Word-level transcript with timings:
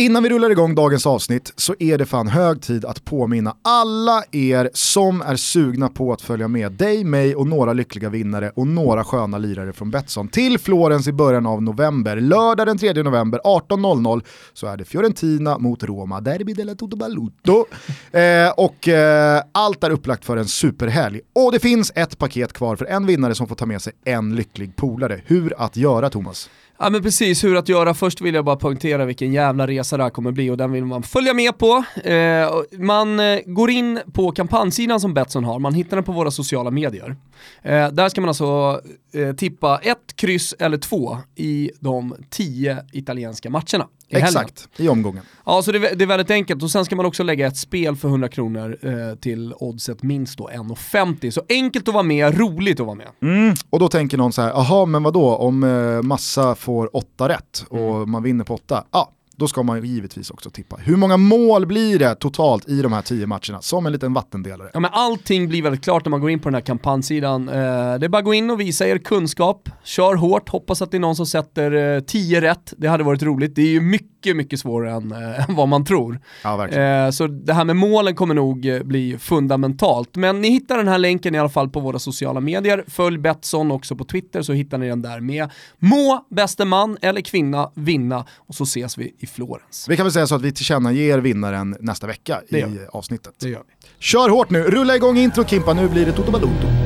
Innan 0.00 0.22
vi 0.22 0.28
rullar 0.28 0.50
igång 0.50 0.74
dagens 0.74 1.06
avsnitt 1.06 1.52
så 1.56 1.74
är 1.78 1.98
det 1.98 2.06
fan 2.06 2.28
hög 2.28 2.62
tid 2.62 2.84
att 2.84 3.04
påminna 3.04 3.56
alla 3.62 4.24
er 4.32 4.70
som 4.72 5.22
är 5.22 5.36
sugna 5.36 5.88
på 5.88 6.12
att 6.12 6.22
följa 6.22 6.48
med 6.48 6.72
dig, 6.72 7.04
mig 7.04 7.34
och 7.34 7.46
några 7.46 7.72
lyckliga 7.72 8.08
vinnare 8.08 8.52
och 8.54 8.66
några 8.66 9.04
sköna 9.04 9.38
lirare 9.38 9.72
från 9.72 9.90
Betsson 9.90 10.28
till 10.28 10.58
Florens 10.58 11.08
i 11.08 11.12
början 11.12 11.46
av 11.46 11.62
november. 11.62 12.16
Lördag 12.16 12.66
den 12.66 12.78
3 12.78 12.92
november 13.02 13.40
18.00 13.44 14.22
så 14.52 14.66
är 14.66 14.76
det 14.76 14.84
Fiorentina 14.84 15.58
mot 15.58 15.82
Roma, 15.82 16.20
Derby 16.20 16.52
della 16.54 16.74
Toto 16.74 16.96
Balutto. 16.96 17.64
Eh, 18.16 18.50
och 18.50 18.88
eh, 18.88 19.42
allt 19.52 19.84
är 19.84 19.90
upplagt 19.90 20.24
för 20.24 20.36
en 20.36 20.46
superhelg. 20.46 21.20
Och 21.34 21.52
det 21.52 21.58
finns 21.58 21.92
ett 21.94 22.18
paket 22.18 22.52
kvar 22.52 22.76
för 22.76 22.84
en 22.84 23.06
vinnare 23.06 23.34
som 23.34 23.48
får 23.48 23.54
ta 23.54 23.66
med 23.66 23.82
sig 23.82 23.92
en 24.04 24.34
lycklig 24.34 24.76
polare. 24.76 25.20
Hur 25.26 25.54
att 25.58 25.76
göra 25.76 26.10
Thomas? 26.10 26.48
Ja 26.78 26.90
men 26.90 27.02
precis, 27.02 27.44
hur 27.44 27.56
att 27.56 27.68
göra. 27.68 27.94
Först 27.94 28.20
vill 28.20 28.34
jag 28.34 28.44
bara 28.44 28.56
poängtera 28.56 29.04
vilken 29.04 29.32
jävla 29.32 29.66
resa 29.66 29.96
det 29.96 30.02
här 30.02 30.10
kommer 30.10 30.32
bli 30.32 30.50
och 30.50 30.56
den 30.56 30.72
vill 30.72 30.84
man 30.84 31.02
följa 31.02 31.34
med 31.34 31.58
på. 31.58 31.84
Eh, 32.04 32.50
man 32.78 33.20
eh, 33.20 33.38
går 33.46 33.70
in 33.70 34.00
på 34.12 34.32
kampanjsidan 34.32 35.00
som 35.00 35.14
Betsson 35.14 35.44
har, 35.44 35.58
man 35.58 35.74
hittar 35.74 35.96
den 35.96 36.04
på 36.04 36.12
våra 36.12 36.30
sociala 36.30 36.70
medier. 36.70 37.16
Eh, 37.62 37.88
där 37.88 38.08
ska 38.08 38.20
man 38.20 38.28
alltså 38.28 38.80
eh, 39.16 39.32
tippa 39.32 39.78
ett, 39.78 40.16
kryss 40.16 40.54
eller 40.58 40.78
två 40.78 41.18
i 41.34 41.70
de 41.80 42.14
tio 42.30 42.84
italienska 42.92 43.50
matcherna. 43.50 43.88
I 44.08 44.16
Exakt, 44.16 44.68
i 44.76 44.88
omgången. 44.88 45.22
Ja, 45.46 45.62
så 45.62 45.72
det, 45.72 45.78
det, 45.78 46.04
är 46.04 46.06
väldigt 46.06 46.30
enkelt 46.30 46.62
och 46.62 46.70
sen 46.70 46.84
ska 46.84 46.96
man 46.96 47.06
också 47.06 47.22
lägga 47.22 47.46
ett 47.46 47.56
spel 47.56 47.96
för 47.96 48.08
100 48.08 48.28
kronor 48.28 48.78
eh, 48.82 49.18
till 49.18 49.54
oddset 49.58 50.02
minst 50.02 50.38
då 50.38 50.48
1,50. 50.48 51.30
Så 51.30 51.42
enkelt 51.48 51.88
att 51.88 51.94
vara 51.94 52.04
med, 52.04 52.38
roligt 52.38 52.80
att 52.80 52.86
vara 52.86 52.96
med. 52.96 53.08
Mm. 53.22 53.54
Och 53.70 53.78
då 53.78 53.88
tänker 53.88 54.18
någon 54.18 54.32
så 54.32 54.42
här, 54.42 54.48
jaha 54.48 54.86
men 54.86 55.02
vadå 55.02 55.36
om 55.36 55.64
eh, 55.64 56.02
massa 56.02 56.54
får 56.54 56.96
åtta 56.96 57.28
rätt 57.28 57.64
och 57.68 57.96
mm. 57.96 58.10
man 58.10 58.22
vinner 58.22 58.44
på 58.44 58.54
åtta, 58.54 58.84
ja 58.92 59.12
då 59.36 59.48
ska 59.48 59.62
man 59.62 59.84
givetvis 59.84 60.30
också 60.30 60.50
tippa. 60.50 60.76
Hur 60.76 60.96
många 60.96 61.16
mål 61.16 61.66
blir 61.66 61.98
det 61.98 62.14
totalt 62.14 62.68
i 62.68 62.82
de 62.82 62.92
här 62.92 63.02
tio 63.02 63.26
matcherna? 63.26 63.60
Som 63.60 63.86
en 63.86 63.92
liten 63.92 64.14
vattendelare. 64.14 64.70
Ja, 64.74 64.80
men 64.80 64.90
allting 64.92 65.48
blir 65.48 65.62
väldigt 65.62 65.84
klart 65.84 66.04
när 66.04 66.10
man 66.10 66.20
går 66.20 66.30
in 66.30 66.40
på 66.40 66.48
den 66.48 66.54
här 66.54 66.60
kampanjsidan. 66.60 67.48
Eh, 67.48 67.54
det 67.54 68.06
är 68.06 68.08
bara 68.08 68.18
att 68.18 68.24
gå 68.24 68.34
in 68.34 68.50
och 68.50 68.60
visa 68.60 68.88
er 68.88 68.98
kunskap, 68.98 69.68
kör 69.84 70.14
hårt, 70.14 70.48
hoppas 70.48 70.82
att 70.82 70.90
det 70.90 70.96
är 70.96 71.00
någon 71.00 71.16
som 71.16 71.26
sätter 71.26 71.96
eh, 71.96 72.00
tio 72.00 72.40
rätt. 72.40 72.74
Det 72.76 72.88
hade 72.88 73.04
varit 73.04 73.22
roligt. 73.22 73.54
Det 73.54 73.62
är 73.62 73.66
ju 73.66 73.80
mycket, 73.80 74.36
mycket 74.36 74.60
svårare 74.60 74.92
än 74.92 75.12
eh, 75.12 75.44
vad 75.56 75.68
man 75.68 75.84
tror. 75.84 76.20
Ja, 76.42 76.68
eh, 76.68 77.10
så 77.10 77.26
det 77.26 77.52
här 77.52 77.64
med 77.64 77.76
målen 77.76 78.14
kommer 78.14 78.34
nog 78.34 78.82
bli 78.84 79.18
fundamentalt. 79.18 80.16
Men 80.16 80.40
ni 80.40 80.48
hittar 80.50 80.76
den 80.76 80.88
här 80.88 80.98
länken 80.98 81.34
i 81.34 81.38
alla 81.38 81.48
fall 81.48 81.68
på 81.68 81.80
våra 81.80 81.98
sociala 81.98 82.40
medier. 82.40 82.84
Följ 82.88 83.18
Betsson 83.18 83.70
också 83.70 83.96
på 83.96 84.04
Twitter 84.04 84.42
så 84.42 84.52
hittar 84.52 84.78
ni 84.78 84.88
den 84.88 85.02
där 85.02 85.20
med 85.20 85.50
må 85.78 86.26
bäste 86.30 86.64
man 86.64 86.98
eller 87.02 87.20
kvinna 87.20 87.70
vinna 87.74 88.24
och 88.36 88.54
så 88.54 88.64
ses 88.64 88.98
vi 88.98 89.14
i 89.18 89.25
Florens. 89.26 89.86
Vi 89.88 89.96
kan 89.96 90.04
väl 90.04 90.12
säga 90.12 90.26
så 90.26 90.34
att 90.34 90.42
vi 90.42 90.52
tillkännager 90.52 91.18
vinnaren 91.18 91.76
nästa 91.80 92.06
vecka 92.06 92.40
i 92.48 92.64
avsnittet. 92.92 93.34
Det 93.40 93.48
gör 93.48 93.62
vi. 93.66 93.88
Kör 93.98 94.28
hårt 94.28 94.50
nu, 94.50 94.62
rulla 94.62 94.96
igång 94.96 95.16
intro 95.16 95.44
Kimpa, 95.44 95.74
nu 95.74 95.88
blir 95.88 96.06
det 96.06 96.12
Toto 96.12 96.30
Balotto. 96.30 96.85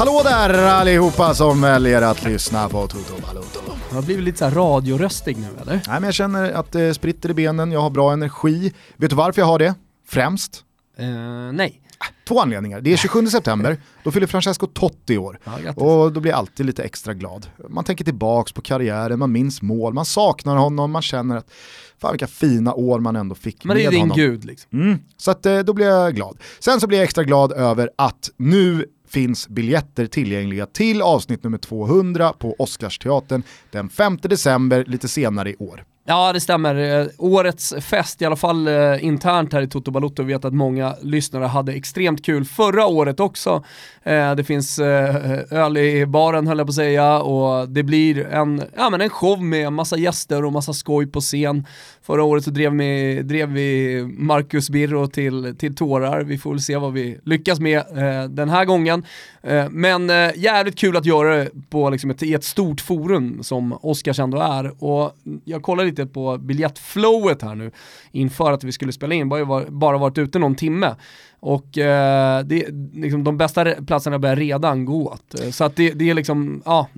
Hallå 0.00 0.20
där 0.24 0.54
allihopa 0.54 1.34
som 1.34 1.60
väljer 1.60 2.02
att 2.02 2.24
lyssna 2.24 2.68
på 2.68 2.86
Toto 2.86 3.22
Balotto. 3.22 3.60
Jag 3.88 3.94
har 3.94 4.02
blivit 4.02 4.24
lite 4.24 4.38
så 4.38 4.50
radioröstig 4.50 5.36
nu 5.36 5.46
eller? 5.62 5.74
Nej 5.74 5.82
men 5.86 6.02
jag 6.02 6.14
känner 6.14 6.52
att 6.52 6.72
det 6.72 6.94
spritter 6.94 7.30
i 7.30 7.34
benen, 7.34 7.72
jag 7.72 7.80
har 7.80 7.90
bra 7.90 8.12
energi. 8.12 8.72
Vet 8.96 9.10
du 9.10 9.16
varför 9.16 9.40
jag 9.42 9.46
har 9.46 9.58
det? 9.58 9.74
Främst? 10.08 10.64
Uh, 11.00 11.06
nej. 11.52 11.82
Två 12.28 12.40
anledningar. 12.40 12.80
Det 12.80 12.92
är 12.92 12.96
27 12.96 13.26
september, 13.26 13.76
då 14.04 14.10
fyller 14.10 14.26
Francesco 14.26 14.66
Totti 14.66 15.18
år. 15.18 15.38
Ja, 15.44 15.72
och 15.72 16.12
då 16.12 16.20
blir 16.20 16.32
jag 16.32 16.38
alltid 16.38 16.66
lite 16.66 16.82
extra 16.82 17.14
glad. 17.14 17.46
Man 17.68 17.84
tänker 17.84 18.04
tillbaks 18.04 18.52
på 18.52 18.62
karriären, 18.62 19.18
man 19.18 19.32
minns 19.32 19.62
mål, 19.62 19.94
man 19.94 20.04
saknar 20.04 20.56
honom, 20.56 20.90
man 20.90 21.02
känner 21.02 21.36
att 21.36 21.50
fan 21.98 22.12
vilka 22.12 22.26
fina 22.26 22.74
år 22.74 23.00
man 23.00 23.16
ändå 23.16 23.34
fick 23.34 23.64
Men 23.64 23.76
det 23.76 23.84
är 23.84 23.90
din 23.90 24.00
honom. 24.00 24.16
gud 24.16 24.44
liksom. 24.44 24.80
Mm, 24.80 24.98
så 25.16 25.30
att, 25.30 25.46
eh, 25.46 25.58
då 25.58 25.72
blir 25.72 25.86
jag 25.86 26.14
glad. 26.14 26.38
Sen 26.60 26.80
så 26.80 26.86
blir 26.86 26.98
jag 26.98 27.04
extra 27.04 27.24
glad 27.24 27.52
över 27.52 27.90
att 27.96 28.30
nu 28.36 28.86
finns 29.12 29.48
biljetter 29.48 30.06
tillgängliga 30.06 30.66
till 30.66 31.02
avsnitt 31.02 31.44
nummer 31.44 31.58
200 31.58 32.32
på 32.38 32.56
Oscarsteatern 32.58 33.42
den 33.70 33.88
5 33.88 34.18
december 34.22 34.84
lite 34.84 35.08
senare 35.08 35.50
i 35.50 35.56
år. 35.56 35.84
Ja 36.04 36.32
det 36.32 36.40
stämmer. 36.40 36.74
Eh, 36.74 37.06
årets 37.18 37.74
fest, 37.80 38.22
i 38.22 38.24
alla 38.24 38.36
fall 38.36 38.68
eh, 38.68 39.04
internt 39.04 39.52
här 39.52 39.62
i 39.62 39.68
Toto 39.68 39.90
Balotto, 39.90 40.22
vet 40.22 40.44
att 40.44 40.54
många 40.54 40.94
lyssnare 41.02 41.44
hade 41.44 41.72
extremt 41.72 42.24
kul 42.24 42.44
förra 42.44 42.86
året 42.86 43.20
också. 43.20 43.64
Eh, 44.02 44.34
det 44.34 44.44
finns 44.44 44.78
eh, 44.78 45.40
öl 45.50 45.76
i 45.76 46.06
baren 46.06 46.46
höll 46.46 46.58
jag 46.58 46.66
på 46.66 46.70
att 46.70 46.74
säga 46.74 47.18
och 47.18 47.68
det 47.68 47.82
blir 47.82 48.26
en, 48.26 48.62
ja, 48.76 48.90
men 48.90 49.00
en 49.00 49.10
show 49.10 49.42
med 49.42 49.72
massa 49.72 49.96
gäster 49.96 50.44
och 50.44 50.52
massa 50.52 50.72
skoj 50.72 51.06
på 51.06 51.20
scen. 51.20 51.66
Förra 52.10 52.22
året 52.22 52.44
så 52.44 52.50
drev, 52.50 52.72
vi, 52.72 53.22
drev 53.22 53.48
vi 53.48 54.02
Marcus 54.18 54.70
Birro 54.70 55.06
till, 55.06 55.54
till 55.58 55.74
tårar. 55.74 56.22
Vi 56.22 56.38
får 56.38 56.50
väl 56.50 56.60
se 56.60 56.76
vad 56.76 56.92
vi 56.92 57.18
lyckas 57.24 57.60
med 57.60 57.78
eh, 57.78 58.28
den 58.28 58.48
här 58.48 58.64
gången. 58.64 59.04
Eh, 59.42 59.68
men 59.70 60.10
eh, 60.10 60.30
jävligt 60.36 60.78
kul 60.78 60.96
att 60.96 61.06
göra 61.06 61.36
det 61.36 61.50
på 61.70 61.90
liksom 61.90 62.10
ett, 62.10 62.22
i 62.22 62.34
ett 62.34 62.44
stort 62.44 62.80
forum 62.80 63.42
som 63.42 63.78
Oscars 63.82 64.18
ändå 64.18 64.38
är. 64.38 64.84
Och 64.84 65.16
jag 65.44 65.62
kollar 65.62 65.84
lite 65.84 66.06
på 66.06 66.38
biljettflowet 66.38 67.42
här 67.42 67.54
nu 67.54 67.70
inför 68.12 68.52
att 68.52 68.64
vi 68.64 68.72
skulle 68.72 68.92
spela 68.92 69.14
in, 69.14 69.28
bara, 69.28 69.64
bara 69.68 69.98
varit 69.98 70.18
ute 70.18 70.38
någon 70.38 70.54
timme. 70.54 70.94
Och 71.40 71.78
eh, 71.78 72.44
det, 72.44 72.68
liksom, 72.94 73.24
de 73.24 73.36
bästa 73.36 73.64
platserna 73.86 74.18
börjar 74.18 74.36
redan 74.36 74.84
gå 74.84 75.06
åt. 75.06 75.54
Så 75.54 75.64
att 75.64 75.76
det, 75.76 75.90
det 75.90 76.10
är 76.10 76.14
liksom, 76.14 76.62
ja, 76.64 76.88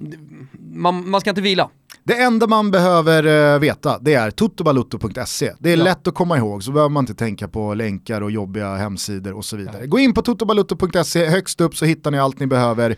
man, 0.75 1.11
man 1.11 1.21
ska 1.21 1.31
inte 1.31 1.43
vila. 1.43 1.71
Det 2.05 2.23
enda 2.23 2.47
man 2.47 2.71
behöver 2.71 3.27
uh, 3.27 3.61
veta 3.61 3.99
det 3.99 4.15
är 4.15 4.31
totobalutto.se. 4.31 5.53
Det 5.59 5.73
är 5.73 5.77
ja. 5.77 5.85
lätt 5.85 6.09
att 6.09 6.15
komma 6.15 6.37
ihåg 6.37 6.63
så 6.63 6.73
behöver 6.73 6.91
man 6.91 7.03
inte 7.03 7.15
tänka 7.15 7.49
på 7.49 7.75
länkar 7.75 8.21
och 8.21 8.31
jobbiga 8.31 8.75
hemsidor 8.75 9.33
och 9.33 9.45
så 9.45 9.57
vidare. 9.57 9.79
Ja. 9.81 9.87
Gå 9.87 9.99
in 9.99 10.15
på 10.15 10.23
totobalutto.se, 10.23 11.27
högst 11.27 11.61
upp 11.61 11.77
så 11.77 11.85
hittar 11.85 12.11
ni 12.11 12.19
allt 12.19 12.41
ni 12.41 12.47
behöver. 12.47 12.97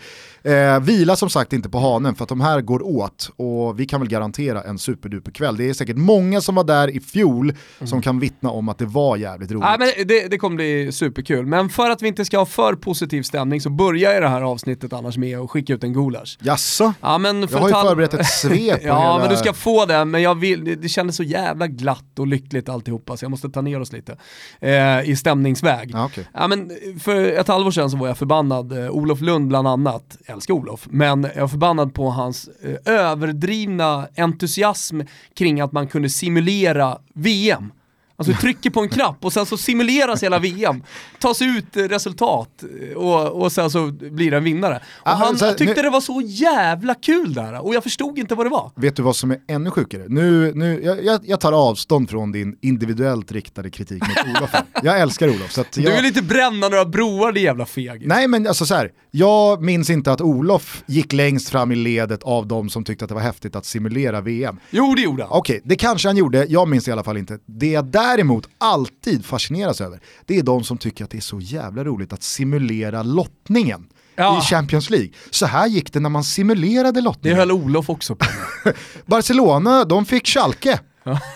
Uh, 0.49 0.81
vila 0.81 1.17
som 1.17 1.31
sagt 1.31 1.53
inte 1.53 1.69
på 1.69 1.79
hanen 1.79 2.15
för 2.15 2.23
att 2.23 2.29
de 2.29 2.41
här 2.41 2.61
går 2.61 2.83
åt 2.83 3.31
och 3.37 3.81
vi 3.81 3.87
kan 3.87 4.01
väl 4.01 4.09
garantera 4.09 4.63
en 4.63 4.79
superduper 4.79 5.33
kväll. 5.33 5.57
Det 5.57 5.69
är 5.69 5.75
säkert 5.75 5.97
många 5.97 6.41
som 6.41 6.55
var 6.55 6.65
där 6.65 6.89
i 6.89 7.01
fjol 7.01 7.51
mm. 7.51 7.87
som 7.87 8.03
kan 8.03 8.21
vittna 8.21 8.51
om 8.51 8.69
att 8.69 8.79
det 8.79 8.87
var 8.87 9.17
jävligt 9.17 9.51
roligt. 9.51 9.65
Ja, 9.65 9.77
men 9.79 10.07
det, 10.07 10.29
det 10.29 10.39
kommer 10.39 10.57
bli 10.57 10.93
superkul, 10.93 11.47
men 11.47 11.69
för 11.69 11.91
att 11.91 12.03
vi 12.03 12.09
inte 12.09 12.25
ska 12.25 12.39
ha 12.39 12.47
för 12.47 12.75
positiv 12.75 13.23
stämning 13.23 13.61
så 13.61 13.71
börjar 13.71 14.13
jag 14.13 14.23
det 14.23 14.29
här 14.29 14.43
avsnittet 14.43 14.93
annars 14.93 15.17
med 15.17 15.39
att 15.39 15.51
skicka 15.51 15.75
ut 15.75 15.85
en 15.85 15.93
gulasch. 15.93 16.39
Jaså? 16.41 16.95
Ja, 17.01 17.19
men 17.19 17.41
jag 17.41 17.59
har 17.59 17.69
ju 17.69 17.75
förberett 17.75 18.15
ett 18.15 18.27
svep 18.41 18.84
Ja, 18.85 19.01
hela... 19.01 19.19
men 19.19 19.29
du 19.29 19.37
ska 19.37 19.53
få 19.53 19.87
det, 19.87 20.05
men 20.05 20.23
jag 20.23 20.35
vill, 20.35 20.81
det, 20.81 20.89
kändes 20.89 21.17
så 21.17 21.23
jävla 21.23 21.67
glatt 21.67 22.19
och 22.19 22.27
lyckligt 22.27 22.69
alltihopa 22.69 23.17
så 23.17 23.25
jag 23.25 23.31
måste 23.31 23.49
ta 23.49 23.61
ner 23.61 23.81
oss 23.81 23.93
lite 23.93 24.17
eh, 24.61 25.11
i 25.11 25.17
stämningsväg. 25.17 25.91
Ja, 25.93 26.05
okay. 26.05 26.25
ja, 26.35 26.49
men 26.49 26.71
för 27.01 27.25
ett 27.25 27.49
halvår 27.49 27.71
sedan 27.71 27.91
så 27.91 27.97
var 27.97 28.07
jag 28.07 28.19
förbannad, 28.19 28.85
eh, 28.85 28.91
Olof 28.91 29.21
Lund 29.21 29.49
bland 29.49 29.69
annat, 29.69 30.17
jag 30.27 30.35
älskar 30.35 30.55
Olof, 30.55 30.87
men 30.91 31.27
jag 31.35 31.41
var 31.41 31.49
förbannad 31.49 31.95
på 31.95 32.11
hans 32.11 32.49
eh, 32.63 32.95
överdrivna 32.95 34.09
entusiasm 34.17 35.01
kring 35.35 35.61
att 35.61 35.73
man 35.73 35.87
kunde 35.87 36.09
simulera 36.09 36.99
VM. 37.15 37.73
Alltså 38.17 38.33
du 38.33 38.39
trycker 38.39 38.71
på 38.71 38.81
en 38.81 38.89
knapp 38.89 39.25
och 39.25 39.33
sen 39.33 39.47
så 39.47 39.57
simuleras 39.57 40.23
hela 40.23 40.39
VM, 40.39 40.83
tas 41.19 41.43
ut 41.43 41.67
resultat 41.73 42.65
och, 42.97 43.43
och 43.43 43.53
sen 43.53 43.71
så 43.71 43.87
blir 43.87 44.31
det 44.31 44.37
en 44.37 44.45
vinnare. 44.45 44.77
Och 44.77 45.11
ah, 45.11 45.15
han 45.15 45.37
här, 45.37 45.55
tyckte 45.55 45.75
nu, 45.75 45.83
det 45.83 45.91
var 45.91 46.01
så 46.01 46.23
jävla 46.25 46.95
kul 46.95 47.35
där 47.35 47.65
och 47.65 47.75
jag 47.75 47.83
förstod 47.83 48.19
inte 48.19 48.35
vad 48.35 48.47
det 48.47 48.51
var. 48.51 48.71
Vet 48.77 48.97
du 48.97 49.03
vad 49.03 49.17
som 49.17 49.31
är 49.31 49.39
ännu 49.49 49.71
sjukare? 49.71 50.05
Nu, 50.09 50.53
nu, 50.55 50.83
jag, 51.03 51.21
jag 51.25 51.41
tar 51.41 51.53
avstånd 51.53 52.11
från 52.11 52.33
din 52.33 52.59
individuellt 52.63 53.33
riktade 53.33 53.71
kritik 53.71 54.03
mot 54.09 54.37
Olof. 54.37 54.51
jag 54.83 55.01
älskar 55.01 55.29
Olof. 55.29 55.53
Så 55.53 55.65
jag... 55.75 55.85
Du 55.85 55.97
vill 55.97 56.05
inte 56.05 56.23
bränna 56.23 56.69
några 56.69 56.85
broar 56.85 57.33
din 57.33 57.43
jävla 57.43 57.67
feg. 57.67 58.07
Nej 58.07 58.29
men 58.29 58.47
alltså 58.47 58.67
så 58.67 58.75
här, 58.75 58.91
jag 59.11 59.63
minns 59.63 59.91
inte 59.91 60.13
att 60.13 60.21
Olof 60.21 60.83
gick 60.87 61.13
längst 61.13 61.49
fram 61.49 61.73
i 61.73 61.77
ledet 61.77 62.23
av 62.23 62.47
de 62.47 62.71
som 62.71 62.85
tyckte 62.85 63.05
att 63.05 63.09
det 63.09 63.15
var 63.15 63.23
häftigt 63.23 63.57
att 63.57 63.67
simulera 63.67 64.21
VM. 64.21 64.57
Jo 64.71 64.95
det 64.95 65.03
gjorde 65.03 65.23
han. 65.23 65.33
Okej, 65.33 65.57
okay, 65.57 65.69
det 65.69 65.77
kanske 65.77 66.09
han 66.09 66.17
gjorde, 66.17 66.47
jag 66.49 66.69
minns 66.69 66.89
i 66.89 66.93
alla 66.93 67.05
fall 67.05 67.17
inte. 67.17 67.39
Det 67.47 67.81
där 67.81 68.04
däremot 68.05 68.49
alltid 68.59 69.25
fascineras 69.25 69.81
över, 69.81 70.01
det 70.27 70.39
är 70.39 70.43
de 70.43 70.65
som 70.65 70.79
tycker 70.79 71.05
att 71.05 71.11
det 71.11 71.17
är 71.17 71.21
så 71.21 71.41
jävla 71.41 71.85
roligt 71.85 72.13
att 72.13 72.23
simulera 72.23 73.03
lottningen. 73.03 73.87
Ja. 74.17 74.39
i 74.39 74.41
Champions 74.41 74.91
League. 74.91 75.11
Så 75.31 75.47
här 75.47 75.67
gick 75.67 75.93
det 75.93 76.01
när 76.01 76.09
man 76.09 76.25
simulerade 76.25 77.01
lottningen. 77.01 77.37
Det 77.37 77.43
höll 77.43 77.53
Olof 77.53 77.91
också 77.91 78.17
på 78.17 78.27
Barcelona, 79.07 79.85
de 79.85 80.07
fick 80.07 80.27
Schalke. 80.27 80.81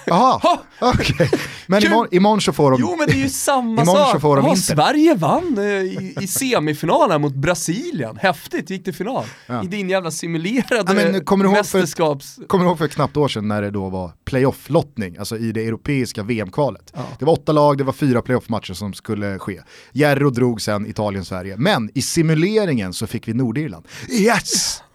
Jaha, 0.06 0.59
okej. 0.81 1.31
Men 1.67 1.81
Kul. 1.81 1.91
imorgon, 1.91 2.09
imorgon 2.11 2.41
så 2.41 2.53
får 2.53 2.70
de... 2.70 2.81
Jo 2.81 2.97
men 2.99 3.06
det 3.06 3.12
är 3.12 3.17
ju 3.23 3.29
samma 3.29 3.87
sak. 3.87 4.12
så 4.12 4.20
får 4.20 4.37
de 4.37 4.47
inte. 4.49 4.61
Sverige 4.61 5.15
vann 5.15 5.59
eh, 5.59 5.65
i, 5.65 6.15
i 6.20 6.26
semifinalen 6.26 7.20
mot 7.20 7.35
Brasilien. 7.35 8.17
Häftigt, 8.23 8.70
gick 8.70 8.85
till 8.85 8.94
final. 8.94 9.25
Ja. 9.47 9.65
I 9.65 9.67
din 9.67 9.91
jävla 9.91 10.11
simulerade 10.11 10.85
Ja, 10.87 11.11
men 11.11 11.25
kommer 11.25 11.44
ihåg 11.44 11.55
för- 11.55 11.79
mästerskaps... 11.79 12.38
Kommer 12.47 12.65
du 12.65 12.69
ihåg 12.70 12.79
för 12.79 12.85
ett 12.85 12.94
knappt 12.94 13.17
år 13.17 13.29
sedan 13.29 13.49
när 13.49 13.62
det 13.62 13.70
då 13.70 13.88
var 13.88 14.12
playoff-lottning, 14.25 15.17
alltså 15.19 15.38
i 15.38 15.53
det 15.53 15.67
europeiska 15.67 16.23
VM-kvalet. 16.23 16.93
Ja. 16.97 17.00
Det 17.19 17.25
var 17.25 17.32
åtta 17.32 17.53
lag, 17.53 17.79
det 17.79 17.85
var 17.85 17.93
fyra 17.93 18.23
playoff-matcher 18.23 18.75
som 18.75 18.93
skulle 18.94 19.38
ske. 19.38 19.61
Järro 19.93 20.31
drog 20.31 20.61
sen 20.62 20.87
Italien-Sverige, 20.87 21.56
men 21.56 21.91
i 21.94 22.03
simuleringen 22.03 22.93
så 22.93 23.06
fick 23.06 23.29
vi 23.29 23.35
Nordirland. 23.35 23.85
Yes! 24.11 24.82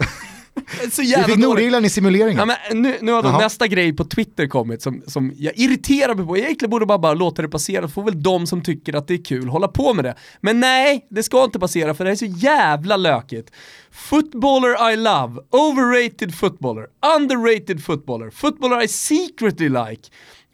Så 0.91 1.01
jävla 1.01 1.27
fick 1.27 1.35
dåligt. 1.35 1.49
Nordirland 1.49 1.85
i 1.85 1.89
simuleringen. 1.89 2.37
Ja, 2.37 2.45
men 2.45 2.81
nu, 2.81 2.97
nu 3.01 3.11
har 3.11 3.23
då 3.23 3.29
Jaha. 3.29 3.39
nästa 3.39 3.67
grej 3.67 3.93
på 3.93 4.05
Twitter 4.05 4.47
kommit 4.47 4.81
som, 4.81 5.03
som 5.07 5.33
jag 5.35 5.53
irriterar 5.57 6.15
mig 6.15 6.25
på. 6.25 6.37
Jag 6.37 6.45
egentligen 6.45 6.69
borde 6.69 6.85
bara, 6.85 6.97
bara 6.97 7.13
låta 7.13 7.41
det 7.41 7.49
passera, 7.49 7.87
får 7.87 8.03
väl 8.03 8.23
de 8.23 8.47
som 8.47 8.61
tycker 8.61 8.95
att 8.95 9.07
det 9.07 9.13
är 9.13 9.25
kul 9.25 9.47
hålla 9.47 9.67
på 9.67 9.93
med 9.93 10.05
det. 10.05 10.15
Men 10.41 10.59
nej, 10.59 11.07
det 11.09 11.23
ska 11.23 11.43
inte 11.43 11.59
passera 11.59 11.93
för 11.93 12.05
det 12.05 12.11
är 12.11 12.15
så 12.15 12.25
jävla 12.25 12.97
lökigt. 12.97 13.51
Footballer 13.91 14.91
I 14.91 14.95
love, 14.95 15.41
overrated 15.49 16.35
footballer, 16.35 16.87
underrated 17.17 17.83
footballer, 17.83 18.29
footballer 18.29 18.83
I 18.83 18.87
secretly 18.87 19.69
like, 19.69 20.09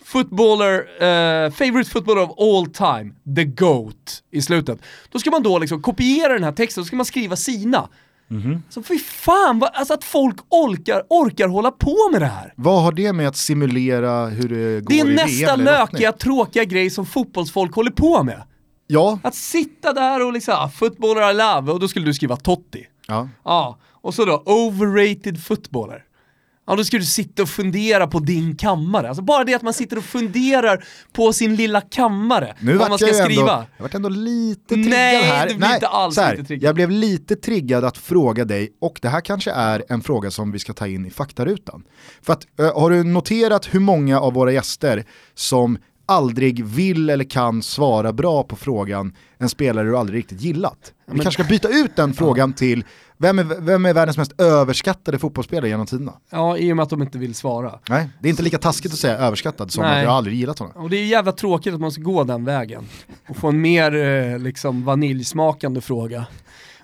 footballer, 0.06 0.74
eh, 1.04 1.52
favorite 1.52 1.90
footballer 1.90 2.22
of 2.22 2.32
all 2.40 2.66
time, 2.66 3.14
the 3.36 3.44
GOAT 3.44 4.24
i 4.32 4.42
slutet. 4.42 4.80
Då 5.12 5.20
ska 5.20 5.32
man 5.32 5.44
då 5.44 5.60
liksom 5.60 5.82
kopiera 5.82 6.34
den 6.34 6.44
här 6.44 6.52
texten, 6.52 6.82
då 6.82 6.86
ska 6.86 6.96
man 6.96 7.06
skriva 7.06 7.36
sina. 7.36 7.90
Så 8.70 8.84
fy 8.84 9.00
fan, 9.00 9.60
vad, 9.60 9.70
alltså 9.74 9.94
att 9.94 10.04
folk 10.04 10.36
orkar, 10.50 11.04
orkar 11.10 11.48
hålla 11.48 11.72
på 11.72 11.96
med 12.12 12.22
det 12.22 12.26
här. 12.28 12.54
Vad 12.56 12.84
har 12.84 12.92
det 12.92 13.14
med 13.14 13.28
att 13.28 13.36
simulera 13.38 14.26
hur 14.26 14.50
det 14.50 14.82
går 14.82 14.90
Det 14.90 15.00
är 15.00 15.06
i 15.12 15.16
nästa 15.16 15.56
VM 15.56 15.60
eller 15.68 15.80
lottning? 15.80 16.00
lökiga, 16.02 16.12
tråkiga 16.12 16.64
grej 16.64 16.90
som 16.90 17.06
fotbollsfolk 17.06 17.76
håller 17.76 17.92
på 17.92 18.24
med. 18.24 18.44
Ja, 18.88 19.20
Att 19.24 19.36
sitta 19.36 19.94
där 19.94 20.26
och 20.26 20.34
liksom, 20.34 20.54
ah, 20.58 20.70
footballer 20.70 21.32
I 21.32 21.34
love, 21.34 21.72
och 21.72 21.80
då 21.80 21.88
skulle 21.88 22.06
du 22.06 22.14
skriva 22.14 22.36
Totti. 22.36 22.86
ja. 23.08 23.30
Ja, 23.46 23.78
och 24.02 24.14
så 24.14 24.26
då 24.26 24.44
overrated 24.46 25.44
footballer. 25.44 26.04
Ja, 26.70 26.76
då 26.76 26.84
ska 26.84 26.98
du 26.98 27.06
sitta 27.06 27.42
och 27.44 27.50
fundera 27.50 28.08
på 28.08 28.20
din 28.20 28.56
kammare. 28.56 29.08
Alltså 29.08 29.22
bara 29.24 29.44
det 29.44 29.54
att 29.54 29.62
man 29.62 29.74
sitter 29.74 29.98
och 29.98 30.04
funderar 30.04 30.86
på 31.14 31.34
sin 31.34 31.56
lilla 31.56 31.82
kammare, 31.82 32.56
Nu 32.60 32.78
vad 32.78 32.90
man 32.90 32.98
ska 32.98 33.08
jag, 33.08 33.16
skriva. 33.26 33.42
ändå, 33.54 33.66
jag 33.78 33.84
vart 33.84 33.94
ändå 33.94 34.10
lite 34.10 34.68
triggad 34.76 34.90
Nej, 34.90 35.24
här. 35.24 35.50
du 35.50 35.56
blir 35.56 35.74
inte 35.74 35.88
alls 35.88 36.18
här, 36.18 36.32
lite 36.32 36.48
triggad. 36.48 36.68
Jag 36.68 36.76
blev 36.76 36.92
lite 36.92 37.36
triggad 37.36 37.86
att 37.86 37.98
fråga 37.98 38.46
dig, 38.46 38.70
och 38.82 39.00
det 39.02 39.10
här 39.10 39.22
kanske 39.22 39.52
är 39.52 39.84
en 39.90 40.02
fråga 40.02 40.32
som 40.32 40.52
vi 40.52 40.60
ska 40.60 40.74
ta 40.74 40.88
in 40.88 41.06
i 41.06 41.10
faktarutan. 41.10 41.84
För 42.22 42.34
att, 42.34 42.46
har 42.76 42.90
du 42.90 43.04
noterat 43.04 43.74
hur 43.74 43.80
många 43.80 44.20
av 44.20 44.34
våra 44.34 44.52
gäster 44.52 45.06
som 45.34 45.78
aldrig 46.10 46.66
vill 46.66 47.10
eller 47.10 47.24
kan 47.24 47.62
svara 47.64 48.14
bra 48.14 48.44
på 48.44 48.56
frågan 48.56 49.16
en 49.38 49.50
spelare 49.50 49.88
du 49.88 49.98
aldrig 49.98 50.20
riktigt 50.20 50.42
gillat? 50.42 50.94
Vi 51.06 51.14
men- 51.14 51.22
kanske 51.24 51.44
ska 51.44 51.50
byta 51.50 51.70
ut 51.70 51.96
den 51.96 52.14
frågan 52.14 52.54
till 52.54 52.84
vem 53.18 53.40
är, 53.40 53.44
vem 53.44 53.86
är 53.86 53.94
världens 53.94 54.18
mest 54.18 54.42
överskattade 54.42 55.20
fotbollsspelare 55.20 55.70
genom 55.70 55.86
tiderna? 55.86 56.14
Ja, 56.30 56.58
i 56.58 56.72
och 56.72 56.76
med 56.76 56.84
att 56.84 56.90
de 56.90 57.02
inte 57.02 57.18
vill 57.18 57.36
svara. 57.36 57.80
Nej, 57.90 58.10
det 58.20 58.28
är 58.28 58.30
inte 58.30 58.44
lika 58.44 58.58
taskigt 58.58 58.94
att 58.94 59.00
säga 59.00 59.18
överskattad 59.18 59.72
som 59.72 59.84
Nej. 59.84 59.98
att 59.98 60.04
jag 60.04 60.14
aldrig 60.14 60.38
gillat 60.38 60.60
honom. 60.60 60.84
Och 60.84 60.90
det 60.90 60.98
är 60.98 61.06
jävla 61.06 61.32
tråkigt 61.32 61.74
att 61.74 61.80
man 61.80 61.92
ska 61.92 62.02
gå 62.02 62.24
den 62.24 62.46
vägen. 62.46 62.86
Och 63.30 63.38
få 63.38 63.48
en 63.48 63.62
mer 63.62 63.96
eh, 63.96 64.40
liksom 64.40 64.86
vaniljsmakande 64.86 65.82
fråga. 65.82 66.26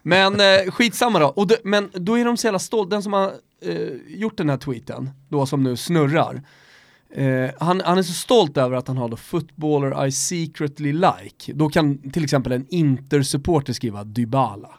Men 0.04 0.34
eh, 0.40 0.72
skitsamma 0.72 1.20
då. 1.20 1.28
Och 1.28 1.48
det, 1.48 1.58
men 1.64 1.90
då 1.94 2.20
är 2.20 2.26
de 2.26 2.38
så 2.38 2.48
jävla 2.48 2.60
stolta, 2.60 2.90
den 2.90 3.04
som 3.04 3.14
har 3.14 3.32
eh, 3.66 3.76
gjort 4.08 4.38
den 4.38 4.50
här 4.50 4.58
tweeten, 4.58 5.10
då 5.30 5.46
som 5.46 5.64
nu 5.64 5.76
snurrar. 5.78 6.42
Eh, 7.18 7.50
han, 7.60 7.82
han 7.86 7.98
är 7.98 8.04
så 8.04 8.14
stolt 8.14 8.58
över 8.58 8.78
att 8.78 8.88
han 8.88 8.98
har 8.98 9.10
då 9.10 9.18
footballer 9.18 10.06
I 10.06 10.12
secretly 10.12 10.94
like. 10.94 11.54
Då 11.54 11.70
kan 11.70 12.12
till 12.12 12.24
exempel 12.24 12.52
en 12.52 12.66
Inter-supporter 12.70 13.74
skriva 13.74 14.04
Dybala. 14.04 14.70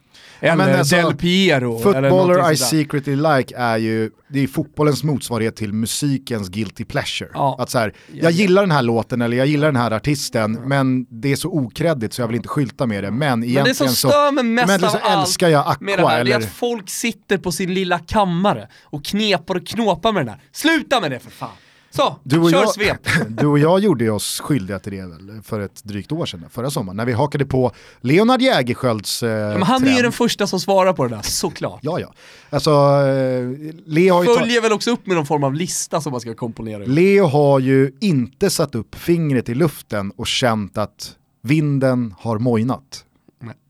Eller 0.41 0.57
men 0.57 0.79
alltså, 0.79 0.97
Del 0.97 1.15
Piero. 1.17 1.95
eller 1.95 2.11
Footballer 2.11 2.53
I 2.53 2.57
secretly 2.57 3.17
like 3.17 3.55
är 3.57 3.77
ju, 3.77 4.11
det 4.29 4.41
är 4.41 4.47
fotbollens 4.47 5.05
motsvarighet 5.05 5.57
till 5.57 5.73
musikens 5.73 6.49
guilty 6.49 6.85
pleasure. 6.85 7.31
Ja. 7.35 7.57
Att 7.59 7.71
så 7.71 7.79
här, 7.79 7.93
Ja, 8.07 8.15
jag 8.23 8.25
ja. 8.33 8.37
gillar 8.37 8.63
den 8.63 8.71
här 8.71 8.83
låten 8.83 9.23
eller 9.23 9.37
jag 9.37 9.47
gillar 9.47 9.67
den 9.67 9.77
här 9.77 9.91
artisten 9.91 10.53
men 10.53 11.07
det 11.11 11.33
är 11.33 11.37
så 11.37 11.49
okreddigt 11.49 12.15
så 12.15 12.23
jag 12.23 12.27
vill 12.27 12.37
inte 12.37 12.49
skylta 12.49 12.87
med 12.87 13.05
det. 13.05 13.11
Men 13.11 13.41
Men 13.41 13.65
det 13.65 13.75
som 13.75 13.89
så, 13.89 14.09
stör 14.09 14.33
mig 14.33 14.45
mest 14.45 14.67
men 14.69 14.85
av 14.85 14.89
så 14.89 14.99
allt 14.99 15.27
älskar 15.27 15.49
jag 15.49 15.83
med 15.83 15.99
det 15.99 16.03
Aqua 16.03 16.11
här, 16.11 16.25
det 16.25 16.31
är 16.31 16.37
eller... 16.37 16.47
att 16.47 16.53
folk 16.53 16.91
sitter 16.91 17.39
på 17.39 17.53
sin 17.53 17.75
lilla 17.75 17.99
kammare 17.99 18.69
och 18.83 19.05
knepar 19.05 19.55
och 19.55 19.67
knåpar 19.67 20.13
med 20.13 20.23
den 20.23 20.29
här. 20.29 20.41
Sluta 20.53 21.01
med 21.01 21.11
det 21.11 21.19
för 21.19 21.31
fan! 21.31 21.51
Så, 21.97 22.17
Du 22.23 22.39
och, 22.39 22.51
kör 22.51 22.61
jag, 22.61 22.75
svep. 22.75 23.09
du 23.29 23.47
och 23.47 23.59
jag 23.59 23.81
gjorde 23.81 24.11
oss 24.11 24.41
skyldiga 24.41 24.79
till 24.79 24.93
det 24.93 25.07
väl 25.07 25.43
för 25.43 25.61
ett 25.61 25.85
drygt 25.85 26.13
år 26.13 26.27
sedan, 26.27 26.45
förra 26.51 26.71
sommaren, 26.71 26.97
när 26.97 27.05
vi 27.05 27.13
hakade 27.13 27.47
på 27.47 27.73
Leonard 28.01 28.43
Jägerskiölds 28.43 29.23
eh, 29.23 29.29
Men 29.53 29.63
han 29.63 29.83
är 29.83 29.87
ju 29.87 29.93
trend. 29.93 30.05
den 30.05 30.13
första 30.13 30.47
som 30.47 30.61
svarar 30.61 30.93
på 30.93 31.05
det 31.09 31.15
där, 31.17 31.23
såklart. 31.23 31.81
Ja, 31.83 32.01
ja. 32.01 32.13
Alltså, 32.51 32.71
eh, 32.71 33.75
Leo 33.87 34.15
har 34.15 34.25
ju 34.25 34.35
Följer 34.39 34.61
väl 34.61 34.73
också 34.73 34.91
upp 34.91 35.07
med 35.07 35.17
någon 35.17 35.27
form 35.27 35.45
av 35.45 35.55
lista 35.55 36.01
som 36.01 36.13
man 36.13 36.21
ska 36.21 36.35
komponera. 36.35 36.85
Leo 36.87 37.27
har 37.27 37.59
ju 37.61 37.93
inte 38.01 38.51
satt 38.51 38.75
upp 38.75 38.95
fingret 38.95 39.49
i 39.49 39.55
luften 39.55 40.13
och 40.17 40.27
känt 40.27 40.79
att 40.79 41.17
vinden 41.43 42.15
har 42.19 42.39
mojnat. 42.39 43.03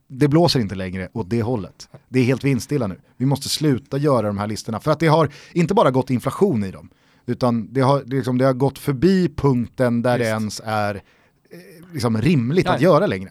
Det 0.09 0.29
blåser 0.29 0.61
inte 0.61 0.75
längre 0.75 1.09
åt 1.13 1.31
det 1.31 1.43
hållet. 1.43 1.89
Det 2.09 2.21
är 2.21 2.25
helt 2.25 2.45
vindstilla 2.45 2.87
nu. 2.87 3.01
Vi 3.17 3.27
måste 3.27 3.49
sluta 3.49 3.99
göra 3.99 4.27
de 4.27 4.39
här 4.39 4.47
listorna. 4.47 4.81
För 4.81 4.91
att 4.91 5.01
det 5.01 5.07
har 5.07 5.31
inte 5.53 5.75
bara 5.75 5.91
gått 5.91 6.11
inflation 6.11 6.65
i 6.65 6.71
dem, 6.71 6.91
utan 7.27 7.73
det 7.73 7.81
har, 7.81 8.03
det 8.07 8.17
liksom, 8.17 8.39
det 8.39 8.45
har 8.45 8.53
gått 8.53 8.79
förbi 8.79 9.29
punkten 9.37 10.03
där 10.03 10.19
det 10.19 10.25
Visst. 10.25 10.31
ens 10.31 10.61
är 10.65 10.95
eh, 10.95 11.01
liksom 11.93 12.21
rimligt 12.21 12.67
att 12.67 12.75
Nej. 12.75 12.83
göra 12.83 13.07
längre. 13.07 13.31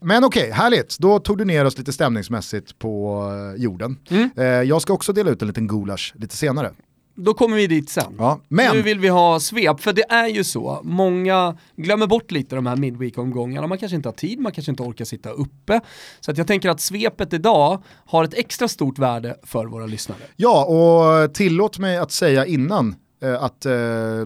Men 0.00 0.24
okej, 0.24 0.50
härligt. 0.50 0.98
Då 0.98 1.18
tog 1.18 1.38
du 1.38 1.44
ner 1.44 1.64
oss 1.64 1.78
lite 1.78 1.92
stämningsmässigt 1.92 2.78
på 2.78 3.24
eh, 3.56 3.62
jorden. 3.62 3.98
Mm. 4.10 4.30
Eh, 4.36 4.44
jag 4.44 4.82
ska 4.82 4.92
också 4.92 5.12
dela 5.12 5.30
ut 5.30 5.42
en 5.42 5.48
liten 5.48 5.66
gulasch 5.66 6.14
lite 6.16 6.36
senare. 6.36 6.70
Då 7.14 7.34
kommer 7.34 7.56
vi 7.56 7.66
dit 7.66 7.90
sen. 7.90 8.14
Ja, 8.18 8.40
men 8.48 8.76
Nu 8.76 8.82
vill 8.82 8.98
vi 8.98 9.08
ha 9.08 9.40
svep, 9.40 9.80
för 9.80 9.92
det 9.92 10.10
är 10.10 10.26
ju 10.28 10.44
så, 10.44 10.80
många 10.84 11.58
glömmer 11.76 12.06
bort 12.06 12.30
lite 12.30 12.56
de 12.56 12.66
här 12.66 12.76
midweek-omgångarna, 12.76 13.66
man 13.66 13.78
kanske 13.78 13.96
inte 13.96 14.08
har 14.08 14.14
tid, 14.14 14.40
man 14.40 14.52
kanske 14.52 14.70
inte 14.72 14.82
orkar 14.82 15.04
sitta 15.04 15.30
uppe. 15.30 15.80
Så 16.20 16.30
att 16.30 16.38
jag 16.38 16.46
tänker 16.46 16.68
att 16.68 16.80
svepet 16.80 17.32
idag 17.32 17.82
har 18.06 18.24
ett 18.24 18.34
extra 18.34 18.68
stort 18.68 18.98
värde 18.98 19.36
för 19.42 19.66
våra 19.66 19.86
lyssnare. 19.86 20.18
Ja, 20.36 20.64
och 20.64 21.34
tillåt 21.34 21.78
mig 21.78 21.96
att 21.96 22.12
säga 22.12 22.46
innan 22.46 22.94
Eh, 23.22 23.42
att 23.42 23.66
eh, 23.66 23.72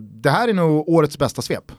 det 0.00 0.31
här 0.31 0.49
är 0.49 0.52
nog 0.52 0.88
årets 0.88 1.19
bästa 1.19 1.43
svep. 1.43 1.73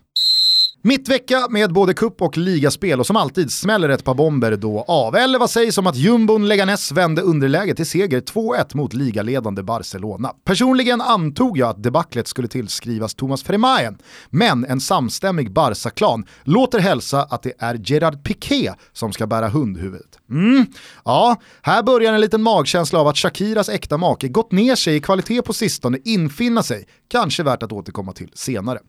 Mittvecka 0.86 1.48
med 1.50 1.74
både 1.74 1.94
kupp 1.94 2.22
och 2.22 2.38
ligaspel 2.38 3.00
och 3.00 3.06
som 3.06 3.16
alltid 3.16 3.52
smäller 3.52 3.90
ett 3.90 4.04
par 4.04 4.14
bomber 4.14 4.56
då 4.56 4.86
av. 4.88 5.16
Eller 5.16 5.40
vad 5.40 5.50
sägs 5.50 5.78
om 5.78 5.88
att 5.88 5.96
jumbon 5.96 6.48
Leganes 6.48 6.92
vände 6.92 7.22
underläge 7.22 7.76
till 7.76 7.86
seger 7.86 8.22
2-1 8.22 8.78
mot 8.78 8.94
ligaledande 8.94 9.64
Barcelona. 9.64 10.32
Personligen 10.44 11.02
antog 11.02 11.58
jag 11.58 11.70
att 11.70 11.84
debaclet 11.84 12.28
skulle 12.28 12.48
tillskrivas 12.48 13.16
Thomas 13.16 13.44
Fremayen, 13.44 13.98
men 14.30 14.66
en 14.66 14.82
samstämmig 14.82 15.54
Barca-klan 15.54 16.26
låter 16.44 16.80
hälsa 16.80 17.24
att 17.24 17.44
det 17.44 17.54
är 17.60 17.80
Gerard 17.84 18.24
Piqué 18.24 18.72
som 18.94 19.14
ska 19.14 19.28
bära 19.28 19.48
hundhuvudet. 19.48 20.20
Mm. 20.30 20.66
Ja, 21.06 21.36
här 21.62 21.84
börjar 21.84 22.14
en 22.14 22.22
liten 22.22 22.42
magkänsla 22.42 23.00
av 23.00 23.08
att 23.08 23.18
Shakiras 23.18 23.70
äkta 23.70 23.98
make 23.98 24.28
gått 24.28 24.52
ner 24.52 24.76
sig 24.76 24.96
i 24.96 25.00
kvalitet 25.00 25.42
på 25.42 25.54
sistone 25.54 25.98
infinna 26.06 26.64
sig, 26.64 26.86
kanske 27.08 27.44
värt 27.44 27.64
att 27.64 27.72
återkomma 27.72 28.14
till 28.14 28.32
senare. 28.34 28.80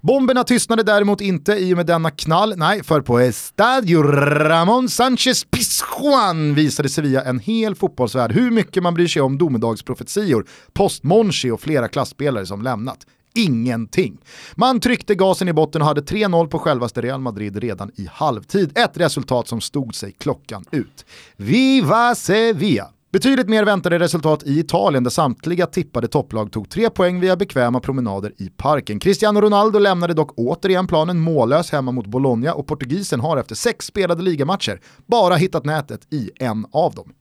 Bomberna 0.00 0.44
tystnade 0.44 0.82
däremot 0.82 1.20
inte 1.20 1.52
i 1.52 1.72
och 1.72 1.76
med 1.76 1.86
denna 1.86 2.10
knall, 2.10 2.54
nej, 2.56 2.82
för 2.84 3.00
på 3.00 3.18
Estadio 3.18 4.02
Ramon 4.02 4.88
Sanchez 4.88 5.44
Pizjuan 5.44 6.54
visade 6.54 6.88
Sevilla 6.88 7.24
en 7.24 7.38
hel 7.38 7.74
fotbollsvärld 7.74 8.32
hur 8.32 8.50
mycket 8.50 8.82
man 8.82 8.94
bryr 8.94 9.08
sig 9.08 9.22
om 9.22 9.38
domedagsprofetior, 9.38 10.46
post-Monchi 10.72 11.50
och 11.50 11.60
flera 11.60 11.88
klassspelare 11.88 12.46
som 12.46 12.62
lämnat. 12.62 13.06
Ingenting. 13.34 14.18
Man 14.54 14.80
tryckte 14.80 15.14
gasen 15.14 15.48
i 15.48 15.52
botten 15.52 15.82
och 15.82 15.88
hade 15.88 16.00
3-0 16.00 16.48
på 16.48 16.58
självaste 16.58 17.00
Real 17.00 17.20
Madrid 17.20 17.56
redan 17.56 17.90
i 17.96 18.08
halvtid. 18.12 18.78
Ett 18.78 18.96
resultat 18.96 19.48
som 19.48 19.60
stod 19.60 19.94
sig 19.94 20.12
klockan 20.12 20.64
ut. 20.70 21.04
Viva 21.36 22.14
Sevilla! 22.14 22.95
Betydligt 23.16 23.48
mer 23.48 23.64
väntade 23.64 23.98
resultat 23.98 24.42
i 24.42 24.58
Italien 24.58 25.04
där 25.04 25.10
samtliga 25.10 25.66
tippade 25.66 26.08
topplag 26.08 26.52
tog 26.52 26.70
tre 26.70 26.90
poäng 26.90 27.20
via 27.20 27.36
bekväma 27.36 27.80
promenader 27.80 28.32
i 28.38 28.48
parken. 28.48 28.98
Cristiano 28.98 29.40
Ronaldo 29.40 29.78
lämnade 29.78 30.14
dock 30.14 30.32
återigen 30.36 30.86
planen 30.86 31.20
mållös 31.20 31.70
hemma 31.72 31.92
mot 31.92 32.06
Bologna 32.06 32.54
och 32.54 32.66
portugisen 32.66 33.20
har 33.20 33.36
efter 33.36 33.54
sex 33.54 33.86
spelade 33.86 34.22
ligamatcher 34.22 34.80
bara 35.06 35.34
hittat 35.34 35.64
nätet 35.64 36.12
i 36.12 36.30
en 36.40 36.66
av 36.72 36.94
dem. 36.94 37.12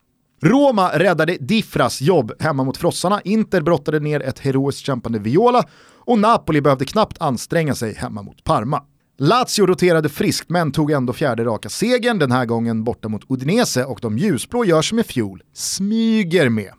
Roma 0.44 0.90
räddade 0.94 1.38
Diffras 1.40 2.02
jobb 2.02 2.32
hemma 2.40 2.64
mot 2.64 2.78
frossarna, 2.78 3.22
Inter 3.24 3.62
brottade 3.62 4.00
ner 4.00 4.20
ett 4.20 4.40
heroiskt 4.40 4.86
kämpande 4.86 5.20
Viola 5.20 5.64
och 6.06 6.20
Napoli 6.20 6.62
behövde 6.62 6.86
knappt 6.86 7.22
anstränga 7.22 7.76
sig 7.76 7.94
hemma 7.94 8.22
mot 8.22 8.44
Parma. 8.44 8.82
Lazio 9.18 9.66
roterade 9.66 10.10
friskt 10.10 10.50
men 10.50 10.72
tog 10.72 10.92
ändå 10.92 11.14
fjärde 11.14 11.44
raka 11.44 11.70
segern, 11.70 12.20
den 12.20 12.32
här 12.32 12.46
gången 12.46 12.84
borta 12.84 13.10
mot 13.10 13.22
Udinese 13.30 13.86
och 13.86 14.00
de 14.02 14.18
ljusblå 14.18 14.66
gör 14.66 14.82
som 14.82 15.00
i 15.00 15.04
fjol, 15.04 15.44
smyger 15.54 16.50
med. 16.50 16.72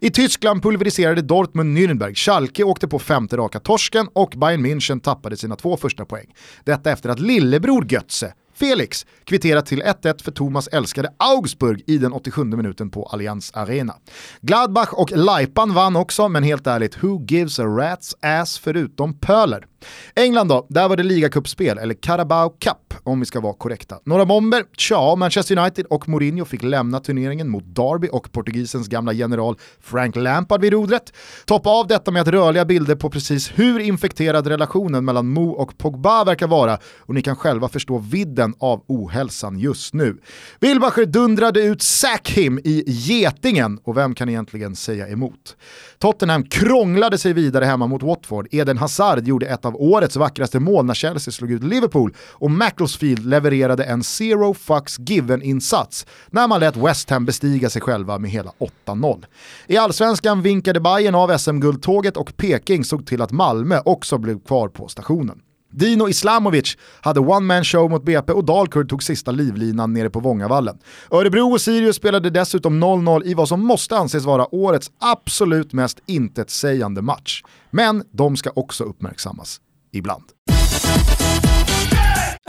I 0.00 0.10
Tyskland 0.10 0.62
pulveriserade 0.62 1.22
Dortmund 1.22 1.78
Nürnberg, 1.78 2.14
Schalke 2.14 2.64
åkte 2.64 2.88
på 2.88 2.98
femte 2.98 3.36
raka 3.36 3.60
torsken 3.60 4.08
och 4.12 4.34
Bayern 4.36 4.66
München 4.66 5.00
tappade 5.00 5.36
sina 5.36 5.56
två 5.56 5.76
första 5.76 6.04
poäng. 6.04 6.34
Detta 6.64 6.90
efter 6.90 7.08
att 7.08 7.20
lillebror 7.20 7.92
Götze 7.92 8.32
Felix 8.58 9.06
kvitterar 9.24 9.60
till 9.60 9.82
1-1 9.82 10.22
för 10.22 10.32
Thomas 10.32 10.68
älskade 10.68 11.12
Augsburg 11.16 11.84
i 11.86 11.98
den 11.98 12.12
87 12.12 12.44
minuten 12.44 12.90
på 12.90 13.04
Allianz 13.04 13.50
Arena. 13.54 13.94
Gladbach 14.40 14.92
och 14.92 15.12
Laipan 15.16 15.74
vann 15.74 15.96
också, 15.96 16.28
men 16.28 16.42
helt 16.42 16.66
ärligt, 16.66 17.04
who 17.04 17.24
gives 17.28 17.58
a 17.58 17.62
rat's 17.62 18.14
ass 18.40 18.58
förutom 18.58 19.18
Pöler? 19.20 19.66
England 20.14 20.48
då, 20.48 20.66
där 20.68 20.88
var 20.88 20.96
det 20.96 21.02
ligacupspel, 21.02 21.78
eller 21.78 21.94
Carabao 21.94 22.50
Cup 22.50 22.87
om 23.08 23.20
vi 23.20 23.26
ska 23.26 23.40
vara 23.40 23.52
korrekta. 23.52 23.98
Några 24.04 24.26
bomber? 24.26 24.64
Tja, 24.76 25.16
Manchester 25.16 25.58
United 25.58 25.86
och 25.86 26.08
Mourinho 26.08 26.44
fick 26.44 26.62
lämna 26.62 27.00
turneringen 27.00 27.48
mot 27.48 27.64
Derby 27.66 28.08
och 28.12 28.32
portugisens 28.32 28.88
gamla 28.88 29.12
general 29.12 29.56
Frank 29.80 30.16
Lampard 30.16 30.60
vid 30.60 30.72
rodret. 30.72 31.12
Toppa 31.44 31.70
av 31.70 31.86
detta 31.86 32.10
med 32.10 32.22
att 32.22 32.28
rörliga 32.28 32.64
bilder 32.64 32.94
på 32.94 33.10
precis 33.10 33.52
hur 33.54 33.80
infekterad 33.80 34.46
relationen 34.46 35.04
mellan 35.04 35.28
Mo 35.28 35.50
och 35.50 35.78
Pogba 35.78 36.24
verkar 36.24 36.46
vara 36.46 36.78
och 36.98 37.14
ni 37.14 37.22
kan 37.22 37.36
själva 37.36 37.68
förstå 37.68 37.98
vidden 37.98 38.54
av 38.58 38.84
ohälsan 38.86 39.58
just 39.58 39.94
nu. 39.94 40.16
Wilbacher 40.60 41.06
dundrade 41.06 41.60
ut 41.60 41.82
Sack 41.82 42.30
him 42.30 42.58
i 42.64 42.84
Getingen 42.86 43.78
och 43.84 43.96
vem 43.96 44.14
kan 44.14 44.28
egentligen 44.28 44.76
säga 44.76 45.08
emot? 45.08 45.56
Tottenham 45.98 46.44
krånglade 46.44 47.18
sig 47.18 47.32
vidare 47.32 47.64
hemma 47.64 47.86
mot 47.86 48.02
Watford. 48.02 48.48
Eden 48.50 48.78
Hazard 48.78 49.26
gjorde 49.26 49.46
ett 49.46 49.64
av 49.64 49.76
årets 49.76 50.16
vackraste 50.16 50.60
mål 50.60 50.84
när 50.84 50.94
Chelsea 50.94 51.32
slog 51.32 51.52
ut 51.52 51.62
Liverpool 51.62 52.14
och 52.32 52.50
Huddersfield 52.98 53.26
levererade 53.26 53.84
en 53.84 54.02
zero 54.02 54.54
fucks 54.54 54.98
given-insats 54.98 56.06
när 56.30 56.48
man 56.48 56.60
lät 56.60 56.76
West 56.76 57.10
Ham 57.10 57.24
bestiga 57.24 57.70
sig 57.70 57.82
själva 57.82 58.18
med 58.18 58.30
hela 58.30 58.52
8-0. 58.86 59.24
I 59.66 59.76
allsvenskan 59.76 60.42
vinkade 60.42 60.80
Bayern 60.80 61.14
av 61.14 61.38
SM-guldtåget 61.38 62.16
och 62.16 62.36
Peking 62.36 62.84
såg 62.84 63.06
till 63.06 63.22
att 63.22 63.32
Malmö 63.32 63.80
också 63.84 64.18
blev 64.18 64.40
kvar 64.40 64.68
på 64.68 64.88
stationen. 64.88 65.40
Dino 65.72 66.08
Islamovic 66.08 66.76
hade 67.00 67.20
one-man 67.20 67.64
show 67.64 67.90
mot 67.90 68.04
BP 68.04 68.32
och 68.32 68.44
Dalkurd 68.44 68.88
tog 68.88 69.02
sista 69.02 69.30
livlinan 69.30 69.92
nere 69.92 70.10
på 70.10 70.20
Vångavallen. 70.20 70.78
Örebro 71.10 71.52
och 71.52 71.60
Sirius 71.60 71.96
spelade 71.96 72.30
dessutom 72.30 72.84
0-0 72.84 73.24
i 73.24 73.34
vad 73.34 73.48
som 73.48 73.66
måste 73.66 73.96
anses 73.96 74.24
vara 74.24 74.54
årets 74.54 74.90
absolut 75.00 75.72
mest 75.72 75.98
intetsägande 76.06 77.02
match. 77.02 77.42
Men 77.70 78.02
de 78.12 78.36
ska 78.36 78.50
också 78.54 78.84
uppmärksammas 78.84 79.60
ibland. 79.92 80.24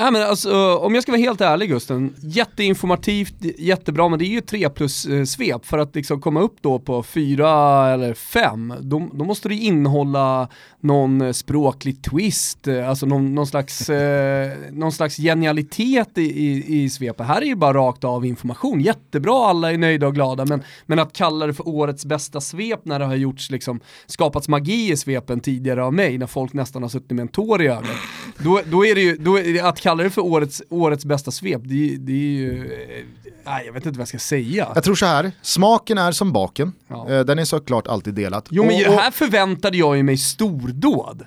Ja, 0.01 0.11
men 0.11 0.21
alltså, 0.21 0.75
om 0.75 0.93
jag 0.93 1.03
ska 1.03 1.11
vara 1.11 1.21
helt 1.21 1.41
ärlig 1.41 1.69
Gusten, 1.69 2.15
jätteinformativt, 2.21 3.35
jättebra, 3.57 4.09
men 4.09 4.19
det 4.19 4.25
är 4.25 4.29
ju 4.29 4.41
tre 4.41 4.69
plus 4.69 5.05
eh, 5.05 5.23
svep 5.23 5.65
För 5.65 5.77
att 5.77 5.95
liksom 5.95 6.21
komma 6.21 6.41
upp 6.41 6.55
då 6.61 6.79
på 6.79 7.03
fyra 7.03 7.49
eller 7.89 8.13
fem, 8.13 8.73
då, 8.79 9.09
då 9.13 9.25
måste 9.25 9.49
det 9.49 9.55
innehålla 9.55 10.49
någon 10.79 11.21
eh, 11.21 11.31
språklig 11.31 12.01
twist, 12.01 12.67
eh, 12.67 12.89
alltså 12.89 13.05
någon, 13.05 13.35
någon, 13.35 13.47
slags, 13.47 13.89
eh, 13.89 14.51
någon 14.71 14.91
slags 14.91 15.17
genialitet 15.17 16.17
i, 16.17 16.21
i, 16.21 16.83
i 16.83 16.89
svepet. 16.89 17.27
Här 17.27 17.41
är 17.41 17.45
ju 17.45 17.55
bara 17.55 17.73
rakt 17.73 18.03
av 18.03 18.25
information, 18.25 18.81
jättebra, 18.81 19.47
alla 19.47 19.71
är 19.71 19.77
nöjda 19.77 20.07
och 20.07 20.15
glada, 20.15 20.45
men, 20.45 20.63
men 20.85 20.99
att 20.99 21.13
kalla 21.13 21.47
det 21.47 21.53
för 21.53 21.67
årets 21.67 22.05
bästa 22.05 22.41
svep 22.41 22.79
när 22.83 22.99
det 22.99 23.05
har 23.05 23.15
gjorts, 23.15 23.49
liksom, 23.49 23.79
skapats 24.05 24.47
magi 24.47 24.91
i 24.91 24.97
svepen 24.97 25.39
tidigare 25.39 25.83
av 25.83 25.93
mig, 25.93 26.17
när 26.17 26.27
folk 26.27 26.53
nästan 26.53 26.81
har 26.81 26.89
suttit 26.89 27.11
med 27.11 27.21
en 27.21 27.27
tår 27.27 27.61
i 27.61 27.67
ögat, 27.67 27.97
då, 28.37 28.61
då 28.65 28.85
är 28.85 28.95
det 28.95 29.01
ju, 29.01 29.15
då 29.15 29.39
är 29.39 29.53
det, 29.53 29.59
att 29.59 29.79
kalla 29.89 30.03
det 30.03 30.09
för 30.09 30.21
årets, 30.21 30.61
årets 30.69 31.05
bästa 31.05 31.31
svep, 31.31 31.61
det, 31.63 31.97
det 31.97 32.11
är 32.11 32.15
ju, 32.15 32.73
eh, 32.73 33.05
nej, 33.45 33.65
jag 33.65 33.73
vet 33.73 33.85
inte 33.85 33.97
vad 33.97 34.01
jag 34.01 34.07
ska 34.07 34.19
säga. 34.19 34.67
Jag 34.75 34.83
tror 34.83 34.95
så 34.95 35.05
här, 35.05 35.31
smaken 35.41 35.97
är 35.97 36.11
som 36.11 36.31
baken, 36.33 36.73
Ja. 36.87 37.09
Eh, 37.09 37.19
den 37.25 37.39
är 37.39 37.45
såklart 37.45 37.87
alltid 37.87 38.13
delat. 38.13 38.45
Jo 38.49 38.63
men 38.65 38.73
Och- 38.75 38.93
och- 38.93 38.99
här 39.01 39.11
förväntade 39.11 39.77
jag 39.77 39.97
ju 39.97 40.03
mig 40.03 40.17
stordåd. 40.17 41.23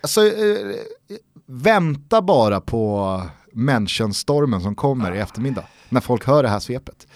Alltså, 0.00 0.26
eh, 0.26 0.56
vänta 1.46 2.22
bara 2.22 2.60
på 2.60 3.22
människostormen 3.52 4.60
som 4.60 4.74
kommer 4.74 5.14
i 5.14 5.18
eftermiddag, 5.18 5.64
när 5.88 6.00
folk 6.00 6.26
hör 6.26 6.42
det 6.42 6.48
här 6.48 6.60
svepet. 6.60 7.06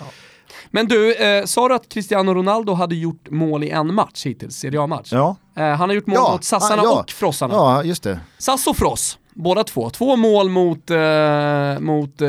Men 0.70 0.88
du, 0.88 1.14
eh, 1.14 1.44
sa 1.44 1.68
du 1.68 1.74
att 1.74 1.88
Cristiano 1.88 2.34
Ronaldo 2.34 2.72
hade 2.72 2.94
gjort 2.96 3.30
mål 3.30 3.64
i 3.64 3.70
en 3.70 3.94
match 3.94 4.26
hittills, 4.26 4.56
Serie 4.56 4.80
A-match? 4.80 5.08
Ja, 5.12 5.36
Eh, 5.56 5.64
han 5.64 5.88
har 5.88 5.94
gjort 5.96 6.06
mål 6.06 6.14
Ja, 6.16 6.32
mot 6.32 6.44
Sassarna 6.44 6.82
ah, 6.82 6.84
ja. 6.84 7.00
och 7.00 7.10
Frossarna. 7.10 7.54
ja 7.54 7.84
just 7.84 8.02
det. 8.02 8.20
Sass 8.38 8.66
och 8.66 8.76
Fross, 8.76 9.18
båda 9.38 9.64
två. 9.64 9.90
Två 9.90 10.16
mål 10.16 10.50
mot, 10.50 10.90
eh, 10.90 11.80
mot 11.80 12.20
eh, 12.20 12.28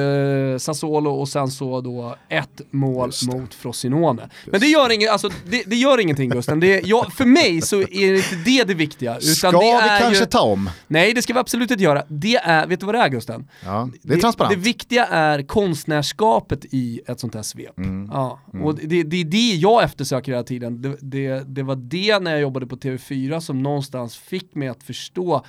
Sassuolo 0.58 1.10
och 1.10 1.30
sen 1.30 1.48
så 1.48 1.82
då 1.82 2.16
ett 2.30 2.62
mål 2.72 3.08
Just 3.08 3.34
mot 3.34 3.54
Frosinone. 3.54 4.30
Men 4.46 4.60
det 4.60 4.68
gör, 4.68 4.92
inget, 4.92 5.10
alltså, 5.10 5.30
det, 5.50 5.63
det 5.66 5.75
gör 5.75 6.00
ingenting 6.00 6.30
Gusten. 6.30 6.60
Det, 6.60 6.82
jag, 6.86 7.13
för 7.13 7.25
mig 7.25 7.62
så 7.62 7.82
är 7.82 8.12
det 8.12 8.18
inte 8.18 8.36
det 8.46 8.63
det 8.63 8.74
viktiga. 8.74 9.18
Utan 9.18 9.36
Ska 9.36 9.51
det 9.51 9.58
vi 9.58 9.70
är 9.70 10.00
kanske 10.00 10.24
ju, 10.24 10.25
ta 10.25 10.42
om? 10.42 10.70
Nej, 10.88 11.13
det 11.13 11.22
ska 11.22 11.34
vi 11.34 11.39
absolut 11.39 11.72
inte 11.72 11.84
göra. 11.84 12.04
Det 12.08 12.36
är, 12.36 12.68
vet 12.68 12.80
du 12.80 12.86
vad 12.86 12.96
det 12.96 13.00
är 13.00 13.10
Gusten? 13.10 13.48
Ja, 13.66 13.89
det 14.01 14.13
är 14.13 14.20
transparent. 14.20 14.54
Det, 14.54 14.60
viktiga 14.60 15.06
är 15.06 15.42
konstnärskapet 15.42 16.66
i 16.72 17.01
ett 17.08 17.20
sånt 17.20 17.36
här 17.36 17.44
svep. 17.44 17.78
Mm. 17.78 18.10
Ja. 18.13 18.39
Och 18.63 18.75
det, 18.75 19.04
det 19.04 19.18
är 19.18 19.25
det 19.25 19.56
jag 19.56 19.84
eftersöker 19.84 20.32
hela 20.32 20.44
tiden. 20.44 20.82
Det, 20.82 20.98
det, 21.01 21.44
det 21.48 21.63
var 21.63 21.75
det 21.75 22.20
när 22.20 22.32
jag 22.32 22.42
jobbade 22.42 22.68
på 22.68 22.75
TV4 22.75 23.39
som 23.39 23.63
någonstans 23.63 24.18
fick 24.18 24.56
mig 24.56 24.68
att 24.68 24.84
förstå, 24.84 25.46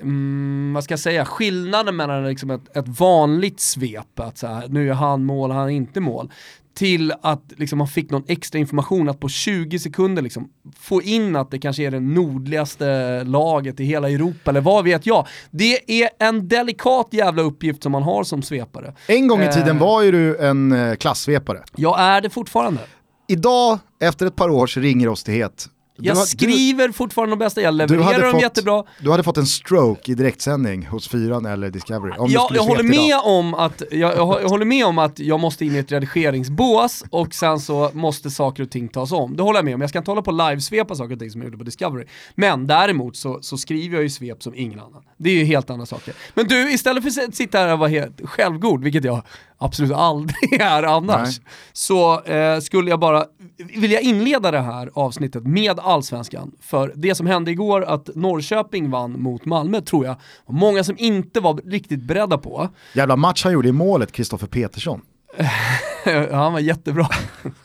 mm, 0.00 0.72
vad 0.74 0.84
ska 0.84 0.92
jag 0.92 1.00
säga, 1.00 1.24
skillnaden 1.24 1.96
mellan 1.96 2.28
liksom 2.28 2.50
ett, 2.50 2.76
ett 2.76 2.88
vanligt 2.88 3.60
svep, 3.60 4.20
att 4.20 4.38
så 4.38 4.46
här, 4.46 4.68
nu 4.68 4.90
är 4.90 4.94
han 4.94 5.24
mål, 5.24 5.50
han 5.50 5.64
är 5.64 5.74
inte 5.74 6.00
mål, 6.00 6.30
till 6.74 7.12
att 7.22 7.52
liksom 7.56 7.78
man 7.78 7.88
fick 7.88 8.10
någon 8.10 8.24
extra 8.28 8.58
information 8.58 9.08
att 9.08 9.20
på 9.20 9.28
20 9.28 9.78
sekunder 9.78 10.22
liksom 10.22 10.48
få 10.80 11.02
in 11.02 11.36
att 11.36 11.50
det 11.50 11.58
kanske 11.58 11.82
är 11.82 11.90
det 11.90 12.00
nordligaste 12.00 13.24
laget 13.24 13.80
i 13.80 13.84
hela 13.84 14.10
Europa, 14.10 14.50
eller 14.50 14.60
vad 14.60 14.84
vet 14.84 15.06
jag. 15.06 15.26
Det 15.50 16.02
är 16.02 16.10
en 16.18 16.48
delikat 16.48 17.08
jävla 17.10 17.42
uppgift 17.42 17.82
som 17.82 17.92
man 17.92 18.02
har 18.02 18.24
som 18.24 18.42
svepare. 18.42 18.94
En 19.06 19.28
gång 19.28 19.40
i 19.40 19.44
Eh. 19.44 19.54
tiden 19.54 19.78
var 19.78 20.02
ju 20.02 20.12
du 20.12 20.38
en 20.38 20.72
eh, 20.72 20.94
klassvepare. 20.94 21.62
Jag 21.76 22.00
är 22.00 22.20
det 22.20 22.30
fortfarande. 22.30 22.80
Idag, 23.28 23.78
efter 24.00 24.26
ett 24.26 24.36
par 24.36 24.48
års 24.50 24.76
ringrostighet, 24.76 25.68
Jag 26.00 26.14
du, 26.14 26.18
har- 26.18 26.26
skriver 26.26 26.92
fortfarande 26.92 27.32
de 27.32 27.38
bästa, 27.38 27.60
jag 27.60 27.74
du, 27.78 27.86
du, 27.86 27.96
levererar 27.96 28.22
dem 28.22 28.32
fått, 28.32 28.42
jättebra. 28.42 28.84
du 29.00 29.10
hade 29.10 29.22
fått 29.22 29.36
en 29.36 29.46
stroke 29.46 30.12
i 30.12 30.14
direktsändning 30.14 30.86
hos 30.86 31.08
Fyran 31.08 31.46
eller 31.46 31.70
Discovery. 31.70 32.12
Om 32.18 32.28
du 32.28 32.34
Jag, 32.34 32.40
håller 32.62 32.82
med 32.82 33.06
idag. 33.06 33.26
om 33.26 33.54
att, 33.54 33.82
jag, 33.90 33.98
jag, 34.16 34.42
jag 34.42 34.48
håller 34.48 34.64
med 34.64 34.86
om 34.86 34.98
att 34.98 35.18
jag 35.18 35.40
måste 35.40 35.64
in 35.64 35.74
i 35.74 35.78
ett 35.78 35.92
redigeringsbås 35.92 37.04
och 37.10 37.34
sen 37.34 37.60
så 37.60 37.90
måste 37.92 38.30
saker 38.30 38.62
och 38.62 38.70
ting 38.70 38.88
tas 38.88 39.12
om. 39.12 39.36
Det 39.36 39.42
håller 39.42 39.58
jag 39.58 39.64
med 39.64 39.74
om. 39.74 39.80
Jag 39.80 39.90
ska 39.90 39.98
inte 39.98 40.10
hålla 40.10 40.22
på 40.22 40.30
och 40.30 40.48
livesvepa 40.50 40.94
saker 40.94 41.12
och 41.14 41.20
ting 41.20 41.30
som 41.30 41.40
jag 41.40 41.46
gjorde 41.46 41.58
på 41.58 41.64
Discovery. 41.64 42.04
Men 42.34 42.66
däremot 42.66 43.16
så, 43.16 43.38
så 43.42 43.56
skriver 43.58 43.94
jag 43.96 44.02
ju 44.02 44.10
svep 44.10 44.42
som 44.42 44.54
ingen 44.54 44.80
annan. 44.80 45.02
Det 45.16 45.30
är 45.30 45.34
ju 45.34 45.44
helt 45.44 45.70
andra 45.70 45.86
saker. 45.86 46.14
Men 46.34 46.46
du, 46.48 46.72
istället 46.72 47.02
för 47.14 47.24
att 47.28 47.34
sitta 47.34 47.58
här 47.58 47.72
och 47.72 47.78
vara 47.78 47.88
helt 47.88 48.20
självgod, 48.24 48.82
vilket 48.84 49.04
jag 49.04 49.22
absolut 49.58 49.92
aldrig 49.92 50.52
är 50.60 50.82
annars, 50.82 51.40
Nej. 51.40 51.52
så 51.72 52.20
eh, 52.20 52.60
skulle 52.60 52.90
jag 52.90 53.00
bara 53.00 53.24
vill 53.56 53.92
jag 53.92 54.02
inleda 54.02 54.50
det 54.50 54.60
här 54.60 54.90
avsnittet 54.94 55.46
med 55.46 55.78
allsvenskan. 55.78 56.52
För 56.60 56.92
det 56.96 57.14
som 57.14 57.26
hände 57.26 57.50
igår, 57.50 57.84
att 57.84 58.10
Norrköping 58.14 58.90
vann 58.90 59.22
mot 59.22 59.44
Malmö, 59.44 59.80
tror 59.80 60.06
jag, 60.06 60.16
många 60.46 60.84
som 60.84 60.98
inte 60.98 61.40
var 61.40 61.60
riktigt 61.64 62.02
beredda 62.02 62.38
på. 62.38 62.68
Jävla 62.94 63.16
match 63.16 63.44
han 63.44 63.52
gjorde 63.52 63.68
i 63.68 63.72
målet, 63.72 64.12
Kristoffer 64.12 64.46
Petersson. 64.46 65.00
han 66.32 66.52
var 66.52 66.60
jättebra. 66.60 67.08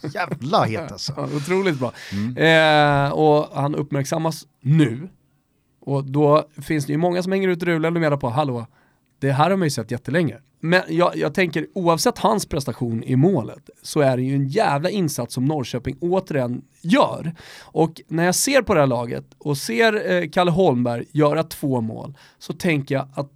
Jävla 0.14 0.64
het 0.64 0.92
alltså. 0.92 1.14
Ja, 1.18 1.28
Otroligt 1.38 1.80
bra. 1.80 1.94
Eh, 2.44 3.10
och 3.10 3.50
han 3.54 3.76
uppmärksammas 3.76 4.48
nu. 4.62 5.10
Och 5.86 6.04
då 6.04 6.48
finns 6.62 6.86
det 6.86 6.92
ju 6.92 6.98
många 6.98 7.24
som 7.24 7.32
hänger 7.32 7.48
ut 7.48 7.64
rulen 7.64 7.96
och 7.96 8.02
menar 8.02 8.18
på, 8.18 8.30
hallå, 8.30 8.68
det 9.20 9.32
här 9.32 9.50
har 9.50 9.58
man 9.58 9.66
ju 9.66 9.70
sett 9.70 9.92
jättelänge. 9.92 10.38
Men 10.66 10.82
jag, 10.88 11.16
jag 11.16 11.34
tänker, 11.34 11.68
oavsett 11.74 12.18
hans 12.18 12.46
prestation 12.46 13.04
i 13.04 13.16
målet, 13.16 13.70
så 13.82 14.00
är 14.00 14.18
det 14.18 14.24
ju 14.24 14.36
en 14.36 14.48
jävla 14.48 14.90
insats 14.90 15.34
som 15.34 15.46
Norrköping 15.46 15.98
återigen 16.02 16.62
gör. 16.82 17.36
Och 17.62 18.02
när 18.08 18.26
jag 18.26 18.36
ser 18.36 18.62
på 18.62 18.74
det 18.74 18.80
här 18.80 18.88
laget 18.88 19.26
och 19.38 19.58
ser 19.58 20.12
eh, 20.12 20.30
Kalle 20.30 20.52
Holmberg 20.52 21.06
göra 21.12 21.44
två 21.44 21.82
mål, 21.82 22.18
så 22.40 22.54
tänker 22.54 22.96
jag 22.96 23.08
att 23.16 23.32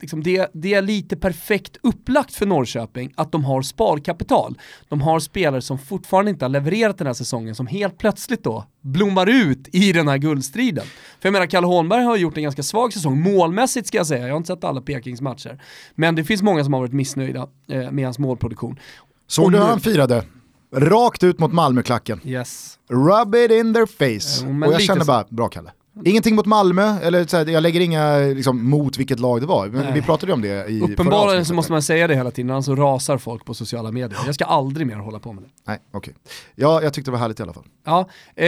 liksom 0.00 0.22
det, 0.22 0.50
det 0.54 0.74
är 0.74 0.82
lite 0.82 1.16
perfekt 1.16 1.76
upplagt 1.82 2.34
för 2.34 2.46
Norrköping 2.46 3.12
att 3.16 3.32
de 3.32 3.44
har 3.44 3.62
sparkapital. 3.62 4.58
De 4.88 5.00
har 5.00 5.20
spelare 5.20 5.62
som 5.62 5.78
fortfarande 5.78 6.30
inte 6.30 6.44
har 6.44 6.50
levererat 6.50 6.98
den 6.98 7.06
här 7.06 7.14
säsongen 7.14 7.54
som 7.54 7.66
helt 7.66 7.98
plötsligt 7.98 8.44
då 8.44 8.64
blommar 8.80 9.26
ut 9.26 9.68
i 9.72 9.92
den 9.92 10.08
här 10.08 10.18
guldstriden. 10.18 10.84
För 11.20 11.28
jag 11.28 11.32
menar, 11.32 11.46
Kalle 11.46 11.66
Holmberg 11.66 12.04
har 12.04 12.16
gjort 12.16 12.36
en 12.36 12.42
ganska 12.42 12.62
svag 12.62 12.92
säsong, 12.92 13.20
målmässigt 13.20 13.88
ska 13.88 13.96
jag 13.96 14.06
säga, 14.06 14.26
jag 14.26 14.32
har 14.32 14.36
inte 14.36 14.46
sett 14.46 14.64
alla 14.64 14.80
Pekings 14.80 15.20
matcher. 15.20 15.62
Men 15.94 16.14
det 16.14 16.24
finns 16.24 16.42
många 16.42 16.64
som 16.64 16.72
har 16.72 16.80
varit 16.80 16.92
missnöjda 16.92 17.48
eh, 17.68 17.90
med 17.90 18.04
hans 18.04 18.18
målproduktion. 18.18 18.78
Såg 19.26 19.52
du 19.52 19.58
hur 19.58 19.64
han 19.64 19.80
firade? 19.80 20.24
Rakt 20.72 21.22
ut 21.22 21.38
mot 21.38 21.52
Malmöklacken. 21.52 22.20
Yes. 22.24 22.78
Rub 22.88 23.34
it 23.34 23.50
in 23.50 23.74
their 23.74 23.86
face. 23.86 24.46
Men 24.46 24.68
och 24.68 24.74
jag 24.74 24.82
känner 24.82 25.04
bara, 25.04 25.24
bra 25.28 25.48
Kalle. 25.48 25.72
Ingenting 26.04 26.34
mot 26.34 26.46
Malmö, 26.46 26.98
eller 27.02 27.26
så 27.26 27.36
här, 27.36 27.46
jag 27.46 27.62
lägger 27.62 27.80
inga 27.80 28.16
liksom, 28.18 28.70
mot 28.70 28.98
vilket 28.98 29.20
lag 29.20 29.40
det 29.40 29.46
var. 29.46 29.66
Men 29.66 29.84
Nej. 29.84 29.92
vi 29.94 30.02
pratade 30.02 30.30
ju 30.30 30.34
om 30.34 30.42
det 30.42 30.66
i 30.68 30.80
Uppenbarligen 30.80 31.44
så 31.44 31.54
måste 31.54 31.72
man 31.72 31.82
säga 31.82 32.06
det 32.06 32.14
hela 32.14 32.30
tiden, 32.30 32.50
annars 32.50 32.64
så 32.64 32.74
rasar 32.74 33.18
folk 33.18 33.44
på 33.44 33.54
sociala 33.54 33.92
medier. 33.92 34.18
Jag 34.26 34.34
ska 34.34 34.44
aldrig 34.44 34.86
mer 34.86 34.96
hålla 34.96 35.18
på 35.18 35.32
med 35.32 35.42
det. 35.42 35.48
Nej, 35.66 35.78
okej. 35.92 36.14
Ja, 36.54 36.82
jag 36.82 36.92
tyckte 36.94 37.10
det 37.10 37.12
var 37.12 37.18
härligt 37.18 37.40
i 37.40 37.42
alla 37.42 37.52
fall. 37.52 37.64
Ja, 37.84 38.00
eh, 38.34 38.46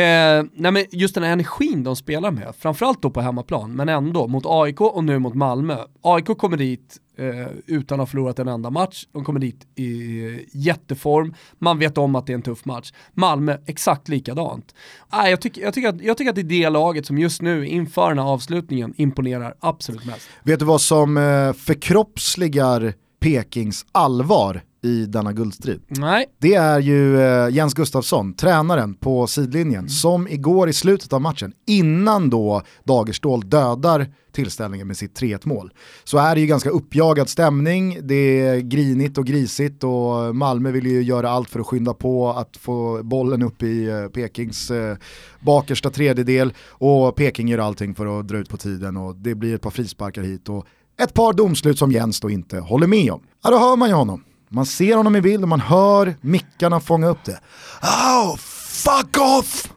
nej 0.54 0.72
men 0.72 0.84
just 0.90 1.14
den 1.14 1.24
här 1.24 1.32
energin 1.32 1.84
de 1.84 1.96
spelar 1.96 2.30
med, 2.30 2.54
framförallt 2.58 3.02
då 3.02 3.10
på 3.10 3.20
hemmaplan, 3.20 3.72
men 3.76 3.88
ändå 3.88 4.26
mot 4.26 4.44
AIK 4.46 4.80
och 4.80 5.04
nu 5.04 5.18
mot 5.18 5.34
Malmö. 5.34 5.76
AIK 6.02 6.26
kommer 6.38 6.56
dit 6.56 6.96
eh, 7.18 7.46
utan 7.66 8.00
att 8.00 8.02
ha 8.02 8.06
förlorat 8.06 8.38
en 8.38 8.48
enda 8.48 8.70
match, 8.70 9.06
de 9.12 9.24
kommer 9.24 9.40
dit 9.40 9.66
i 9.74 10.46
jätteform, 10.52 11.34
man 11.58 11.78
vet 11.78 11.98
om 11.98 12.14
att 12.14 12.26
det 12.26 12.32
är 12.32 12.34
en 12.34 12.42
tuff 12.42 12.64
match. 12.64 12.92
Malmö, 13.14 13.56
exakt 13.66 14.08
likadant. 14.08 14.74
Nej, 15.12 15.30
jag, 15.30 15.40
tycker, 15.40 15.62
jag, 15.62 15.74
tycker 15.74 15.88
att, 15.88 16.00
jag 16.00 16.16
tycker 16.16 16.30
att 16.30 16.36
det 16.36 16.40
är 16.40 16.62
det 16.62 16.68
laget 16.68 17.06
som 17.06 17.18
just 17.18 17.42
nu, 17.42 17.66
inför 17.66 18.08
den 18.08 18.18
här 18.18 18.26
avslutningen, 18.26 18.94
imponerar 18.96 19.54
absolut 19.60 20.04
mest. 20.04 20.28
Vet 20.42 20.58
du 20.58 20.64
vad 20.64 20.80
som 20.80 21.16
eh, 21.16 21.52
förkroppsligar 21.52 22.94
Pekings 23.20 23.86
allvar 23.92 24.62
i 24.82 25.06
denna 25.06 25.32
guldstrid? 25.32 25.80
Nej, 25.88 26.26
Det 26.38 26.54
är 26.54 26.80
ju 26.80 27.20
eh, 27.20 27.48
Jens 27.54 27.74
Gustafsson, 27.74 28.34
tränaren 28.34 28.94
på 28.94 29.26
sidlinjen, 29.26 29.88
som 29.88 30.28
igår 30.28 30.68
i 30.68 30.72
slutet 30.72 31.12
av 31.12 31.20
matchen, 31.20 31.52
innan 31.66 32.30
då 32.30 32.62
Dagerstål 32.84 33.48
dödar 33.50 34.06
tillställningen 34.32 34.86
med 34.86 34.96
sitt 34.96 35.20
3-1 35.20 35.48
mål, 35.48 35.72
så 36.04 36.18
är 36.18 36.34
det 36.34 36.40
ju 36.40 36.46
ganska 36.46 36.70
uppjagad 36.70 37.28
stämning, 37.28 37.98
det 38.02 38.40
är 38.40 38.60
grinigt 38.60 39.18
och 39.18 39.26
grisigt 39.26 39.84
och 39.84 40.36
Malmö 40.36 40.70
vill 40.70 40.86
ju 40.86 41.02
göra 41.02 41.30
allt 41.30 41.50
för 41.50 41.60
att 41.60 41.66
skynda 41.66 41.94
på 41.94 42.30
att 42.30 42.56
få 42.56 43.02
bollen 43.02 43.42
upp 43.42 43.62
i 43.62 43.88
eh, 43.88 44.06
Pekings 44.06 44.70
eh, 44.70 44.96
bakersta 45.40 45.90
tredjedel 45.90 46.52
och 46.68 47.16
Peking 47.16 47.48
gör 47.48 47.58
allting 47.58 47.94
för 47.94 48.20
att 48.20 48.28
dra 48.28 48.38
ut 48.38 48.48
på 48.48 48.56
tiden 48.56 48.96
och 48.96 49.16
det 49.16 49.34
blir 49.34 49.54
ett 49.54 49.62
par 49.62 49.70
frisparkar 49.70 50.22
hit 50.22 50.48
och 50.48 50.66
ett 51.00 51.14
par 51.14 51.32
domslut 51.32 51.78
som 51.78 51.92
Jens 51.92 52.20
då 52.20 52.30
inte 52.30 52.58
håller 52.58 52.86
med 52.86 53.12
om. 53.12 53.20
Ja, 53.44 53.50
då 53.50 53.58
hör 53.58 53.76
man 53.76 53.88
ju 53.88 53.94
honom. 53.94 54.24
Man 54.48 54.66
ser 54.66 54.96
honom 54.96 55.16
i 55.16 55.20
bild 55.20 55.42
och 55.42 55.48
man 55.48 55.60
hör 55.60 56.16
mickarna 56.20 56.80
fånga 56.80 57.06
upp 57.06 57.24
det. 57.24 57.40
Oh, 57.82 58.36
fuck 58.36 59.16
off! 59.18 59.72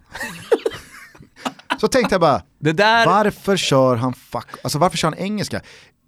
så 1.79 1.87
tänkte 1.87 2.13
jag 2.13 2.21
bara, 2.21 2.41
där... 2.59 3.05
varför 3.05 3.57
kör 3.57 3.95
han 3.95 4.13
fuck, 4.13 4.47
alltså 4.63 4.79
varför 4.79 4.97
kör 4.97 5.07
han 5.07 5.17
engelska? 5.17 5.61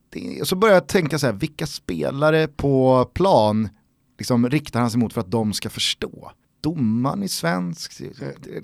Det, 0.10 0.48
så 0.48 0.56
började 0.56 0.76
jag 0.76 0.88
tänka 0.88 1.20
så 1.20 1.26
här, 1.26 1.34
vilka 1.34 1.68
spelare 1.68 2.48
på 2.48 3.06
plan 3.14 3.70
liksom 4.18 4.50
riktar 4.50 4.80
han 4.80 4.92
sig 4.92 5.00
mot 5.00 5.14
för 5.14 5.22
att 5.22 5.32
de 5.32 5.54
ska 5.54 5.70
förstå? 5.70 6.32
Domaren 6.62 7.24
är 7.24 7.28
svensk, 7.28 8.02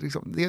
liksom, 0.00 0.32
det, 0.36 0.46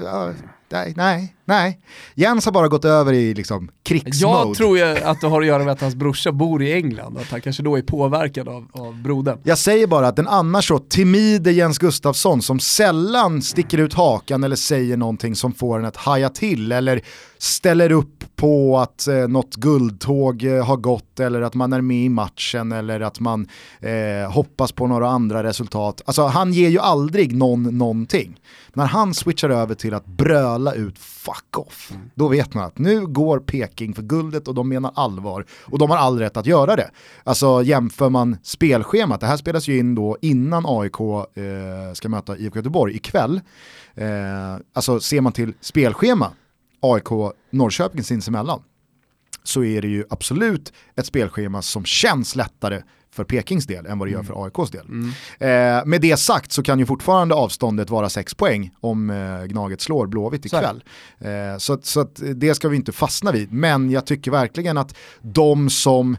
nej, 0.72 0.94
nej, 0.98 1.36
nej. 1.46 1.80
Jens 2.16 2.46
har 2.46 2.51
bara 2.51 2.68
gått 2.68 2.86
över 2.86 3.13
i 3.13 3.34
liksom 3.34 3.72
krigsmode. 3.84 4.48
Jag 4.48 4.56
tror 4.58 4.78
ju 4.78 4.84
att 4.84 5.22
det 5.22 5.28
har 5.28 5.42
att 5.42 5.48
göra 5.48 5.63
med 5.63 5.72
att 5.74 5.82
hans 5.82 5.96
brorsa 5.96 6.32
bor 6.32 6.63
i 6.63 6.74
England 6.74 7.18
att 7.18 7.32
han 7.32 7.42
kanske 7.42 7.63
då 7.63 7.78
är 7.78 7.82
påverkad 7.82 8.48
av, 8.48 8.68
av 8.72 9.01
brodern. 9.01 9.40
Jag 9.44 9.58
säger 9.58 9.88
bara 9.88 10.08
att 10.08 10.16
den 10.16 10.28
annars 10.28 10.68
så 10.68 10.80
timide 10.80 11.51
Jens 11.51 11.78
Gustafsson 11.78 12.42
som 12.42 12.60
sällan 12.60 13.42
sticker 13.42 13.78
ut 13.78 13.94
hakan 13.94 14.44
eller 14.44 14.56
säger 14.56 14.98
någonting 14.98 15.36
som 15.36 15.54
får 15.54 15.80
en 15.80 15.86
att 15.86 15.98
haja 15.98 16.30
till 16.30 16.72
eller 16.72 17.01
ställer 17.38 17.92
upp 17.92 18.36
på 18.36 18.80
att 18.80 19.08
eh, 19.08 19.16
något 19.16 19.56
guldtåg 19.56 20.44
eh, 20.44 20.66
har 20.66 20.78
gått 20.78 21.20
eller 21.20 21.42
att 21.42 21.54
man 21.54 21.74
är 21.74 21.82
med 21.82 22.06
i 22.06 22.10
matchen 22.10 22.72
eller 22.72 23.01
att 23.01 23.20
man 23.20 23.48
eh, 23.80 24.32
hoppas 24.32 24.72
på 24.72 24.88
några 24.88 25.10
andra 25.10 25.44
resultat. 25.44 26.01
Alltså 26.06 26.24
han 26.24 26.54
ger 26.54 26.70
ju 26.70 26.80
aldrig 26.80 27.36
någon 27.36 27.78
någonting. 27.78 28.40
När 28.74 28.86
han 28.86 29.13
switchar 29.13 29.50
över 29.50 29.75
till 29.75 29.94
att 29.94 30.06
bröla 30.06 30.61
ut 30.70 31.00
fuck 31.00 31.58
off, 31.58 31.91
då 32.15 32.27
vet 32.27 32.53
man 32.53 32.63
att 32.63 32.77
nu 32.77 33.08
går 33.08 33.39
Peking 33.39 33.94
för 33.94 34.01
guldet 34.01 34.48
och 34.48 34.56
de 34.56 34.70
menar 34.70 34.91
allvar 34.96 35.46
och 35.51 35.80
de 35.80 35.89
har 35.89 35.98
all 35.98 36.20
rätt 36.20 36.38
att 36.38 36.46
göra 36.46 36.75
det. 36.75 36.91
Alltså 37.24 37.63
jämför 37.63 38.10
man 38.10 38.38
spelschemat, 38.44 39.20
det 39.20 39.27
här 39.27 39.38
spelas 39.38 39.68
ju 39.68 39.77
in 39.77 39.96
då 39.96 40.18
innan 40.22 40.63
AIK 40.68 41.00
eh, 41.00 41.94
ska 41.94 42.10
möta 42.10 42.38
IFK 42.38 42.56
Göteborg 42.60 42.96
ikväll. 42.96 43.41
Eh, 43.96 44.08
alltså 44.74 45.00
ser 45.00 45.22
man 45.22 45.34
till 45.34 45.53
spelschema, 45.62 46.32
AIK 46.82 47.36
Norrköping 47.50 48.03
sinsemellan, 48.03 48.62
så 49.44 49.63
är 49.63 49.82
det 49.82 49.88
ju 49.88 50.06
absolut 50.10 50.74
ett 50.96 51.06
spelschema 51.06 51.62
som 51.62 51.86
känns 51.86 52.36
lättare 52.36 52.82
för 53.13 53.24
Pekings 53.24 53.65
del 53.65 53.86
än 53.86 54.00
vad 54.00 54.08
det 54.08 54.12
gör 54.12 54.24
för 54.24 54.46
AIKs 54.46 54.72
del. 54.72 54.86
Eh, 55.39 55.86
med 55.86 56.01
det 56.01 56.18
sagt 56.18 56.51
så 56.51 56.63
kan 56.63 56.80
ju 56.80 56.86
fortfarande 56.86 57.36
avståndet 57.36 57.89
vara 57.89 58.10
6 58.10 58.34
poäng 58.34 58.72
om 58.80 59.10
eh, 59.10 59.44
Gnaget 59.44 59.82
slår 59.82 60.08
Blåvitt 60.08 60.50
Så 60.50 60.58
ikväll. 60.58 60.84
Eh, 61.20 61.58
så 61.58 61.77
så 61.82 62.00
att 62.00 62.22
det 62.36 62.56
ska 62.56 62.70
vi 62.70 62.75
inte 62.75 62.91
fastna 62.91 63.32
vid. 63.32 63.52
Men 63.52 63.91
jag 63.91 64.06
tycker 64.06 64.32
verkligen 64.32 64.78
att 64.78 64.95
de 65.21 65.69
som 65.69 66.17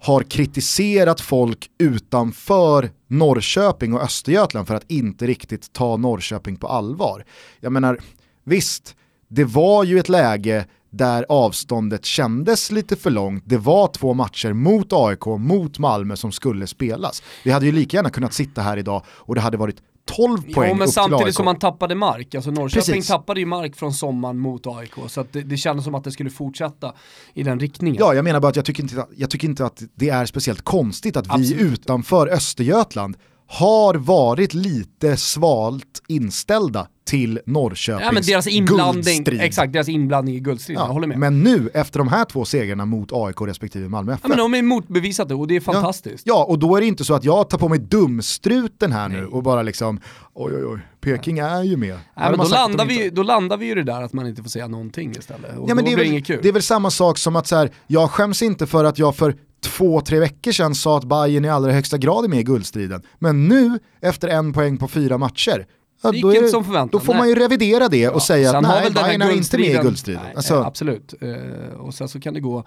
har 0.00 0.22
kritiserat 0.22 1.20
folk 1.20 1.70
utanför 1.78 2.90
Norrköping 3.06 3.94
och 3.94 4.02
Östergötland 4.02 4.66
för 4.66 4.74
att 4.74 4.90
inte 4.90 5.26
riktigt 5.26 5.72
ta 5.72 5.96
Norrköping 5.96 6.56
på 6.56 6.68
allvar. 6.68 7.24
Jag 7.60 7.72
menar, 7.72 8.00
visst, 8.44 8.96
det 9.28 9.44
var 9.44 9.84
ju 9.84 9.98
ett 9.98 10.08
läge 10.08 10.66
där 10.90 11.26
avståndet 11.28 12.04
kändes 12.04 12.70
lite 12.70 12.96
för 12.96 13.10
långt. 13.10 13.42
Det 13.46 13.58
var 13.58 13.88
två 13.88 14.14
matcher 14.14 14.52
mot 14.52 14.92
AIK, 14.92 15.26
mot 15.26 15.78
Malmö 15.78 16.16
som 16.16 16.32
skulle 16.32 16.66
spelas. 16.66 17.22
Vi 17.44 17.50
hade 17.50 17.66
ju 17.66 17.72
lika 17.72 17.96
gärna 17.96 18.10
kunnat 18.10 18.34
sitta 18.34 18.62
här 18.62 18.76
idag 18.76 19.02
och 19.08 19.34
det 19.34 19.40
hade 19.40 19.56
varit 19.56 19.76
12 20.06 20.42
poäng 20.54 20.68
Jo, 20.70 20.74
men 20.74 20.88
samtidigt 20.88 21.34
som 21.34 21.44
man 21.44 21.58
tappade 21.58 21.94
mark, 21.94 22.34
alltså 22.34 22.50
Norrköping 22.50 22.94
Precis. 22.94 23.08
tappade 23.08 23.40
ju 23.40 23.46
mark 23.46 23.76
från 23.76 23.94
sommaren 23.94 24.38
mot 24.38 24.66
AIK, 24.66 24.92
så 25.06 25.24
det, 25.32 25.42
det 25.42 25.56
kändes 25.56 25.84
som 25.84 25.94
att 25.94 26.04
det 26.04 26.10
skulle 26.10 26.30
fortsätta 26.30 26.92
i 27.34 27.42
den 27.42 27.60
riktningen. 27.60 27.96
Ja, 28.00 28.14
jag 28.14 28.24
menar 28.24 28.40
bara 28.40 28.48
att 28.48 28.56
jag 28.56 28.64
tycker 28.64 28.82
inte, 28.82 29.06
jag 29.16 29.30
tycker 29.30 29.48
inte 29.48 29.66
att 29.66 29.82
det 29.94 30.08
är 30.08 30.26
speciellt 30.26 30.62
konstigt 30.62 31.16
att 31.16 31.26
vi 31.26 31.30
Absolut. 31.30 31.72
utanför 31.72 32.28
Östergötland 32.28 33.16
har 33.48 33.94
varit 33.94 34.54
lite 34.54 35.16
svalt 35.16 36.02
inställda 36.08 36.86
till 37.08 37.40
Norrköpings 37.46 38.04
Ja, 38.06 38.12
men 38.12 38.22
deras 38.22 38.46
inblandning, 38.46 39.02
guldstrid. 39.04 39.40
exakt, 39.40 39.72
deras 39.72 39.88
inblandning 39.88 40.34
i 40.34 40.40
guldstriden, 40.40 40.80
jag 40.80 40.88
Ja, 40.88 40.92
håller 40.92 41.06
med. 41.06 41.18
men 41.18 41.42
nu, 41.42 41.70
efter 41.74 41.98
de 41.98 42.08
här 42.08 42.24
två 42.24 42.44
segrarna 42.44 42.84
mot 42.84 43.08
AIK 43.12 43.40
respektive 43.40 43.88
Malmö 43.88 44.12
FF, 44.12 44.20
ja, 44.22 44.28
men 44.28 44.38
de 44.38 44.54
är 44.54 44.62
motbevisade 44.62 45.34
och 45.34 45.46
det 45.46 45.56
är 45.56 45.60
fantastiskt. 45.60 46.22
Ja, 46.26 46.44
och 46.44 46.58
då 46.58 46.76
är 46.76 46.80
det 46.80 46.86
inte 46.86 47.04
så 47.04 47.14
att 47.14 47.24
jag 47.24 47.48
tar 47.50 47.58
på 47.58 47.68
mig 47.68 47.78
dumstruten 47.78 48.92
här 48.92 49.08
nu 49.08 49.26
och 49.26 49.42
bara 49.42 49.62
liksom, 49.62 50.00
oj 50.34 50.52
oj 50.56 50.64
oj, 50.66 50.78
Peking 51.00 51.38
är 51.38 51.62
ju 51.62 51.76
med. 51.76 51.88
Nej, 51.88 51.98
Hade 52.14 52.36
men 52.36 52.46
då, 52.46 52.52
landar 52.52 52.84
inte- 52.90 53.02
vi, 53.04 53.10
då 53.10 53.22
landar 53.22 53.56
vi 53.56 53.66
ju 53.66 53.74
det 53.74 53.82
där 53.82 54.02
att 54.02 54.12
man 54.12 54.26
inte 54.26 54.42
får 54.42 54.50
säga 54.50 54.66
någonting 54.68 55.10
istället. 55.10 55.58
Och 55.58 55.70
Ja, 55.70 55.74
men 55.74 55.76
då 55.76 55.82
det, 55.84 55.92
är 55.92 55.96
blir 55.96 55.96
väl, 55.96 56.06
inget 56.12 56.26
kul. 56.26 56.38
det 56.42 56.48
är 56.48 56.52
väl 56.52 56.62
samma 56.62 56.90
sak 56.90 57.18
som 57.18 57.36
att 57.36 57.46
så 57.46 57.56
här, 57.56 57.70
jag 57.86 58.10
skäms 58.10 58.42
inte 58.42 58.66
för 58.66 58.84
att 58.84 58.98
jag 58.98 59.16
för 59.16 59.34
två, 59.66 60.00
tre 60.00 60.20
veckor 60.20 60.52
sedan 60.52 60.74
sa 60.74 60.98
att 60.98 61.04
Bayern 61.04 61.44
i 61.44 61.48
allra 61.48 61.72
högsta 61.72 61.98
grad 61.98 62.24
är 62.24 62.28
med 62.28 62.40
i 62.40 62.42
guldstriden. 62.42 63.02
Men 63.18 63.48
nu, 63.48 63.78
efter 64.00 64.28
en 64.28 64.52
poäng 64.52 64.76
på 64.76 64.88
fyra 64.88 65.18
matcher, 65.18 65.66
ja, 66.06 66.12
Det 66.12 66.16
gick 66.16 66.24
inte 66.24 66.40
det, 66.40 66.48
som 66.48 66.64
förväntat, 66.64 66.92
då 66.92 67.00
får 67.00 67.12
nej. 67.12 67.20
man 67.20 67.28
ju 67.28 67.34
revidera 67.34 67.88
det 67.88 68.08
och 68.08 68.22
säga 68.22 68.50
Sen 68.50 68.64
att 68.64 68.82
nej, 68.82 68.90
Bayern 68.90 69.22
är 69.22 69.30
inte 69.30 69.58
med 69.58 69.66
i 69.66 69.78
guldstriden-. 69.78 70.22
Nej, 70.24 70.32
Alltså, 70.36 70.54
eh, 70.54 70.66
absolut. 70.66 71.14
Eh, 71.20 71.80
och 71.80 71.94
sen 71.94 72.08
så 72.08 72.20
kan 72.20 72.34
det 72.34 72.40
gå 72.40 72.64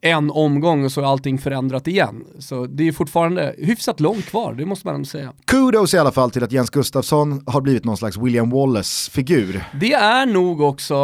en 0.00 0.30
omgång 0.30 0.84
och 0.84 0.92
så 0.92 1.00
är 1.00 1.04
allting 1.04 1.38
förändrat 1.38 1.88
igen. 1.88 2.24
Så 2.38 2.66
det 2.66 2.88
är 2.88 2.92
fortfarande 2.92 3.54
hyfsat 3.58 4.00
långt 4.00 4.26
kvar, 4.26 4.54
det 4.54 4.66
måste 4.66 4.86
man 4.86 4.94
ändå 4.94 5.06
säga. 5.06 5.32
kudos 5.44 5.94
i 5.94 5.98
alla 5.98 6.12
fall 6.12 6.30
till 6.30 6.44
att 6.44 6.52
Jens 6.52 6.70
Gustafsson 6.70 7.42
har 7.46 7.60
blivit 7.60 7.84
någon 7.84 7.96
slags 7.96 8.16
William 8.16 8.50
Wallace-figur. 8.50 9.64
Det 9.80 9.92
är 9.92 10.26
nog 10.26 10.60
också, 10.60 10.96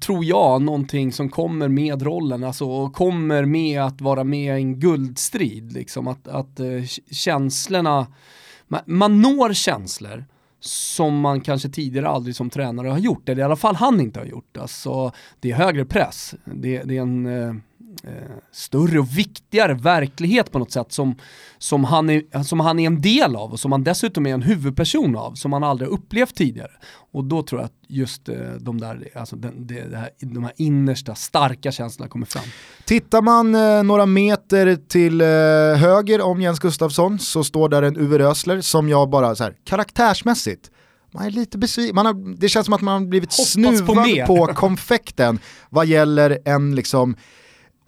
tror 0.00 0.24
jag, 0.24 0.62
någonting 0.62 1.12
som 1.12 1.28
kommer 1.28 1.68
med 1.68 2.02
rollen, 2.02 2.44
alltså 2.44 2.88
kommer 2.90 3.44
med 3.44 3.82
att 3.82 4.00
vara 4.00 4.24
med 4.24 4.58
i 4.58 4.62
en 4.62 4.80
guldstrid. 4.80 5.72
Liksom. 5.72 6.08
Att, 6.08 6.28
att 6.28 6.60
eh, 6.60 6.66
känslorna, 7.10 8.06
man, 8.68 8.80
man 8.86 9.22
når 9.22 9.52
känslor 9.52 10.24
som 10.60 11.20
man 11.20 11.40
kanske 11.40 11.68
tidigare 11.68 12.08
aldrig 12.08 12.36
som 12.36 12.50
tränare 12.50 12.88
har 12.88 12.98
gjort, 12.98 13.28
eller 13.28 13.42
i 13.42 13.44
alla 13.44 13.56
fall 13.56 13.76
han 13.76 14.00
inte 14.00 14.20
har 14.20 14.26
gjort. 14.26 14.56
Alltså, 14.56 15.12
det 15.40 15.50
är 15.50 15.54
högre 15.54 15.84
press, 15.84 16.34
det, 16.44 16.82
det 16.82 16.96
är 16.96 17.02
en 17.02 17.26
eh, 17.26 17.54
större 18.52 18.98
och 18.98 19.18
viktigare 19.18 19.74
verklighet 19.74 20.52
på 20.52 20.58
något 20.58 20.72
sätt 20.72 20.92
som, 20.92 21.16
som, 21.58 21.84
han 21.84 22.10
är, 22.10 22.42
som 22.42 22.60
han 22.60 22.78
är 22.78 22.86
en 22.86 23.00
del 23.00 23.36
av 23.36 23.52
och 23.52 23.60
som 23.60 23.72
han 23.72 23.84
dessutom 23.84 24.26
är 24.26 24.34
en 24.34 24.42
huvudperson 24.42 25.16
av, 25.16 25.34
som 25.34 25.52
han 25.52 25.64
aldrig 25.64 25.90
upplevt 25.90 26.34
tidigare. 26.34 26.70
Och 27.12 27.24
då 27.24 27.42
tror 27.42 27.60
jag 27.60 27.66
att 27.66 27.72
just 27.88 28.28
eh, 28.28 28.36
de 28.60 28.80
där, 28.80 29.08
alltså 29.14 29.36
den, 29.36 29.66
det, 29.66 29.88
det 29.90 29.96
här, 29.96 30.10
de 30.20 30.44
här 30.44 30.52
innersta 30.56 31.14
starka 31.14 31.72
känslorna 31.72 32.08
kommer 32.08 32.26
fram. 32.26 32.44
Tittar 32.84 33.22
man 33.22 33.54
eh, 33.54 33.82
några 33.82 34.06
meter 34.06 34.76
till 34.88 35.20
eh, 35.20 35.26
höger 35.76 36.20
om 36.20 36.40
Jens 36.40 36.58
Gustafsson 36.58 37.18
så 37.18 37.44
står 37.44 37.68
där 37.68 37.82
en 37.82 37.96
Uwe 37.96 38.18
Rösler 38.18 38.60
som 38.60 38.88
jag 38.88 39.10
bara 39.10 39.34
så 39.34 39.44
här, 39.44 39.54
karaktärsmässigt, 39.64 40.70
man 41.12 41.26
är 41.26 41.30
lite 41.30 41.58
besviken, 41.58 41.94
man 41.94 42.06
har, 42.06 42.36
det 42.36 42.48
känns 42.48 42.64
som 42.64 42.74
att 42.74 42.80
man 42.80 43.02
har 43.02 43.08
blivit 43.08 43.32
Hoppas 43.32 43.54
på 43.54 43.60
snuvad 43.60 44.06
mer. 44.06 44.26
på, 44.26 44.46
konfekten 44.46 45.38
vad 45.70 45.86
gäller 45.86 46.38
en 46.44 46.74
liksom 46.74 47.16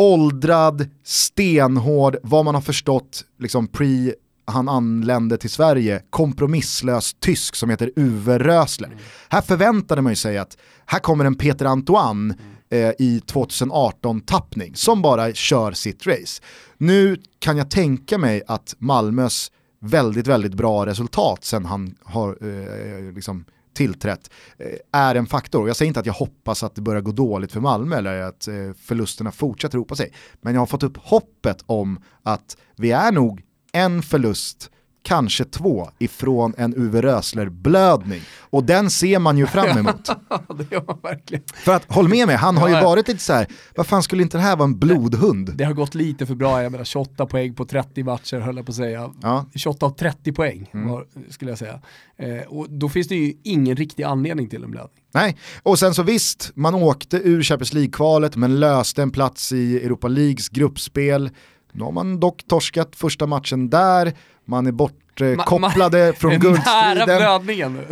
åldrad, 0.00 0.88
stenhård, 1.04 2.16
vad 2.22 2.44
man 2.44 2.54
har 2.54 2.62
förstått 2.62 3.24
liksom 3.38 3.66
pre 3.66 4.12
han 4.44 4.68
anlände 4.68 5.36
till 5.36 5.50
Sverige, 5.50 6.02
kompromisslös 6.10 7.14
tysk 7.20 7.54
som 7.54 7.70
heter 7.70 7.90
Uwe 7.96 8.38
Rösler. 8.38 8.96
Här 9.28 9.40
förväntade 9.40 10.02
man 10.02 10.12
ju 10.12 10.16
sig 10.16 10.38
att 10.38 10.56
här 10.86 10.98
kommer 10.98 11.24
en 11.24 11.34
Peter 11.34 11.66
Antoine 11.66 12.34
eh, 12.70 12.90
i 12.98 13.22
2018-tappning 13.26 14.74
som 14.74 15.02
bara 15.02 15.32
kör 15.32 15.72
sitt 15.72 16.06
race. 16.06 16.42
Nu 16.78 17.16
kan 17.38 17.56
jag 17.56 17.70
tänka 17.70 18.18
mig 18.18 18.42
att 18.46 18.74
Malmös 18.78 19.50
väldigt, 19.80 20.26
väldigt 20.26 20.54
bra 20.54 20.86
resultat 20.86 21.44
sen 21.44 21.64
han 21.64 21.94
har 22.04 22.28
eh, 22.28 23.14
liksom 23.14 23.44
tillträtt 23.80 24.30
eh, 24.58 24.66
är 24.92 25.14
en 25.14 25.26
faktor. 25.26 25.68
Jag 25.68 25.76
säger 25.76 25.88
inte 25.88 26.00
att 26.00 26.06
jag 26.06 26.12
hoppas 26.12 26.62
att 26.62 26.74
det 26.74 26.80
börjar 26.80 27.00
gå 27.00 27.12
dåligt 27.12 27.52
för 27.52 27.60
Malmö 27.60 27.96
eller 27.96 28.22
att 28.22 28.48
eh, 28.48 28.54
förlusterna 28.78 29.32
fortsätter 29.32 29.78
ropa 29.78 29.94
sig. 29.94 30.12
Men 30.40 30.54
jag 30.54 30.60
har 30.60 30.66
fått 30.66 30.82
upp 30.82 30.96
hoppet 30.96 31.64
om 31.66 32.00
att 32.22 32.56
vi 32.76 32.90
är 32.90 33.12
nog 33.12 33.42
en 33.72 34.02
förlust 34.02 34.70
kanske 35.02 35.44
två 35.44 35.90
ifrån 35.98 36.54
en 36.56 36.74
Uwe 36.76 37.02
Rösler-blödning. 37.02 38.20
Och 38.40 38.64
den 38.64 38.90
ser 38.90 39.18
man 39.18 39.38
ju 39.38 39.46
fram 39.46 39.78
emot. 39.78 40.06
det 40.58 40.72
gör 40.72 40.84
man 40.86 40.98
verkligen. 41.02 41.44
För 41.54 41.72
att, 41.72 41.92
håll 41.92 42.08
med 42.08 42.26
mig, 42.26 42.36
han 42.36 42.56
har 42.56 42.68
ju 42.68 42.74
varit 42.74 43.08
lite 43.08 43.20
så 43.20 43.32
här, 43.32 43.46
vad 43.76 43.86
fan 43.86 44.02
skulle 44.02 44.22
inte 44.22 44.36
det 44.36 44.42
här 44.42 44.56
vara 44.56 44.64
en 44.64 44.78
blodhund? 44.78 45.52
Det 45.54 45.64
har 45.64 45.72
gått 45.72 45.94
lite 45.94 46.26
för 46.26 46.34
bra, 46.34 46.62
jag 46.62 46.72
menar 46.72 46.84
28 46.84 47.26
poäng 47.26 47.54
på 47.54 47.64
30 47.64 48.04
matcher 48.04 48.40
höll 48.40 48.56
jag 48.56 48.66
på 48.66 48.70
att 48.70 48.76
säga. 48.76 49.10
Ja. 49.22 49.46
28 49.54 49.86
av 49.86 49.90
30 49.90 50.32
poäng 50.32 50.70
mm. 50.74 50.88
var, 50.88 51.06
skulle 51.28 51.50
jag 51.50 51.58
säga. 51.58 51.80
Eh, 52.16 52.42
och 52.48 52.70
då 52.70 52.88
finns 52.88 53.08
det 53.08 53.14
ju 53.14 53.34
ingen 53.42 53.76
riktig 53.76 54.02
anledning 54.02 54.48
till 54.48 54.64
en 54.64 54.70
blödning. 54.70 55.04
Nej, 55.14 55.36
och 55.62 55.78
sen 55.78 55.94
så 55.94 56.02
visst, 56.02 56.52
man 56.54 56.74
åkte 56.74 57.16
ur 57.16 57.42
Champions 57.42 57.72
League-kvalet 57.72 58.36
men 58.36 58.60
löste 58.60 59.02
en 59.02 59.10
plats 59.10 59.52
i 59.52 59.76
Europa 59.76 60.08
Leagues 60.08 60.48
gruppspel. 60.48 61.30
Nu 61.72 61.84
har 61.84 61.92
man 61.92 62.20
dock 62.20 62.44
torskat 62.48 62.96
första 62.96 63.26
matchen 63.26 63.70
där, 63.70 64.12
man 64.50 64.66
är 64.66 64.72
bortkopplade 64.72 66.08
eh, 66.08 66.14
från 66.14 66.30
guldstriden. 66.38 67.08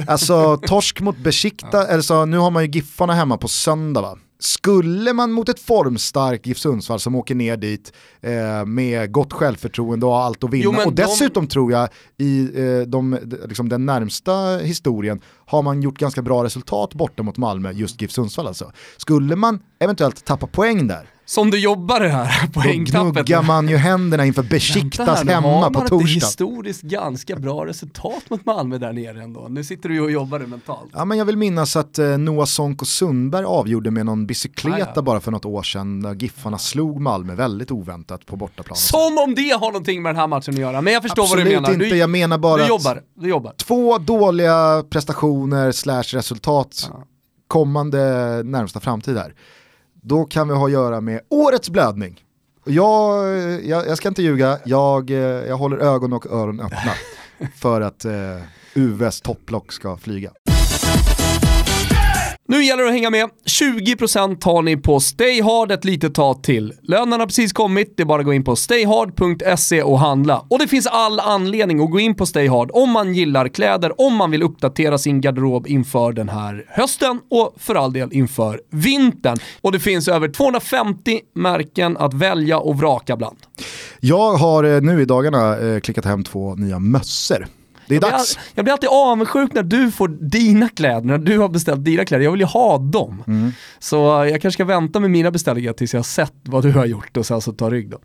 Alltså 0.06 0.56
torsk 0.56 1.00
mot 1.00 1.18
Besikta, 1.18 1.68
ja. 1.72 1.94
alltså, 1.94 2.24
nu 2.24 2.38
har 2.38 2.50
man 2.50 2.62
ju 2.64 2.70
Giffarna 2.70 3.14
hemma 3.14 3.36
på 3.36 3.48
söndag 3.48 4.00
va? 4.00 4.18
Skulle 4.40 5.12
man 5.12 5.32
mot 5.32 5.48
ett 5.48 5.60
formstarkt 5.60 6.46
GIF 6.46 6.58
Sundsvall 6.58 7.00
som 7.00 7.14
åker 7.14 7.34
ner 7.34 7.56
dit 7.56 7.92
eh, 8.20 8.66
med 8.66 9.12
gott 9.12 9.32
självförtroende 9.32 10.06
och 10.06 10.18
allt 10.18 10.44
att 10.44 10.50
vinna 10.50 10.64
jo, 10.64 10.86
och 10.86 10.92
dessutom 10.92 11.44
de... 11.44 11.50
tror 11.50 11.72
jag 11.72 11.88
i 12.18 12.50
eh, 12.54 12.80
de, 12.80 13.18
liksom 13.48 13.68
den 13.68 13.86
närmsta 13.86 14.56
historien 14.56 15.20
har 15.46 15.62
man 15.62 15.82
gjort 15.82 15.98
ganska 15.98 16.22
bra 16.22 16.44
resultat 16.44 16.94
borta 16.94 17.22
mot 17.22 17.36
Malmö, 17.36 17.72
just 17.72 18.02
GIF 18.02 18.10
Sundsvall 18.10 18.46
alltså. 18.46 18.72
Skulle 18.96 19.36
man 19.36 19.60
eventuellt 19.78 20.24
tappa 20.24 20.46
poäng 20.46 20.86
där, 20.86 21.10
som 21.28 21.50
du 21.50 21.58
jobbar 21.58 22.00
här 22.00 22.46
poängtappet. 22.52 23.14
Då 23.14 23.22
gnuggar 23.22 23.42
man 23.42 23.68
ju 23.68 23.76
händerna 23.76 24.26
inför 24.26 24.42
Besiktas 24.42 25.24
hemma 25.24 25.70
på 25.70 25.80
torsdag. 25.80 25.96
Ett 25.96 26.10
historiskt 26.10 26.82
ganska 26.82 27.36
bra 27.36 27.66
resultat 27.66 28.30
mot 28.30 28.46
Malmö 28.46 28.78
där 28.78 28.92
nere 28.92 29.22
ändå. 29.22 29.46
Nu 29.50 29.64
sitter 29.64 29.88
du 29.88 29.94
ju 29.94 30.00
och 30.00 30.10
jobbar 30.10 30.38
det 30.38 30.46
mentalt. 30.46 30.90
Ja 30.92 31.04
men 31.04 31.18
jag 31.18 31.24
vill 31.24 31.36
minnas 31.36 31.76
att 31.76 31.98
eh, 31.98 32.06
Noah 32.06 32.46
Sonko 32.46 32.84
Sundberg 32.84 33.44
avgjorde 33.44 33.90
med 33.90 34.06
någon 34.06 34.26
bicykleta 34.26 34.90
ah, 34.90 34.92
ja. 34.94 35.02
bara 35.02 35.20
för 35.20 35.30
något 35.30 35.44
år 35.44 35.62
sedan 35.62 36.00
när 36.00 36.14
Giffarna 36.14 36.58
slog 36.58 37.00
Malmö 37.00 37.34
väldigt 37.34 37.70
oväntat 37.70 38.26
på 38.26 38.36
bortaplan. 38.36 38.76
Som 38.76 39.18
om 39.18 39.34
det 39.34 39.50
har 39.50 39.66
någonting 39.66 40.02
med 40.02 40.10
den 40.10 40.20
här 40.20 40.26
matchen 40.26 40.54
att 40.54 40.60
göra, 40.60 40.80
men 40.80 40.92
jag 40.92 41.02
förstår 41.02 41.22
Absolut 41.22 41.44
vad 41.44 41.64
du 41.64 41.70
menar. 41.70 41.84
inte, 41.84 41.96
jag 41.96 42.10
menar 42.10 42.38
bara 42.38 42.62
du 42.62 42.68
jobbar, 42.68 43.02
du 43.14 43.28
jobbar. 43.28 43.52
två 43.56 43.98
dåliga 43.98 44.84
prestationer 44.90 45.72
slash 45.72 46.02
resultat 46.02 46.88
ja. 46.92 47.04
kommande 47.48 47.98
närmsta 48.44 48.80
framtid 48.80 49.16
här 49.16 49.34
då 50.02 50.24
kan 50.24 50.48
vi 50.48 50.54
ha 50.54 50.66
att 50.66 50.72
göra 50.72 51.00
med 51.00 51.20
årets 51.28 51.70
blödning. 51.70 52.24
Jag, 52.64 53.24
jag, 53.64 53.86
jag 53.86 53.96
ska 53.96 54.08
inte 54.08 54.22
ljuga, 54.22 54.58
jag, 54.64 55.10
jag 55.10 55.56
håller 55.56 55.76
ögon 55.76 56.12
och 56.12 56.26
öron 56.26 56.60
öppna 56.60 56.92
för 57.56 57.80
att 57.80 58.04
eh, 58.04 58.12
UVs 58.74 59.20
topplock 59.20 59.72
ska 59.72 59.96
flyga. 59.96 60.30
Nu 62.50 62.64
gäller 62.64 62.82
det 62.82 62.88
att 62.88 62.94
hänga 62.94 63.10
med. 63.10 63.30
20% 63.44 64.44
har 64.44 64.62
ni 64.62 64.76
på 64.76 65.00
Stayhard 65.00 65.72
ett 65.72 65.84
litet 65.84 66.14
tag 66.14 66.42
till. 66.42 66.72
Lönen 66.82 67.20
har 67.20 67.26
precis 67.26 67.52
kommit, 67.52 67.96
det 67.96 68.02
är 68.02 68.04
bara 68.04 68.20
att 68.20 68.26
gå 68.26 68.32
in 68.32 68.44
på 68.44 68.56
stayhard.se 68.56 69.82
och 69.82 69.98
handla. 69.98 70.44
Och 70.50 70.58
det 70.58 70.68
finns 70.68 70.86
all 70.86 71.20
anledning 71.20 71.80
att 71.80 71.90
gå 71.90 72.00
in 72.00 72.14
på 72.14 72.26
Stayhard 72.26 72.70
om 72.72 72.90
man 72.90 73.14
gillar 73.14 73.48
kläder, 73.48 74.00
om 74.00 74.16
man 74.16 74.30
vill 74.30 74.42
uppdatera 74.42 74.98
sin 74.98 75.20
garderob 75.20 75.66
inför 75.66 76.12
den 76.12 76.28
här 76.28 76.64
hösten 76.68 77.20
och 77.30 77.54
för 77.58 77.74
all 77.74 77.92
del 77.92 78.12
inför 78.12 78.60
vintern. 78.70 79.38
Och 79.60 79.72
det 79.72 79.80
finns 79.80 80.08
över 80.08 80.28
250 80.28 81.20
märken 81.34 81.96
att 81.96 82.14
välja 82.14 82.58
och 82.58 82.78
vraka 82.78 83.16
bland. 83.16 83.36
Jag 84.00 84.32
har 84.32 84.64
eh, 84.64 84.80
nu 84.80 85.02
i 85.02 85.04
dagarna 85.04 85.58
eh, 85.58 85.80
klickat 85.80 86.04
hem 86.04 86.24
två 86.24 86.54
nya 86.54 86.78
mössor 86.78 87.46
det 87.88 87.94
är 87.94 88.02
jag 88.02 88.12
dags. 88.12 88.36
Blir, 88.36 88.44
jag 88.54 88.64
blir 88.64 88.72
alltid 88.72 88.88
avundsjuk 88.88 89.54
när 89.54 89.62
du 89.62 89.90
får 89.90 90.08
dina 90.08 90.68
kläder, 90.68 91.00
när 91.00 91.18
du 91.18 91.38
har 91.38 91.48
beställt 91.48 91.84
dina 91.84 92.04
kläder. 92.04 92.24
Jag 92.24 92.30
vill 92.32 92.40
ju 92.40 92.46
ha 92.46 92.78
dem. 92.78 93.24
Mm. 93.26 93.52
Så 93.78 93.96
jag 93.96 94.30
kanske 94.30 94.50
ska 94.52 94.64
vänta 94.64 95.00
med 95.00 95.10
mina 95.10 95.30
beställningar 95.30 95.72
tills 95.72 95.92
jag 95.92 95.98
har 95.98 96.04
sett 96.04 96.34
vad 96.42 96.62
du 96.62 96.72
har 96.72 96.86
gjort 96.86 97.16
och 97.16 97.26
sen 97.26 97.40
så 97.40 97.52
ta 97.52 97.70
rygg 97.70 97.90
då. 97.90 97.98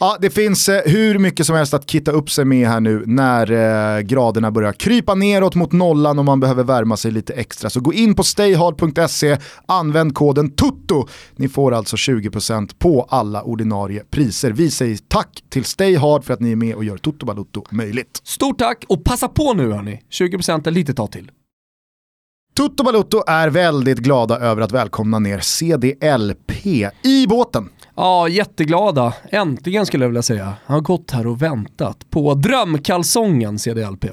Ja, 0.00 0.16
det 0.20 0.30
finns 0.30 0.68
eh, 0.68 0.82
hur 0.86 1.18
mycket 1.18 1.46
som 1.46 1.56
helst 1.56 1.74
att 1.74 1.90
kitta 1.90 2.10
upp 2.10 2.30
sig 2.30 2.44
med 2.44 2.68
här 2.68 2.80
nu 2.80 3.02
när 3.06 3.50
eh, 3.96 4.00
graderna 4.00 4.50
börjar 4.50 4.72
krypa 4.72 5.14
neråt 5.14 5.54
mot 5.54 5.72
nollan 5.72 6.18
och 6.18 6.24
man 6.24 6.40
behöver 6.40 6.64
värma 6.64 6.96
sig 6.96 7.10
lite 7.10 7.32
extra. 7.32 7.70
Så 7.70 7.80
gå 7.80 7.92
in 7.92 8.14
på 8.14 8.22
stayhard.se, 8.22 9.36
använd 9.66 10.14
koden 10.14 10.50
TUTTO. 10.50 11.08
Ni 11.36 11.48
får 11.48 11.74
alltså 11.74 11.96
20% 11.96 12.74
på 12.78 13.06
alla 13.10 13.42
ordinarie 13.42 14.02
priser. 14.10 14.50
Vi 14.50 14.70
säger 14.70 14.98
tack 15.08 15.44
till 15.48 15.64
Stayhard 15.64 16.24
för 16.24 16.34
att 16.34 16.40
ni 16.40 16.52
är 16.52 16.56
med 16.56 16.74
och 16.74 16.84
gör 16.84 16.96
Toto 16.96 17.26
Balutto 17.26 17.64
möjligt. 17.70 18.20
Stort 18.24 18.58
tack 18.58 18.84
och 18.88 19.04
passa 19.04 19.28
på 19.34 19.54
nu 19.54 19.72
hörni, 19.72 20.02
20% 20.10 20.66
är 20.66 20.70
lite 20.70 20.94
tag 20.94 21.12
till. 21.12 21.30
Toto 22.54 22.84
Balutto 22.84 23.22
är 23.26 23.50
väldigt 23.50 23.98
glada 23.98 24.38
över 24.38 24.62
att 24.62 24.72
välkomna 24.72 25.18
ner 25.18 25.40
CDLP 25.40 26.52
i 27.02 27.26
båten. 27.26 27.68
Ja, 27.96 28.28
jätteglada. 28.28 29.14
Äntligen 29.28 29.86
skulle 29.86 30.04
jag 30.04 30.08
vilja 30.08 30.22
säga. 30.22 30.44
Han 30.64 30.74
har 30.74 30.80
gått 30.80 31.10
här 31.10 31.26
och 31.26 31.42
väntat 31.42 32.10
på 32.10 32.34
drömkalsongen 32.34 33.58
CDLP. 33.58 34.04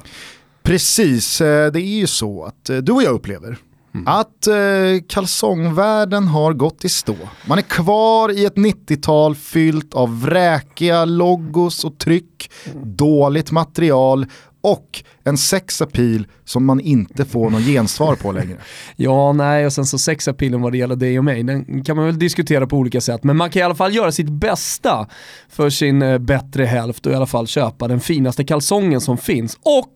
Precis, 0.63 1.41
eh, 1.41 1.71
det 1.71 1.82
är 1.82 1.99
ju 1.99 2.08
så 2.08 2.43
att 2.43 2.69
eh, 2.69 2.77
du 2.77 2.91
och 2.91 3.03
jag 3.03 3.13
upplever 3.13 3.58
Mm. 3.97 4.08
Att 4.08 4.47
eh, 4.47 5.06
kalsongvärlden 5.08 6.27
har 6.27 6.53
gått 6.53 6.86
i 6.86 6.89
stå. 6.89 7.15
Man 7.47 7.58
är 7.58 7.62
kvar 7.62 8.32
i 8.32 8.45
ett 8.45 8.56
90-tal 8.56 9.36
fyllt 9.36 9.93
av 9.93 10.21
vräkiga 10.21 11.06
logos 11.06 11.86
och 11.86 11.97
tryck, 11.97 12.51
mm. 12.65 12.95
dåligt 12.95 13.51
material 13.51 14.25
och 14.71 15.03
en 15.23 15.38
sexapil 15.38 16.27
som 16.45 16.65
man 16.65 16.80
inte 16.80 17.25
får 17.25 17.49
någon 17.49 17.62
gensvar 17.62 18.15
på 18.15 18.32
längre. 18.32 18.58
ja, 18.95 19.34
nej, 19.34 19.65
och 19.65 19.73
sen 19.73 19.86
så 19.86 19.97
sexapilen 19.97 20.62
vad 20.62 20.71
det 20.71 20.77
gäller 20.77 20.95
dig 20.95 21.17
och 21.17 21.25
mig, 21.25 21.43
den 21.43 21.84
kan 21.84 21.95
man 21.95 22.06
väl 22.06 22.19
diskutera 22.19 22.67
på 22.67 22.77
olika 22.77 23.01
sätt. 23.01 23.23
Men 23.23 23.38
man 23.38 23.49
kan 23.49 23.60
i 23.60 23.63
alla 23.63 23.75
fall 23.75 23.95
göra 23.95 24.12
sitt 24.12 24.30
bästa 24.30 25.08
för 25.49 25.69
sin 25.69 26.01
eh, 26.01 26.17
bättre 26.17 26.65
hälft 26.65 27.06
och 27.06 27.12
i 27.12 27.15
alla 27.15 27.25
fall 27.25 27.47
köpa 27.47 27.88
den 27.88 27.99
finaste 27.99 28.43
kalsongen 28.43 29.01
som 29.01 29.17
finns. 29.17 29.58
Och, 29.62 29.93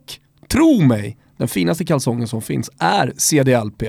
tro 0.48 0.82
mig, 0.82 1.18
den 1.42 1.48
finaste 1.48 1.86
kalsongen 1.86 2.28
som 2.28 2.42
finns 2.42 2.70
är 2.80 3.14
CDLP. 3.18 3.84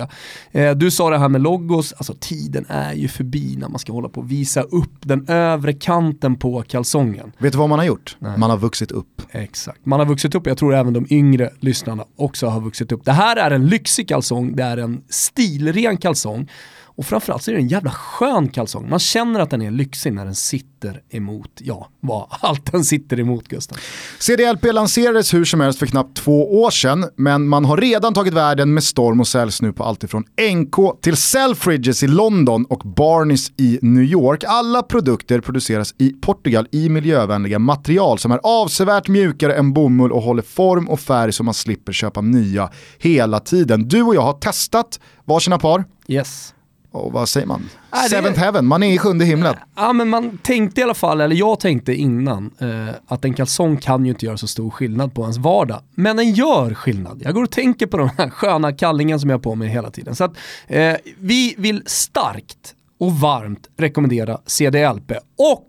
Eh, 0.53 0.71
du 0.71 0.91
sa 0.91 1.11
det 1.11 1.19
här 1.19 1.29
med 1.29 1.41
logos, 1.41 1.93
alltså 1.93 2.15
tiden 2.21 2.67
är 2.69 2.93
ju 2.93 3.09
förbi 3.09 3.57
när 3.59 3.69
man 3.69 3.79
ska 3.79 3.93
hålla 3.93 4.09
på 4.09 4.21
och 4.21 4.31
visa 4.31 4.63
upp 4.63 4.95
den 5.01 5.29
övre 5.29 5.73
kanten 5.73 6.37
på 6.37 6.63
kalsongen. 6.63 7.33
Vet 7.39 7.53
du 7.53 7.59
vad 7.59 7.69
man 7.69 7.79
har 7.79 7.87
gjort? 7.87 8.17
Nej. 8.19 8.39
Man 8.39 8.51
har 8.51 8.57
vuxit 8.57 8.91
upp. 8.91 9.23
Exakt, 9.31 9.87
man 9.87 10.01
har 10.01 10.07
vuxit 10.07 10.35
upp, 10.35 10.47
jag 10.47 10.59
tror 10.59 10.75
även 10.75 10.93
de 10.93 11.07
yngre 11.11 11.51
lyssnarna 11.61 12.05
också 12.17 12.47
har 12.47 12.61
vuxit 12.61 12.93
upp. 12.93 13.05
Det 13.05 13.13
här 13.13 13.37
är 13.37 13.51
en 13.51 13.67
lyxig 13.67 14.09
kalsong, 14.09 14.57
det 14.57 14.63
är 14.63 14.77
en 14.77 15.03
stilren 15.09 15.97
kalsong 15.97 16.49
och 16.97 17.07
framförallt 17.07 17.43
så 17.43 17.51
är 17.51 17.55
det 17.55 17.61
en 17.61 17.69
jävla 17.69 17.91
skön 17.91 18.49
kalsong. 18.49 18.89
Man 18.89 18.99
känner 18.99 19.41
att 19.41 19.51
den 19.51 19.63
är 19.63 19.71
lyxig 19.71 20.13
när 20.13 20.25
den 20.25 20.35
sitter 20.35 21.03
emot, 21.11 21.51
ja, 21.61 21.89
vad 22.01 22.27
allt 22.41 22.73
den 22.73 22.85
sitter 22.85 23.21
emot 23.21 23.49
Gustav. 23.49 23.79
CDLP 24.19 24.73
lanserades 24.73 25.35
hur 25.35 25.45
som 25.45 25.61
helst 25.61 25.79
för 25.79 25.87
knappt 25.87 26.17
två 26.17 26.63
år 26.63 26.71
sedan, 26.71 27.05
men 27.17 27.49
man 27.49 27.65
har 27.65 27.77
redan 27.77 28.15
tagit 28.15 28.35
världen 28.35 28.75
med 28.75 28.85
storm 28.85 29.21
och 29.21 29.29
säljs 29.29 29.63
nu 29.63 29.73
på 29.73 29.85
allt 29.85 30.05
ifrån 30.05 30.25
NK 30.55 31.01
till 31.03 31.17
Selfridges 31.17 32.03
i 32.03 32.09
London 32.09 32.65
och 32.65 32.79
Barneys 32.79 33.53
i 33.57 33.79
New 33.83 34.05
York. 34.05 34.45
Alla 34.47 34.83
produkter 34.83 35.41
produceras 35.41 35.95
i 35.99 36.11
Portugal 36.11 36.67
i 36.71 36.89
miljövänliga 36.89 37.59
material 37.59 38.19
som 38.19 38.33
är 38.33 38.41
avsevärt 38.43 39.09
mjukare 39.09 39.55
än 39.55 39.73
bomull 39.73 40.13
och 40.13 40.23
håller 40.23 40.43
form 40.43 40.89
och 40.89 41.01
färg 41.01 41.33
så 41.33 41.45
man 41.45 41.55
slipper 41.55 41.93
köpa 41.93 42.21
nya 42.21 42.71
hela 42.99 43.41
tiden. 43.41 43.89
Du 43.89 44.03
och 44.03 44.15
jag 44.15 44.23
har 44.23 44.33
testat 44.33 45.01
varsina 45.25 45.59
par. 45.59 45.85
Yes 46.09 46.55
och 46.93 47.13
vad 47.13 47.29
säger 47.29 47.47
man? 47.47 47.69
Äh, 47.93 47.99
Seventh 47.99 48.41
heaven, 48.41 48.67
man 48.67 48.83
är 48.83 48.93
i 48.93 48.99
sjunde 48.99 49.25
himlen. 49.25 49.55
Ja 49.77 49.93
men 49.93 50.09
man 50.09 50.39
tänkte 50.39 50.81
i 50.81 50.85
alla 50.85 50.95
fall, 50.95 51.21
eller 51.21 51.37
jag 51.37 51.61
tänkte 51.61 51.95
innan, 51.95 52.51
eh, 52.59 52.95
att 53.07 53.25
en 53.25 53.35
kalsong 53.35 53.77
kan 53.77 54.05
ju 54.05 54.11
inte 54.11 54.27
göra 54.27 54.37
så 54.37 54.47
stor 54.47 54.71
skillnad 54.71 55.15
på 55.15 55.23
ens 55.23 55.37
vardag. 55.37 55.81
Men 55.95 56.17
den 56.17 56.33
gör 56.33 56.75
skillnad. 56.75 57.23
Jag 57.25 57.35
går 57.35 57.43
och 57.43 57.51
tänker 57.51 57.87
på 57.87 57.97
de 57.97 58.11
här 58.19 58.31
sköna 58.31 58.73
kallingen 58.73 59.21
som 59.21 59.31
jag 59.31 59.39
har 59.39 59.43
på 59.43 59.55
mig 59.55 59.69
hela 59.69 59.91
tiden. 59.91 60.15
Så 60.15 60.25
att 60.25 60.37
eh, 60.67 60.95
vi 61.19 61.55
vill 61.59 61.83
starkt 61.87 62.75
och 62.99 63.13
varmt 63.13 63.69
rekommendera 63.77 64.41
CDLP 64.47 65.13
och 65.39 65.69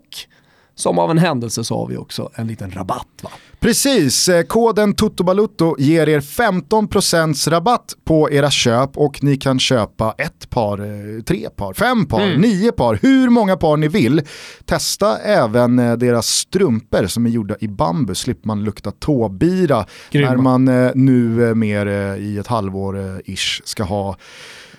som 0.74 0.98
av 0.98 1.10
en 1.10 1.18
händelse 1.18 1.64
så 1.64 1.76
har 1.78 1.86
vi 1.86 1.96
också 1.96 2.30
en 2.34 2.46
liten 2.46 2.70
rabatt 2.70 3.06
va? 3.22 3.30
Precis, 3.60 4.28
eh, 4.28 4.42
koden 4.42 4.94
TOTOBALUTTO 4.94 5.76
ger 5.78 6.08
er 6.08 6.20
15% 6.20 7.48
rabatt 7.48 7.94
på 8.04 8.30
era 8.30 8.50
köp 8.50 8.96
och 8.96 9.22
ni 9.24 9.36
kan 9.36 9.58
köpa 9.58 10.14
ett 10.18 10.50
par, 10.50 10.78
eh, 10.80 11.22
tre 11.22 11.48
par, 11.56 11.72
fem 11.74 12.06
par, 12.06 12.20
Mm. 12.22 12.40
nio 12.40 12.72
par, 12.72 12.98
hur 13.02 13.28
många 13.30 13.56
par 13.56 13.76
ni 13.76 13.88
vill. 13.88 14.22
Testa 14.64 15.18
även 15.18 15.78
eh, 15.78 15.92
deras 15.96 16.26
strumpor 16.28 17.06
som 17.06 17.26
är 17.26 17.30
gjorda 17.30 17.54
i 17.60 17.68
bambu, 17.68 18.14
slipper 18.14 18.46
man 18.46 18.64
lukta 18.64 18.90
tåbira 18.90 19.86
Grymma. 20.10 20.30
när 20.30 20.36
man 20.36 20.64
nu 20.94 21.54
mer 21.54 21.86
i 22.16 22.38
ett 22.38 22.46
halvår 22.46 23.20
ish 23.24 23.60
ska 23.64 23.82
ha 23.84 24.16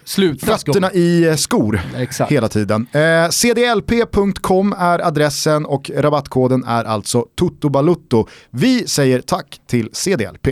Sluta 0.05 0.45
fötterna 0.45 0.91
i 0.93 1.27
eh, 1.27 1.35
skor 1.35 1.81
Exakt. 1.97 2.31
hela 2.31 2.47
tiden. 2.47 2.87
Eh, 2.91 3.29
cdlp.com 3.29 4.75
är 4.77 5.07
adressen 5.07 5.65
och 5.65 5.91
rabattkoden 5.95 6.63
är 6.63 6.83
alltså 6.83 7.25
TOTOBALUTTO. 7.35 8.27
Vi 8.49 8.87
säger 8.87 9.21
tack 9.21 9.61
till 9.67 9.89
CDLP. 9.93 10.47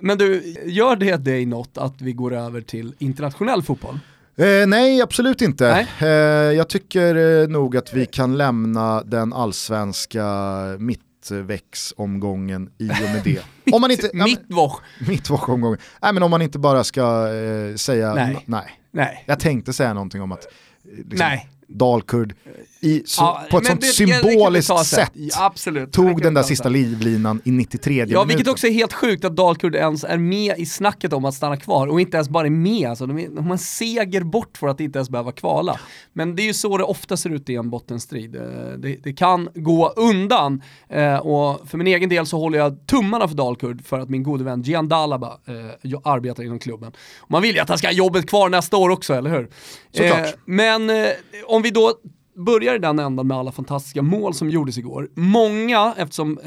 Men 0.00 0.18
du, 0.18 0.54
gör 0.66 0.96
det 0.96 1.16
dig 1.16 1.46
något 1.46 1.78
att 1.78 2.00
vi 2.00 2.12
går 2.12 2.34
över 2.34 2.60
till 2.60 2.94
internationell 2.98 3.62
fotboll? 3.62 3.98
Eh, 4.36 4.66
nej, 4.66 5.02
absolut 5.02 5.42
inte. 5.42 5.68
Nej. 6.00 6.10
Eh, 6.10 6.56
jag 6.56 6.68
tycker 6.68 7.42
eh, 7.42 7.48
nog 7.48 7.76
att 7.76 7.94
vi 7.94 8.06
kan 8.06 8.38
lämna 8.38 9.02
den 9.02 9.32
allsvenska 9.32 10.24
mittväxomgången 11.20 12.70
i 12.78 12.90
och 12.90 13.10
med 13.14 13.20
det. 13.24 13.42
om 13.72 13.80
man 13.80 13.90
inte, 13.90 14.10
ja, 14.12 14.24
Mittwoch? 14.24 14.80
mittväxomgången. 15.08 15.78
Nej 16.02 16.12
men 16.12 16.22
om 16.22 16.30
man 16.30 16.42
inte 16.42 16.58
bara 16.58 16.84
ska 16.84 17.32
eh, 17.34 17.74
säga 17.74 18.14
Nej. 18.14 18.44
nej. 18.46 18.80
Nej. 18.90 19.24
Jag 19.26 19.40
tänkte 19.40 19.72
säga 19.72 19.94
någonting 19.94 20.22
om 20.22 20.32
att 20.32 20.44
eh, 20.44 20.50
liksom, 20.90 21.18
Nej. 21.18 21.48
Dalkurd 21.66 22.34
i, 22.82 23.02
så, 23.06 23.22
Ja, 23.22 23.42
på 23.50 23.58
ett 23.58 23.66
sånt 23.66 23.80
det- 23.80 23.86
det 23.86 23.92
symboliskt 23.92 24.66
sen. 24.68 24.84
sätt 24.84 25.12
absolut. 25.36 25.84
Det 25.86 25.92
tog 25.92 26.22
den 26.22 26.34
där 26.34 26.42
ta 26.42 26.48
sista 26.48 26.68
livlinan 26.68 27.40
i 27.44 27.50
93 27.50 27.94
Ja, 27.98 28.04
minuten. 28.06 28.28
vilket 28.28 28.48
också 28.48 28.66
är 28.66 28.70
helt 28.72 28.92
sjukt 28.92 29.24
att 29.24 29.36
Dalkurd 29.36 29.74
ens 29.74 30.04
är 30.04 30.18
med 30.18 30.58
i 30.58 30.66
snacket 30.66 31.12
om 31.12 31.24
att 31.24 31.34
stanna 31.34 31.56
kvar 31.56 31.86
och 31.86 32.00
inte 32.00 32.16
ens 32.16 32.28
bara 32.28 32.46
är 32.46 32.50
med, 32.50 32.88
alltså, 32.88 33.06
de, 33.06 33.18
är, 33.18 33.28
de 33.28 33.44
har 33.44 33.52
en 33.52 33.58
seger 33.58 34.20
bort 34.24 34.58
för 34.58 34.68
att 34.68 34.80
inte 34.80 34.98
ens 34.98 35.10
behöva 35.10 35.32
kvala. 35.32 35.80
Men 36.12 36.36
det 36.36 36.42
är 36.42 36.44
ju 36.44 36.54
så 36.54 36.78
det 36.78 36.84
ofta 36.84 37.16
ser 37.16 37.30
ut 37.30 37.50
i 37.50 37.54
en 37.56 37.70
bottenstrid. 37.70 38.36
Eh, 38.36 38.42
Det, 38.78 38.96
det 39.04 39.12
kan 39.12 39.48
gå 39.54 39.88
undan 39.96 40.62
eh, 40.88 41.16
och 41.16 41.68
för 41.68 41.78
min 41.78 41.86
egen 41.86 42.08
del 42.08 42.26
så 42.26 42.38
håller 42.38 42.58
jag 42.58 42.86
tummarna 42.86 43.28
för 43.28 43.34
Dalkurd 43.34 43.84
för 43.86 43.98
att 43.98 44.08
min 44.10 44.22
gode 44.22 44.44
vän 44.44 44.62
Gian 44.62 44.88
Dalaba 44.88 45.26
eh, 45.48 45.54
jo- 45.82 46.00
arbetar 46.04 46.42
inom 46.44 46.58
klubben. 46.58 46.92
Och 47.18 47.30
man 47.30 47.42
vill 47.42 47.54
ju 47.54 47.60
att 47.60 47.68
han 47.68 47.78
ska 47.78 47.86
ha 47.86 47.92
jobbet 47.92 48.28
kvar 48.28 48.48
nästa 48.48 48.76
år 48.76 48.90
också, 48.90 49.14
eller 49.14 49.30
hur? 49.30 49.48
Såklart. 49.92 50.34
Men 50.44 50.90
om 51.46 51.62
vi 51.62 51.70
då 51.70 51.92
börjar 52.44 52.74
i 52.74 52.78
den 52.78 52.98
ändan 52.98 53.26
med 53.26 53.36
alla 53.36 53.52
fantastiska 53.52 54.02
mål 54.02 54.34
som 54.34 54.50
gjordes 54.50 54.78
igår. 54.78 55.10
Många, 55.14 55.94
eftersom 55.96 56.38
eh, 56.38 56.44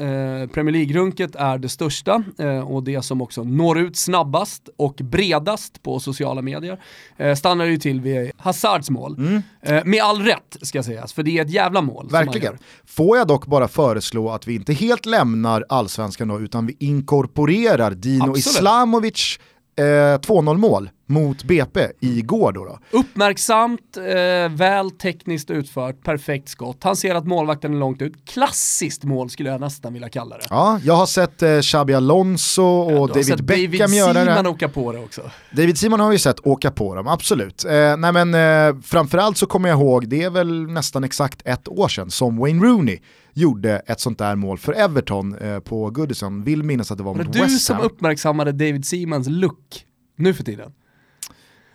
Premier 0.52 0.72
League-runket 0.72 1.34
är 1.34 1.58
det 1.58 1.68
största 1.68 2.22
eh, 2.38 2.58
och 2.58 2.82
det 2.82 3.02
som 3.02 3.22
också 3.22 3.44
når 3.44 3.78
ut 3.78 3.96
snabbast 3.96 4.68
och 4.76 4.94
bredast 4.94 5.82
på 5.82 6.00
sociala 6.00 6.42
medier, 6.42 6.80
eh, 7.16 7.34
stannar 7.34 7.64
ju 7.64 7.76
till 7.76 8.00
vid 8.00 8.32
Hazards 8.36 8.90
mål. 8.90 9.42
Eh, 9.62 9.84
med 9.84 10.02
all 10.02 10.22
rätt 10.22 10.56
ska 10.62 10.82
sägas, 10.82 11.12
för 11.12 11.22
det 11.22 11.38
är 11.38 11.42
ett 11.42 11.50
jävla 11.50 11.82
mål. 11.82 12.08
Verkligen. 12.10 12.58
Får 12.84 13.16
jag 13.18 13.28
dock 13.28 13.46
bara 13.46 13.68
föreslå 13.68 14.30
att 14.30 14.48
vi 14.48 14.54
inte 14.54 14.72
helt 14.72 15.06
lämnar 15.06 15.64
allsvenskan 15.68 16.28
då, 16.28 16.40
utan 16.40 16.66
vi 16.66 16.76
inkorporerar 16.78 17.90
Dino 17.90 18.22
Absolut. 18.22 18.38
Islamovic 18.38 19.38
eh, 19.76 19.82
2-0 19.82 20.56
mål 20.56 20.90
mot 21.14 21.44
BP 21.44 21.86
igår 22.00 22.52
då. 22.52 22.64
då. 22.64 22.78
Uppmärksamt, 22.98 23.96
eh, 23.96 24.52
väl 24.56 24.90
tekniskt 24.90 25.50
utfört, 25.50 26.02
perfekt 26.02 26.48
skott. 26.48 26.78
Han 26.80 26.96
ser 26.96 27.14
att 27.14 27.26
målvakten 27.26 27.74
är 27.74 27.78
långt 27.78 28.02
ut. 28.02 28.14
Klassiskt 28.28 29.04
mål 29.04 29.30
skulle 29.30 29.50
jag 29.50 29.60
nästan 29.60 29.92
vilja 29.92 30.08
kalla 30.08 30.36
det. 30.36 30.44
Ja, 30.50 30.80
jag 30.84 30.94
har 30.94 31.06
sett 31.06 31.42
eh, 31.42 31.60
Xabi 31.60 31.94
Alonso 31.94 32.62
och 32.62 32.88
Du 32.88 32.94
har 32.96 33.08
David 33.08 33.44
Beckham 33.44 33.78
David 33.78 33.98
göra 33.98 34.12
det. 34.12 34.24
Seaman 34.24 34.46
åka 34.46 34.68
på 34.68 34.92
det 34.92 34.98
också. 34.98 35.22
David 35.52 35.78
Simon 35.78 36.00
har 36.00 36.10
vi 36.10 36.18
sett 36.18 36.46
åka 36.46 36.70
på 36.70 36.94
dem, 36.94 37.06
absolut. 37.08 37.64
Eh, 37.64 37.96
nej 37.96 38.12
men 38.24 38.34
eh, 38.34 38.80
framförallt 38.82 39.36
så 39.36 39.46
kommer 39.46 39.68
jag 39.68 39.80
ihåg, 39.80 40.08
det 40.08 40.22
är 40.22 40.30
väl 40.30 40.66
nästan 40.66 41.04
exakt 41.04 41.42
ett 41.44 41.68
år 41.68 41.88
sedan 41.88 42.10
som 42.10 42.36
Wayne 42.36 42.66
Rooney 42.66 42.98
gjorde 43.32 43.82
ett 43.86 44.00
sånt 44.00 44.18
där 44.18 44.34
mål 44.36 44.58
för 44.58 44.72
Everton 44.72 45.38
eh, 45.38 45.58
på 45.58 45.90
Goodison. 45.90 46.44
Vill 46.44 46.62
minnas 46.62 46.90
att 46.90 46.98
det 46.98 47.04
var 47.04 47.14
Var 47.14 47.24
mot 47.24 47.32
det 47.32 47.38
du 47.38 47.44
West 47.44 47.64
som 47.64 47.76
Ham. 47.76 47.84
uppmärksammade 47.84 48.52
David 48.52 48.86
Seamans 48.86 49.28
look 49.28 49.84
nu 50.16 50.34
för 50.34 50.44
tiden? 50.44 50.72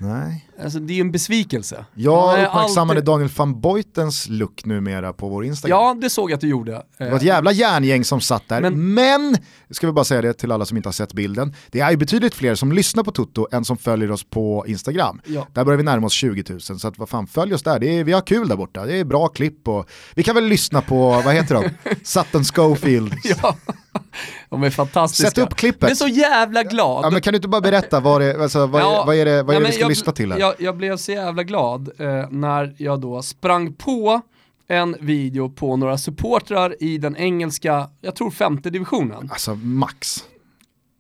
Nej. 0.02 0.46
Alltså 0.64 0.80
det 0.80 0.94
är 0.94 0.96
ju 0.96 1.02
en 1.02 1.12
besvikelse. 1.12 1.86
Jag 1.94 2.40
är 2.40 2.46
uppmärksammade 2.48 2.98
alltid- 3.00 3.06
Daniel 3.06 3.30
van 3.36 3.62
Boytens 3.62 4.30
look 4.30 4.66
numera 4.66 5.14
på 5.14 5.30
vår 5.30 5.46
Instagram. 5.46 5.80
Ja, 5.80 5.98
det 6.02 6.10
såg 6.10 6.32
jag 6.32 6.36
att 6.36 6.42
du 6.42 6.48
gjorde. 6.48 6.84
Det 6.98 7.10
var 7.10 7.18
ett 7.18 7.24
jävla 7.24 7.52
järngäng 7.52 8.04
som 8.06 8.22
satt 8.22 8.48
där, 8.48 8.62
men, 8.62 8.94
Men- 8.94 9.38
ska 9.70 9.88
vi 9.88 9.94
bara 9.94 10.06
säga 10.06 10.22
det 10.22 10.34
till 10.34 10.52
alla 10.52 10.66
som 10.66 10.78
inte 10.78 10.90
har 10.90 10.94
sett 10.94 11.14
bilden, 11.14 11.54
det 11.72 11.80
är 11.80 11.92
ju 11.92 11.98
betydligt 11.98 12.34
fler 12.36 12.56
som 12.56 12.72
lyssnar 12.72 13.04
på 13.04 13.12
Toto 13.12 13.48
än 13.52 13.66
som 13.66 13.78
följer 13.78 14.12
oss 14.12 14.24
på 14.24 14.66
Instagram. 14.68 15.22
Ja. 15.26 15.48
Där 15.54 15.66
börjar 15.66 15.78
vi 15.78 15.84
närma 15.84 16.08
oss 16.08 16.14
20 16.14 16.44
000, 16.50 16.62
så 16.62 16.88
att, 16.88 16.98
vad 16.98 17.10
fan, 17.10 17.28
följ 17.28 17.54
oss 17.54 17.64
där, 17.64 17.84
är, 17.84 18.04
vi 18.04 18.12
har 18.12 18.22
kul 18.22 18.48
där 18.48 18.56
borta, 18.56 18.86
det 18.86 18.98
är 18.98 19.04
bra 19.04 19.28
klipp 19.28 19.68
och 19.68 19.90
vi 20.16 20.24
kan 20.24 20.36
väl 20.36 20.46
lyssna 20.46 20.82
på, 20.82 21.22
vad 21.26 21.34
heter 21.34 21.56
de, 21.56 21.70
Sutton 22.04 22.44
Schofield. 22.44 23.14
Ja, 23.24 23.56
de 24.50 24.64
är 24.64 24.70
fantastiska. 24.70 25.30
Sätt 25.30 25.38
upp 25.38 25.56
klippet. 25.56 25.92
Är 25.92 25.96
så 25.96 26.08
jävla 26.08 26.64
glad. 26.64 27.06
Ja, 27.06 27.10
men 27.10 27.22
kan 27.22 27.34
du 27.34 27.36
inte 27.36 27.48
bara 27.48 27.62
berätta 27.62 28.00
vad, 28.00 28.22
det, 28.22 28.42
alltså, 28.44 28.66
vad, 28.68 28.82
Ja, 28.82 29.02
är, 29.02 29.06
vad 29.06 29.16
är 29.16 29.26
det, 29.26 29.44
vad 29.44 29.56
är 29.56 29.60
det 29.60 29.60
vi 29.60 29.64
men 29.64 29.72
ska 29.72 29.82
jag, 29.82 29.90
lyssna 29.90 30.12
till 30.12 30.32
här? 30.32 30.40
Jag, 30.40 30.54
jag 30.60 30.78
blev 30.78 30.98
så 30.98 31.12
jävla 31.12 31.44
glad 31.44 31.90
eh, 31.98 32.30
när 32.30 32.76
jag 32.78 33.00
då 33.00 33.22
sprang 33.22 33.74
på 33.74 34.22
en 34.68 34.96
video 35.00 35.50
på 35.50 35.76
några 35.76 35.98
supportrar 35.98 36.84
i 36.84 36.98
den 36.98 37.18
engelska, 37.18 37.90
jag 38.02 38.16
tror 38.16 38.32
femte 38.32 38.70
divisionen. 38.70 39.30
Alltså 39.32 39.56
max. 39.56 40.24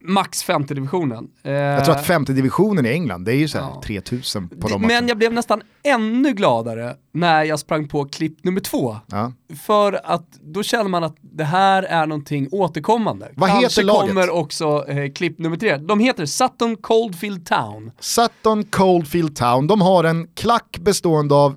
Max 0.02 0.44
femte 0.44 0.74
divisionen. 0.74 1.28
Eh, 1.44 1.52
Jag 1.52 1.86
tror 1.86 1.96
att 1.96 2.06
femte 2.06 2.34
divisionen 2.34 2.86
i 2.86 2.90
England, 2.90 3.26
det 3.26 3.32
är 3.34 3.36
ju 3.36 3.48
såhär 3.48 3.66
Ja. 3.76 3.82
3000 3.86 4.50
på 4.50 4.68
de 4.68 4.82
Men 4.82 4.82
matcherna. 4.82 5.08
jag 5.08 5.18
blev 5.18 5.34
nästan 5.34 5.62
ännu 5.84 6.34
gladare 6.34 6.96
när 7.14 7.44
jag 7.44 7.60
sprang 7.60 7.88
på 7.88 8.06
klipp 8.06 8.44
nummer 8.44 8.62
två. 8.62 8.98
Ja. 9.08 9.32
För 9.66 10.00
att 10.04 10.28
då 10.42 10.64
känner 10.64 10.90
man 10.90 11.04
att 11.04 11.16
det 11.22 11.44
här 11.44 11.84
är 11.84 12.06
någonting 12.06 12.48
återkommande. 12.52 13.32
Vad 13.36 13.50
Kanske 13.50 13.66
heter 13.66 13.84
laget? 13.84 14.10
kommer 14.10 14.30
också 14.30 14.86
eh, 14.88 15.12
klipp 15.12 15.40
nummer 15.40 15.58
tre. 15.58 15.78
De 15.78 16.00
heter 16.00 16.26
Sutton 16.26 16.76
Coldfield 16.76 17.46
Town. 17.46 17.92
Sutton 18.00 18.64
Coldfield 18.64 19.36
Town, 19.36 19.68
de 19.68 19.82
har 19.82 20.04
en 20.04 20.28
klack 20.34 20.78
bestående 20.82 21.36
av 21.36 21.56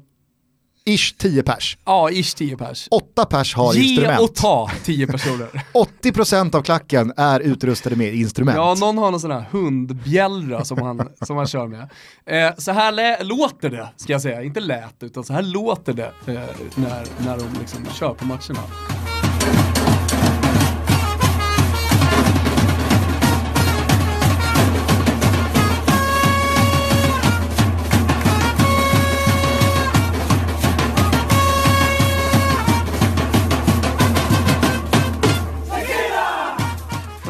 ish 0.85 1.15
10 1.19 1.43
pers. 1.43 1.79
Ja, 1.85 2.11
ish 2.11 2.35
10 2.35 2.57
pers. 2.57 2.89
8 2.91 3.25
pers 3.25 3.55
har 3.55 3.75
Ge 3.75 3.83
instrument. 3.83 4.21
och 4.21 4.35
ta 4.35 4.71
10 4.85 5.07
personer. 5.07 5.49
80% 6.03 6.57
av 6.57 6.63
klacken 6.63 7.13
är 7.17 7.41
utrustade 7.41 7.97
med 7.97 8.15
instrument. 8.15 8.57
Ja, 8.57 8.75
någon 8.81 8.99
har 8.99 9.11
någon 9.11 9.21
sån 9.21 9.31
här 9.31 9.45
hundbjällra 9.51 10.65
som 10.65 10.83
han, 10.83 11.09
som 11.23 11.37
han 11.37 11.47
kör 11.47 11.67
med. 11.67 11.89
Eh, 12.27 12.57
så 12.59 12.73
här 12.73 13.25
låter 13.25 13.71
det, 13.71 13.89
ska 13.97 14.13
jag 14.13 14.23
säga. 14.23 14.43
Inte 14.43 14.61
lät, 14.61 15.03
utan 15.03 15.25
så 15.25 15.33
här 15.33 15.43
låter 15.43 15.93
det 15.93 16.13
eh, 16.27 16.35
när, 16.75 17.25
när 17.27 17.39
de 17.39 17.61
liksom 17.61 17.87
kör 17.99 18.15
på 18.15 18.25
matcherna. 18.25 18.63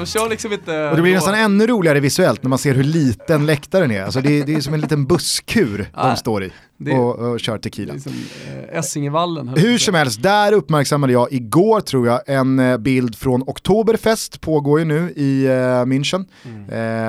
De 0.03 0.07
kör 0.07 0.29
liksom 0.29 0.53
inte... 0.53 0.89
Och 0.91 0.97
det 0.97 1.03
blir 1.03 1.15
nästan 1.15 1.35
ännu 1.35 1.67
roligare 1.67 2.01
visuellt 2.01 2.43
när 2.43 2.49
man 2.49 2.59
ser 2.59 2.75
hur 2.75 2.85
liten 2.85 3.47
läktaren 3.47 3.91
är. 3.91 4.03
Alltså 4.03 4.21
det, 4.21 4.43
det 4.43 4.55
är 4.55 4.61
som 4.61 4.75
en 4.75 4.81
liten 4.81 5.07
busskur 5.07 5.91
de 5.95 6.17
står 6.17 6.45
i 6.45 6.53
det- 6.85 6.99
och, 6.99 7.19
och 7.33 7.41
kör 7.41 7.59
tequila. 7.59 7.93
Liksom, 7.95 8.13
eh, 8.73 8.79
Essingevallen. 8.79 9.49
Hur 9.49 9.79
som 9.79 9.95
helst, 9.95 10.23
där 10.23 10.53
uppmärksammade 10.53 11.13
jag 11.13 11.33
igår 11.33 11.81
tror 11.81 12.07
jag 12.07 12.21
en 12.27 12.59
eh, 12.59 12.79
bild 12.79 13.17
från 13.17 13.43
Oktoberfest, 13.43 14.41
pågår 14.41 14.79
ju 14.79 14.85
nu 14.85 15.11
i 15.17 15.45
eh, 15.47 15.51
München. 15.85 16.25
Mm. 16.45 16.63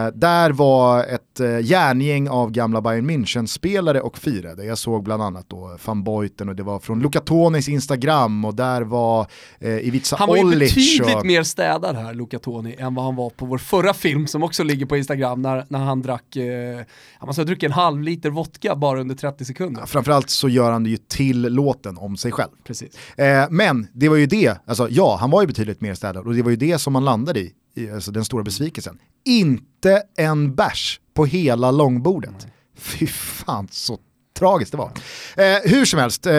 Eh, 0.06 0.12
där 0.14 0.52
var 0.52 1.04
ett 1.04 1.40
eh, 1.40 1.60
järngäng 1.62 2.30
av 2.30 2.52
gamla 2.52 2.82
Bayern 2.82 3.10
München-spelare 3.10 4.00
och 4.00 4.18
firade. 4.18 4.66
Jag 4.66 4.78
såg 4.78 5.04
bland 5.04 5.24
annat 5.24 5.46
då 5.50 5.78
van 5.86 6.04
Beuten 6.04 6.50
och 6.50 6.56
det 6.56 6.64
var 6.64 6.80
från 6.80 7.00
Luca 7.02 7.20
Tonis 7.20 7.70
Instagram 7.70 8.46
och 8.46 8.56
där 8.56 8.82
var 8.82 9.28
eh, 9.60 9.88
Ivica 9.88 10.16
Han 10.20 10.30
var 10.30 10.38
ju 10.38 10.44
Olic. 10.44 10.76
betydligt 10.76 11.16
och... 11.16 11.26
mer 11.26 11.44
städad 11.44 11.96
här, 11.96 12.14
Luca 12.14 12.40
Toni, 12.40 12.76
än 12.80 12.96
vad 12.96 13.06
han 13.06 13.16
var 13.16 13.30
på 13.30 13.46
vår 13.46 13.58
förra 13.58 13.94
film 13.94 14.28
som 14.28 14.44
också 14.44 14.64
ligger 14.64 14.86
på 14.86 14.98
Instagram 14.98 15.42
när, 15.42 15.66
när 15.70 15.80
han 15.80 16.02
drack, 16.02 16.36
eh, 16.36 16.80
han 17.20 17.28
måste 17.28 17.42
ha 17.42 17.46
druckit 17.46 17.64
en 17.64 17.72
halv 17.72 18.02
liter 18.02 18.30
vodka 18.30 18.76
bara 18.76 19.02
under 19.02 19.16
30 19.16 19.46
sekunder. 19.46 19.63
Framförallt 19.86 20.30
så 20.30 20.50
gör 20.50 20.72
han 20.72 20.84
det 20.84 20.90
ju 20.90 20.98
till 20.98 21.42
låten 21.42 21.98
om 21.98 22.18
sig 22.18 22.32
själv. 22.32 22.52
Precis. 22.64 22.98
Eh, 23.18 23.46
men 23.50 23.88
det 23.94 24.10
var 24.10 24.16
ju 24.16 24.26
det, 24.26 24.58
alltså 24.66 24.88
ja, 24.90 25.18
han 25.20 25.30
var 25.30 25.42
ju 25.42 25.48
betydligt 25.48 25.82
mer 25.82 25.94
städad 25.94 26.28
och 26.28 26.34
det 26.34 26.42
var 26.42 26.50
ju 26.50 26.56
det 26.56 26.80
som 26.80 26.94
man 26.94 27.06
landade 27.06 27.40
i, 27.40 27.54
i 27.76 27.92
alltså 27.92 28.12
den 28.12 28.26
stora 28.26 28.44
besvikelsen. 28.44 29.00
Inte 29.26 30.04
en 30.18 30.56
bärs 30.56 31.00
på 31.14 31.26
hela 31.26 31.72
långbordet. 31.72 32.48
Fy 32.76 33.08
fan 33.08 33.68
så 33.72 34.00
tragiskt 34.40 34.72
det 34.72 34.78
var. 34.78 34.92
Eh, 35.38 35.44
hur 35.72 35.86
som 35.86 36.00
helst, 36.00 36.26
eh, 36.26 36.32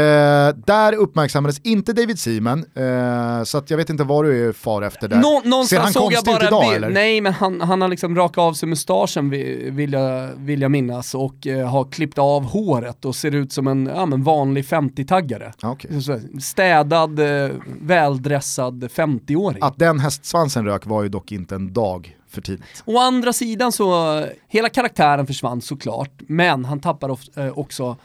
där 0.66 0.94
uppmärksammades 0.94 1.60
inte 1.64 1.92
David 1.92 2.18
Seaman, 2.18 2.58
eh, 2.74 3.44
så 3.44 3.58
att 3.58 3.70
jag 3.70 3.76
vet 3.76 3.90
inte 3.90 4.04
vad 4.04 4.24
du 4.24 4.48
är 4.48 4.52
far 4.52 4.82
efter 4.82 5.08
där. 5.08 5.16
Nå 5.44 5.64
Ser 5.64 5.78
han 5.78 5.92
konstig 5.92 6.32
ut 6.34 6.42
idag 6.42 6.62
bild. 6.62 6.74
eller? 6.76 6.88
Nej 6.90 7.20
men 7.20 7.32
han, 7.32 7.60
han 7.60 7.80
har 7.80 7.88
liksom 7.88 8.16
rakat 8.16 8.38
av 8.38 8.52
sig 8.54 8.68
mustaschen 8.68 9.30
vi- 9.30 9.70
vill 9.70 9.92
jag, 9.92 10.28
vill 10.36 10.62
jag 10.62 10.70
minnas 10.70 11.14
och 11.14 11.46
eh, 11.46 11.68
har 11.68 11.84
klippt 11.84 12.18
av 12.18 12.42
håret 12.44 13.04
och 13.04 13.16
ser 13.16 13.34
ut 13.34 13.52
som 13.52 13.66
en 13.66 13.86
ja, 13.94 14.06
men 14.06 14.22
vanlig 14.22 14.64
50-taggare. 14.64 15.52
Ja, 15.62 15.70
okej. 15.70 16.02
Så- 16.02 16.20
Städad, 16.40 17.18
eh, 17.18 17.50
väldressad 17.80 18.88
50-åring. 18.94 19.58
Att 19.62 19.78
den 19.78 20.00
hästsvansen 20.00 20.64
rök 20.64 20.86
var 20.86 21.02
ju 21.02 21.08
dock 21.08 21.32
inte 21.32 21.54
en 21.54 21.72
dag 21.72 22.16
för 22.34 22.42
tidigt. 22.42 22.82
Å 22.84 22.98
andra 22.98 23.32
sidan 23.32 23.72
så, 23.72 24.20
hela 24.48 24.68
karaktären 24.68 25.26
försvann 25.26 25.60
såklart, 25.60 26.12
men 26.18 26.64
han 26.64 26.80
tappar 26.80 27.08
of, 27.08 27.20
eh, 27.38 27.58
också 27.58 27.96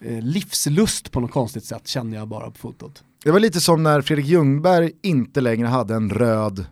eh, 0.00 0.20
livslust 0.22 1.10
på 1.12 1.20
något 1.20 1.30
konstigt 1.30 1.64
sätt 1.64 1.88
känner 1.88 2.16
jag 2.16 2.28
bara 2.28 2.50
på 2.50 2.58
fotot. 2.58 3.02
Det 3.24 3.30
var 3.30 3.40
lite 3.40 3.60
som 3.60 3.82
när 3.82 4.00
Fredrik 4.02 4.26
Ljungberg 4.26 4.92
inte 5.02 5.40
längre 5.40 5.66
hade 5.68 5.94
en 5.94 6.10
röd 6.10 6.66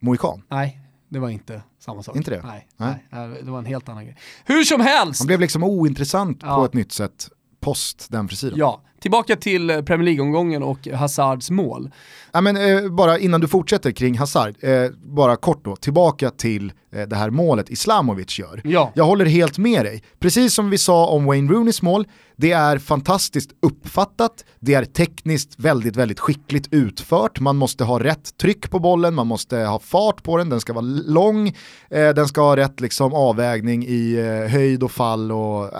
mohikan. 0.00 0.42
Nej, 0.48 0.80
det 1.08 1.18
var 1.18 1.28
inte 1.28 1.62
samma 1.80 2.02
sak. 2.02 2.16
Inte 2.16 2.30
det? 2.30 2.42
Nej, 2.44 2.68
Nej. 2.76 3.04
nej. 3.10 3.28
nej, 3.28 3.42
det 3.44 3.50
var 3.50 3.58
en 3.58 3.64
helt 3.66 3.88
annan 3.88 4.04
grej. 4.04 4.16
Hur 4.44 4.64
som 4.64 4.80
helst! 4.80 5.20
Han 5.20 5.26
blev 5.26 5.40
liksom 5.40 5.62
ointressant 5.64 6.38
Ja. 6.42 6.56
på 6.56 6.64
ett 6.64 6.74
nytt 6.74 6.92
sätt 6.92 7.28
post 7.60 8.06
den 8.10 8.28
frisyren. 8.28 8.58
Ja, 8.58 8.82
tillbaka 9.00 9.36
till 9.36 9.70
eh, 9.70 9.82
Premier 9.82 10.04
League-omgången 10.04 10.62
och 10.62 10.86
Hazards 10.86 11.50
mål. 11.50 11.90
Ja, 12.32 12.40
men, 12.40 12.56
eh, 12.56 12.90
bara 12.90 13.18
innan 13.18 13.40
du 13.40 13.48
fortsätter 13.48 13.90
kring 13.90 14.18
Hazard, 14.18 14.54
eh, 14.60 14.90
bara 15.02 15.36
kort 15.36 15.64
då, 15.64 15.76
tillbaka 15.76 16.30
till 16.30 16.72
eh, 16.92 17.02
det 17.02 17.16
här 17.16 17.30
målet 17.30 17.70
Islamovic 17.70 18.38
gör. 18.38 18.60
Ja. 18.64 18.92
Jag 18.94 19.04
håller 19.04 19.24
helt 19.24 19.58
med 19.58 19.84
dig. 19.84 20.02
Precis 20.18 20.54
som 20.54 20.70
vi 20.70 20.78
sa 20.78 21.06
om 21.06 21.24
Wayne 21.24 21.52
Rooneys 21.52 21.82
mål, 21.82 22.06
det 22.36 22.52
är 22.52 22.78
fantastiskt 22.78 23.50
uppfattat, 23.62 24.44
det 24.60 24.74
är 24.74 24.84
tekniskt 24.84 25.54
väldigt, 25.58 25.96
väldigt 25.96 26.20
skickligt 26.20 26.68
utfört, 26.70 27.40
man 27.40 27.56
måste 27.56 27.84
ha 27.84 28.04
rätt 28.04 28.38
tryck 28.38 28.70
på 28.70 28.78
bollen, 28.78 29.14
man 29.14 29.26
måste 29.26 29.56
ha 29.56 29.78
fart 29.78 30.22
på 30.22 30.36
den, 30.36 30.48
den 30.48 30.60
ska 30.60 30.72
vara 30.72 30.84
lång, 31.06 31.48
eh, 31.90 32.08
den 32.14 32.28
ska 32.28 32.40
ha 32.40 32.56
rätt 32.56 32.80
liksom, 32.80 33.14
avvägning 33.14 33.86
i 33.86 34.14
eh, 34.14 34.52
höjd 34.52 34.82
och 34.82 34.90
fall. 34.90 35.32
Och, 35.32 35.70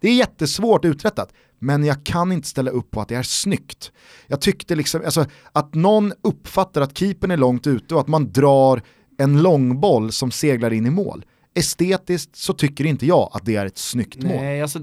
det 0.00 0.08
är 0.08 0.14
jättesvårt 0.14 0.84
uträttat. 0.84 1.32
Men 1.64 1.84
jag 1.84 2.04
kan 2.04 2.32
inte 2.32 2.48
ställa 2.48 2.70
upp 2.70 2.90
på 2.90 3.00
att 3.00 3.08
det 3.08 3.14
är 3.14 3.22
snyggt. 3.22 3.92
Jag 4.26 4.40
tyckte 4.40 4.74
liksom, 4.74 5.02
alltså, 5.04 5.26
att 5.52 5.74
någon 5.74 6.12
uppfattar 6.22 6.80
att 6.80 6.98
keepern 6.98 7.30
är 7.30 7.36
långt 7.36 7.66
ute 7.66 7.94
och 7.94 8.00
att 8.00 8.08
man 8.08 8.32
drar 8.32 8.82
en 9.18 9.42
långboll 9.42 10.12
som 10.12 10.30
seglar 10.30 10.72
in 10.72 10.86
i 10.86 10.90
mål. 10.90 11.24
Estetiskt 11.54 12.36
så 12.36 12.52
tycker 12.52 12.84
inte 12.86 13.06
jag 13.06 13.30
att 13.32 13.44
det 13.44 13.56
är 13.56 13.66
ett 13.66 13.78
snyggt 13.78 14.22
mål. 14.22 14.32
Nej, 14.36 14.62
alltså 14.62 14.78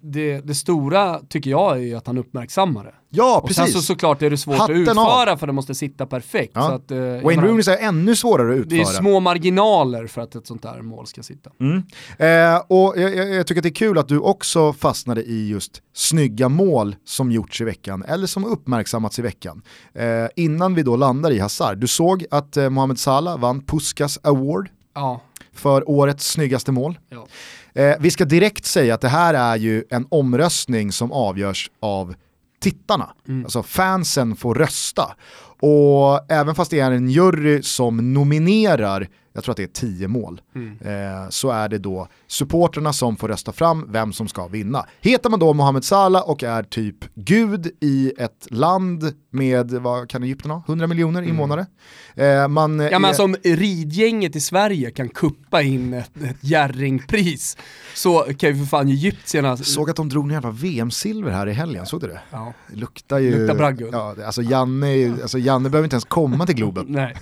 det, 0.00 0.40
det 0.40 0.54
stora 0.54 1.20
tycker 1.28 1.50
jag 1.50 1.76
är 1.76 1.80
ju 1.80 1.94
att 1.94 2.06
han 2.06 2.18
uppmärksammar 2.18 2.84
det. 2.84 2.94
Ja, 3.10 3.38
Och 3.38 3.48
precis. 3.48 3.64
sen 3.64 3.72
så 3.72 3.82
såklart 3.82 4.22
är 4.22 4.30
det 4.30 4.36
svårt 4.36 4.56
Hatten 4.56 4.82
att 4.82 4.88
av. 4.88 5.04
utföra 5.04 5.36
för 5.36 5.46
det 5.46 5.52
måste 5.52 5.74
sitta 5.74 6.06
perfekt. 6.06 6.52
Ja. 6.54 6.62
Så 6.68 6.72
att, 6.74 6.90
eh, 6.90 6.98
Wayne 6.98 7.42
Rooney 7.42 7.62
är 7.68 7.78
ännu 7.88 8.16
svårare 8.16 8.60
att 8.60 8.68
Det 8.68 8.76
är 8.76 8.80
utföra. 8.80 8.96
små 8.98 9.20
marginaler 9.20 10.06
för 10.06 10.20
att 10.20 10.34
ett 10.34 10.46
sånt 10.46 10.62
där 10.62 10.82
mål 10.82 11.06
ska 11.06 11.22
sitta. 11.22 11.50
Mm. 11.60 11.76
Eh, 12.18 12.62
och 12.66 12.94
jag, 12.96 13.16
jag, 13.16 13.28
jag 13.34 13.46
tycker 13.46 13.60
att 13.60 13.62
det 13.62 13.68
är 13.68 13.74
kul 13.74 13.98
att 13.98 14.08
du 14.08 14.18
också 14.18 14.72
fastnade 14.72 15.22
i 15.22 15.48
just 15.48 15.82
snygga 15.94 16.48
mål 16.48 16.96
som 17.04 17.32
gjorts 17.32 17.60
i 17.60 17.64
veckan, 17.64 18.04
eller 18.08 18.26
som 18.26 18.44
uppmärksammats 18.44 19.18
i 19.18 19.22
veckan. 19.22 19.62
Eh, 19.94 20.04
innan 20.36 20.74
vi 20.74 20.82
då 20.82 20.96
landar 20.96 21.30
i 21.30 21.38
Hazard, 21.38 21.78
du 21.78 21.86
såg 21.86 22.24
att 22.30 22.56
eh, 22.56 22.70
Mohamed 22.70 22.98
Salah 22.98 23.38
vann 23.40 23.60
Puskas 23.62 24.18
Award 24.22 24.68
Ja, 24.94 25.20
för 25.52 25.90
årets 25.90 26.30
snyggaste 26.30 26.72
mål. 26.72 26.98
ja. 27.08 27.26
Eh, 27.74 27.96
vi 28.00 28.10
ska 28.10 28.24
direkt 28.24 28.66
säga 28.66 28.94
att 28.94 29.00
det 29.00 29.08
här 29.08 29.34
är 29.34 29.56
ju 29.56 29.84
en 29.90 30.06
omröstning 30.08 30.92
som 30.92 31.12
avgörs 31.12 31.70
av 31.80 32.14
tittarna. 32.60 33.14
Alltså 33.44 33.62
fansen 33.62 34.36
får 34.36 34.54
rösta. 34.54 35.14
Och 35.60 36.32
även 36.32 36.54
fast 36.54 36.70
det 36.70 36.80
är 36.80 36.90
en 36.90 37.10
jury 37.10 37.62
som 37.62 38.14
nominerar, 38.14 39.08
jag 39.34 39.44
tror 39.44 39.52
att 39.52 39.56
det 39.56 39.62
är 39.62 39.66
tio 39.66 40.08
mål, 40.08 40.40
eh, 40.80 41.28
så 41.30 41.50
är 41.50 41.68
det 41.68 41.78
då 41.78 42.08
supporterna 42.26 42.92
som 42.92 43.16
får 43.16 43.28
rösta 43.28 43.52
fram 43.52 43.86
vem 43.92 44.12
som 44.12 44.28
ska 44.28 44.48
vinna. 44.48 44.86
Heter 45.00 45.30
man 45.30 45.40
då 45.40 45.52
Mohamed 45.52 45.84
Salah 45.84 46.22
och 46.30 46.42
är 46.42 46.62
typ 46.62 46.96
gud 47.14 47.70
i 47.80 48.12
ett 48.18 48.46
land 48.50 49.12
med, 49.30 49.70
vad 49.70 50.10
kan 50.10 50.22
Egypten 50.22 50.50
ha, 50.50 50.62
100 50.66 50.86
miljoner 50.86 51.22
invånare. 51.22 51.66
Eh, 52.14 52.48
man, 52.48 52.78
Ja 52.78 52.90
men 52.98 53.04
är- 53.04 53.08
alltså 53.08 53.26
ridgänget 53.44 54.36
i 54.36 54.40
Sverige 54.40 54.90
kan 54.90 55.08
kuppa 55.08 55.62
in 55.62 55.94
ett, 55.94 56.10
ett 56.22 56.36
Jerringpris 56.40 57.56
så 57.94 58.18
kan 58.38 58.50
ju 58.50 58.56
för 58.58 58.64
fan 58.66 58.88
egyptierna... 58.88 59.56
Såg 59.56 59.90
att 59.90 59.96
de 59.96 60.08
drog 60.08 60.26
ner 60.26 60.34
jävla 60.34 60.50
VM-silver 60.50 61.30
här 61.30 61.46
i 61.46 61.52
helgen, 61.52 61.86
såg 61.86 62.00
du 62.00 62.06
det? 62.06 62.20
Ja. 62.30 62.52
Det 62.70 62.76
luktar 62.76 63.18
ju... 63.18 63.38
Luktar 63.38 63.54
bragdguld. 63.56 63.94
Ja, 63.94 64.14
alltså, 64.26 64.42
Janne, 64.42 65.12
alltså 65.22 65.38
Janne 65.38 65.70
behöver 65.70 65.86
inte 65.86 65.94
ens 65.94 66.04
komma 66.04 66.46
till 66.46 66.54
Globen. 66.56 66.86
Nej. 66.88 67.16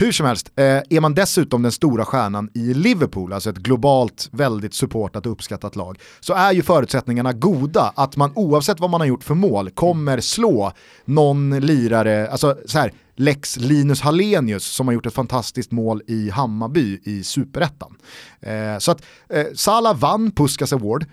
Hur 0.00 0.12
som 0.12 0.26
helst, 0.26 0.50
eh, 0.56 0.64
är 0.64 1.00
man 1.00 1.14
dessutom 1.14 1.62
den 1.62 1.72
stora 1.72 2.04
stjärnan 2.04 2.50
i 2.54 2.74
Liverpool, 2.74 3.32
alltså 3.32 3.50
ett 3.50 3.56
globalt 3.56 4.28
väldigt 4.32 4.74
supportat 4.74 5.26
och 5.26 5.32
uppskattat 5.32 5.76
lag, 5.76 5.98
så 6.20 6.34
är 6.34 6.52
ju 6.52 6.62
förutsättningarna 6.62 7.32
goda 7.32 7.92
att 7.96 8.16
man 8.16 8.32
oavsett 8.34 8.80
vad 8.80 8.90
man 8.90 9.00
har 9.00 9.08
gjort 9.08 9.24
för 9.24 9.34
mål 9.34 9.70
kommer 9.70 10.20
slå 10.20 10.72
någon 11.04 11.60
lirare, 11.60 12.30
alltså 12.30 12.56
så 12.66 12.78
här, 12.78 12.92
Lex 13.16 13.56
Linus 13.56 14.00
Hallenius 14.00 14.64
som 14.64 14.86
har 14.88 14.94
gjort 14.94 15.06
ett 15.06 15.14
fantastiskt 15.14 15.70
mål 15.70 16.02
i 16.06 16.30
Hammarby 16.30 17.00
i 17.04 17.22
superettan. 17.22 17.94
Eh, 18.40 18.78
så 18.78 18.90
att 18.90 19.02
eh, 19.28 19.46
Salah 19.54 19.96
vann 19.96 20.30
Puskas 20.30 20.72
Award 20.72 21.06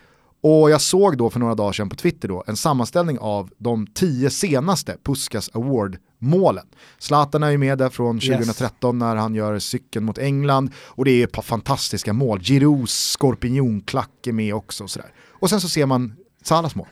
och 0.43 0.71
jag 0.71 0.81
såg 0.81 1.17
då 1.17 1.29
för 1.29 1.39
några 1.39 1.55
dagar 1.55 1.73
sedan 1.73 1.89
på 1.89 1.95
Twitter 1.95 2.27
då 2.27 2.43
en 2.47 2.57
sammanställning 2.57 3.19
av 3.19 3.49
de 3.57 3.87
tio 3.87 4.29
senaste 4.29 4.97
Puskas 5.03 5.49
Award 5.53 5.97
Award-målen. 6.21 6.65
Zlatan 6.97 7.43
är 7.43 7.49
ju 7.49 7.57
med 7.57 7.77
där 7.77 7.89
från 7.89 8.19
2013 8.19 8.99
när 8.99 9.15
han 9.15 9.35
gör 9.35 9.59
cykeln 9.59 10.05
mot 10.05 10.17
England 10.17 10.71
och 10.77 11.05
det 11.05 11.11
är 11.11 11.23
ett 11.23 11.31
par 11.31 11.41
fantastiska 11.41 12.13
mål. 12.13 12.39
Giroux 12.39 13.11
skorpionklack 13.11 14.27
är 14.27 14.31
med 14.31 14.55
också 14.55 14.83
och 14.83 14.89
sådär. 14.89 15.09
Och 15.31 15.49
sen 15.49 15.61
så 15.61 15.69
ser 15.69 15.85
man 15.85 16.13
Salahs 16.43 16.75
mål. 16.75 16.87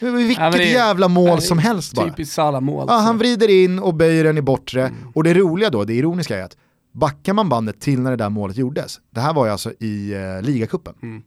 Vilket 0.00 0.38
Ja, 0.38 0.50
det 0.50 0.64
jävla 0.64 1.08
mål 1.08 1.28
Ja, 1.28 1.40
som 1.40 1.58
helst 1.58 1.94
bara. 1.94 2.08
Typiskt 2.10 2.34
Salah-mål. 2.34 2.84
Ja, 2.88 2.94
han 2.94 3.18
vrider 3.18 3.50
in 3.50 3.78
och 3.78 3.94
böjer 3.94 4.24
den 4.24 4.38
i 4.38 4.42
bortre. 4.42 4.92
Och 5.14 5.24
det 5.24 5.34
roliga 5.34 5.70
då, 5.70 5.84
det 5.84 5.94
ironiska 5.94 6.38
är 6.38 6.42
att 6.42 6.56
backar 6.92 7.32
man 7.32 7.48
bandet 7.48 7.80
till 7.80 8.00
när 8.00 8.10
det 8.10 8.16
där 8.16 8.28
målet 8.30 8.56
gjordes, 8.56 9.00
det 9.10 9.20
här 9.20 9.34
var 9.34 9.46
ju 9.46 9.52
alltså 9.52 9.72
i 9.80 10.12
eh, 10.12 10.42
ligacupen. 10.42 10.94
Mm. 11.02 11.22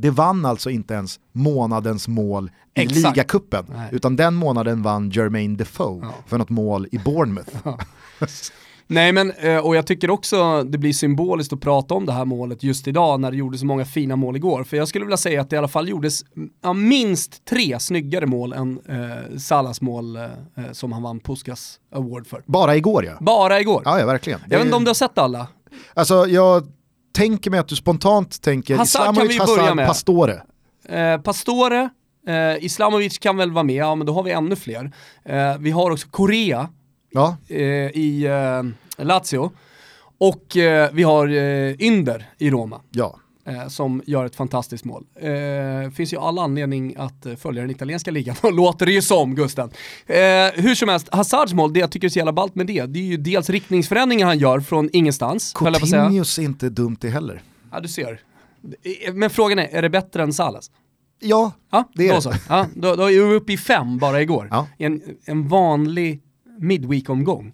Det 0.00 0.10
vann 0.10 0.44
alltså 0.44 0.70
inte 0.70 0.94
ens 0.94 1.20
månadens 1.32 2.08
mål 2.08 2.50
i 2.74 2.80
Exakt. 2.80 3.16
ligacupen, 3.16 3.64
utan 3.92 4.16
den 4.16 4.34
månaden 4.34 4.82
vann 4.82 5.10
Jermaine 5.10 5.56
Defoe 5.56 6.00
Ja. 6.02 6.14
för 6.26 6.38
något 6.38 6.50
mål 6.50 6.86
i 6.92 6.98
Bournemouth. 6.98 7.56
Nej 8.86 9.12
men, 9.12 9.30
eh, 9.32 9.56
och 9.58 9.76
jag 9.76 9.86
tycker 9.86 10.10
också 10.10 10.62
det 10.62 10.78
blir 10.78 10.92
symboliskt 10.92 11.52
att 11.52 11.60
prata 11.60 11.94
om 11.94 12.06
det 12.06 12.12
här 12.12 12.24
målet 12.24 12.62
just 12.62 12.88
idag 12.88 13.20
när 13.20 13.30
det 13.30 13.36
gjordes 13.36 13.60
så 13.60 13.66
många 13.66 13.84
fina 13.84 14.16
mål 14.16 14.36
igår. 14.36 14.64
För 14.64 14.76
jag 14.76 14.88
skulle 14.88 15.04
vilja 15.04 15.16
säga 15.16 15.40
att 15.40 15.50
det 15.50 15.54
i 15.56 15.58
alla 15.58 15.68
fall 15.68 15.88
gjordes 15.88 16.24
ja, 16.62 16.72
minst 16.72 17.44
tre 17.44 17.80
snyggare 17.80 18.26
mål 18.26 18.52
än 18.52 18.80
eh, 18.88 19.38
Salas 19.38 19.80
mål 19.80 20.16
eh, 20.16 20.22
eh, 20.24 20.28
som 20.72 20.92
han 20.92 21.02
vann 21.02 21.20
Puskas 21.20 21.80
Award 21.94 22.26
för. 22.26 22.42
Bara 22.46 22.76
igår 22.76 23.04
ja. 23.04 23.12
Bara 23.20 23.60
igår. 23.60 23.82
Ja, 23.84 24.00
ja 24.00 24.06
verkligen. 24.06 24.40
Jag 24.48 24.58
vet 24.58 24.64
inte 24.64 24.76
om 24.76 24.84
du 24.84 24.88
har 24.90 24.94
sett 24.94 25.18
alla? 25.18 25.46
Alltså 25.94 26.26
jag 26.26 26.66
tänker 27.12 27.50
mig 27.50 27.60
att 27.60 27.68
du 27.68 27.76
spontant 27.76 28.42
tänker 28.42 28.76
kan 28.76 28.84
Islamovic, 28.84 29.38
med. 29.74 29.86
Pastore. 29.86 30.42
Eh, 30.88 31.20
Pastore, 31.20 31.90
eh, 32.26 32.64
Islamovic 32.64 33.18
kan 33.18 33.36
väl 33.36 33.52
vara 33.52 33.64
med, 33.64 33.74
ja 33.76 33.94
men 33.94 34.06
då 34.06 34.12
har 34.12 34.22
vi 34.22 34.30
ännu 34.30 34.56
fler. 34.56 34.92
Eh, 35.24 35.58
vi 35.58 35.70
har 35.70 35.90
också 35.90 36.08
Korea 36.10 36.68
Ja, 37.10 37.36
eh, 37.48 37.58
i 37.58 38.24
eh, 38.98 39.04
Lazio. 39.04 39.50
Och 40.18 40.56
eh, 40.56 40.90
vi 40.92 41.02
har 41.02 41.28
Ynder 41.82 42.28
i 42.38 42.50
Roma. 42.50 42.80
ja. 42.90 43.16
Eh, 43.50 43.68
som 43.68 44.02
gör 44.06 44.24
ett 44.26 44.36
fantastiskt 44.36 44.84
mål. 44.84 45.04
Eh, 45.20 45.90
finns 45.90 46.12
ju 46.12 46.16
all 46.18 46.38
anledning 46.38 46.94
att 46.98 47.26
eh, 47.26 47.34
följa 47.36 47.62
den 47.62 47.70
italienska 47.70 48.10
ligan, 48.10 48.36
låter 48.52 48.86
det 48.86 48.92
ju 48.92 49.02
som 49.02 49.34
Gusten. 49.34 49.70
Eh, 50.06 50.16
hur 50.54 50.74
som 50.74 50.88
helst, 50.88 51.08
Hazards 51.12 51.52
mål, 51.52 51.72
det 51.72 51.80
jag 51.80 51.90
tycker 51.92 52.06
är 52.06 52.10
så 52.10 52.18
jävla 52.18 52.32
ballt 52.32 52.54
med 52.54 52.66
det, 52.66 52.86
det 52.86 52.98
är 52.98 53.04
ju 53.04 53.16
dels 53.16 53.50
riktningsförändringen 53.50 54.26
han 54.26 54.38
gör 54.38 54.60
från 54.60 54.90
ingenstans. 54.92 55.52
Coutinhos 55.52 56.38
är 56.38 56.42
inte 56.42 56.68
dumt 56.68 56.96
det 57.00 57.08
heller. 57.10 57.42
Ja, 57.72 57.80
du 57.80 57.88
ser. 57.88 58.20
Eh, 59.06 59.14
Men 59.14 59.30
frågan 59.30 59.58
är, 59.58 59.68
är 59.72 59.82
det 59.82 59.90
bättre 59.90 60.22
än 60.22 60.32
Salas? 60.32 60.70
Ja, 61.22 61.52
Ja, 61.70 61.84
Det 61.94 62.04
är 62.04 62.08
då 62.08 62.14
det. 62.16 62.22
så. 62.22 62.32
Ja, 62.48 62.66
då, 62.74 62.96
då 62.96 63.02
är 63.10 63.28
vi 63.28 63.34
uppe 63.34 63.52
i 63.52 63.56
fem 63.56 63.98
bara 63.98 64.22
igår. 64.22 64.48
Ja. 64.50 64.66
En, 64.78 65.02
en 65.24 65.48
vanlig 65.48 66.20
midweek-omgång. 66.58 67.52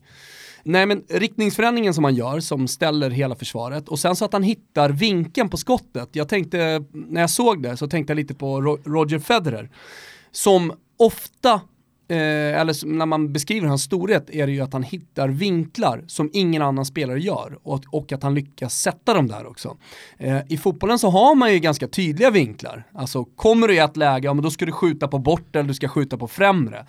Nej 0.68 0.86
men 0.86 1.04
riktningsförändringen 1.08 1.94
som 1.94 2.04
han 2.04 2.14
gör, 2.14 2.40
som 2.40 2.68
ställer 2.68 3.10
hela 3.10 3.34
försvaret, 3.34 3.88
och 3.88 3.98
sen 3.98 4.16
så 4.16 4.24
att 4.24 4.32
han 4.32 4.42
hittar 4.42 4.90
vinkeln 4.90 5.48
på 5.48 5.56
skottet. 5.56 6.08
Jag 6.12 6.28
tänkte, 6.28 6.84
när 6.92 7.20
jag 7.20 7.30
såg 7.30 7.62
det 7.62 7.76
så 7.76 7.88
tänkte 7.88 8.10
jag 8.10 8.16
lite 8.16 8.34
på 8.34 8.60
Roger 8.84 9.18
Federer, 9.18 9.70
som 10.30 10.72
ofta 10.96 11.52
eh, 12.08 12.60
eller 12.60 12.86
när 12.86 13.06
man 13.06 13.32
beskriver 13.32 13.68
hans 13.68 13.82
storhet 13.82 14.30
är 14.30 14.46
det 14.46 14.52
ju 14.52 14.60
att 14.60 14.72
han 14.72 14.82
hittar 14.82 15.28
vinklar 15.28 16.04
som 16.06 16.30
ingen 16.32 16.62
annan 16.62 16.84
spelare 16.84 17.20
gör 17.20 17.58
och, 17.62 17.84
och 17.90 18.12
att 18.12 18.22
han 18.22 18.34
lyckas 18.34 18.80
sätta 18.80 19.14
dem 19.14 19.26
där 19.26 19.46
också. 19.46 19.76
Eh, 20.18 20.38
I 20.48 20.56
fotbollen 20.56 20.98
så 20.98 21.10
har 21.10 21.34
man 21.34 21.52
ju 21.52 21.58
ganska 21.58 21.88
tydliga 21.88 22.30
vinklar. 22.30 22.84
Alltså 22.94 23.24
kommer 23.24 23.68
du 23.68 23.74
i 23.74 23.78
ett 23.78 23.96
läge, 23.96 24.26
ja 24.26 24.34
men 24.34 24.44
då 24.44 24.50
ska 24.50 24.66
du 24.66 24.72
skjuta 24.72 25.08
på 25.08 25.18
bort 25.18 25.56
eller 25.56 25.68
du 25.68 25.74
ska 25.74 25.88
skjuta 25.88 26.18
på 26.18 26.28
främre. 26.28 26.86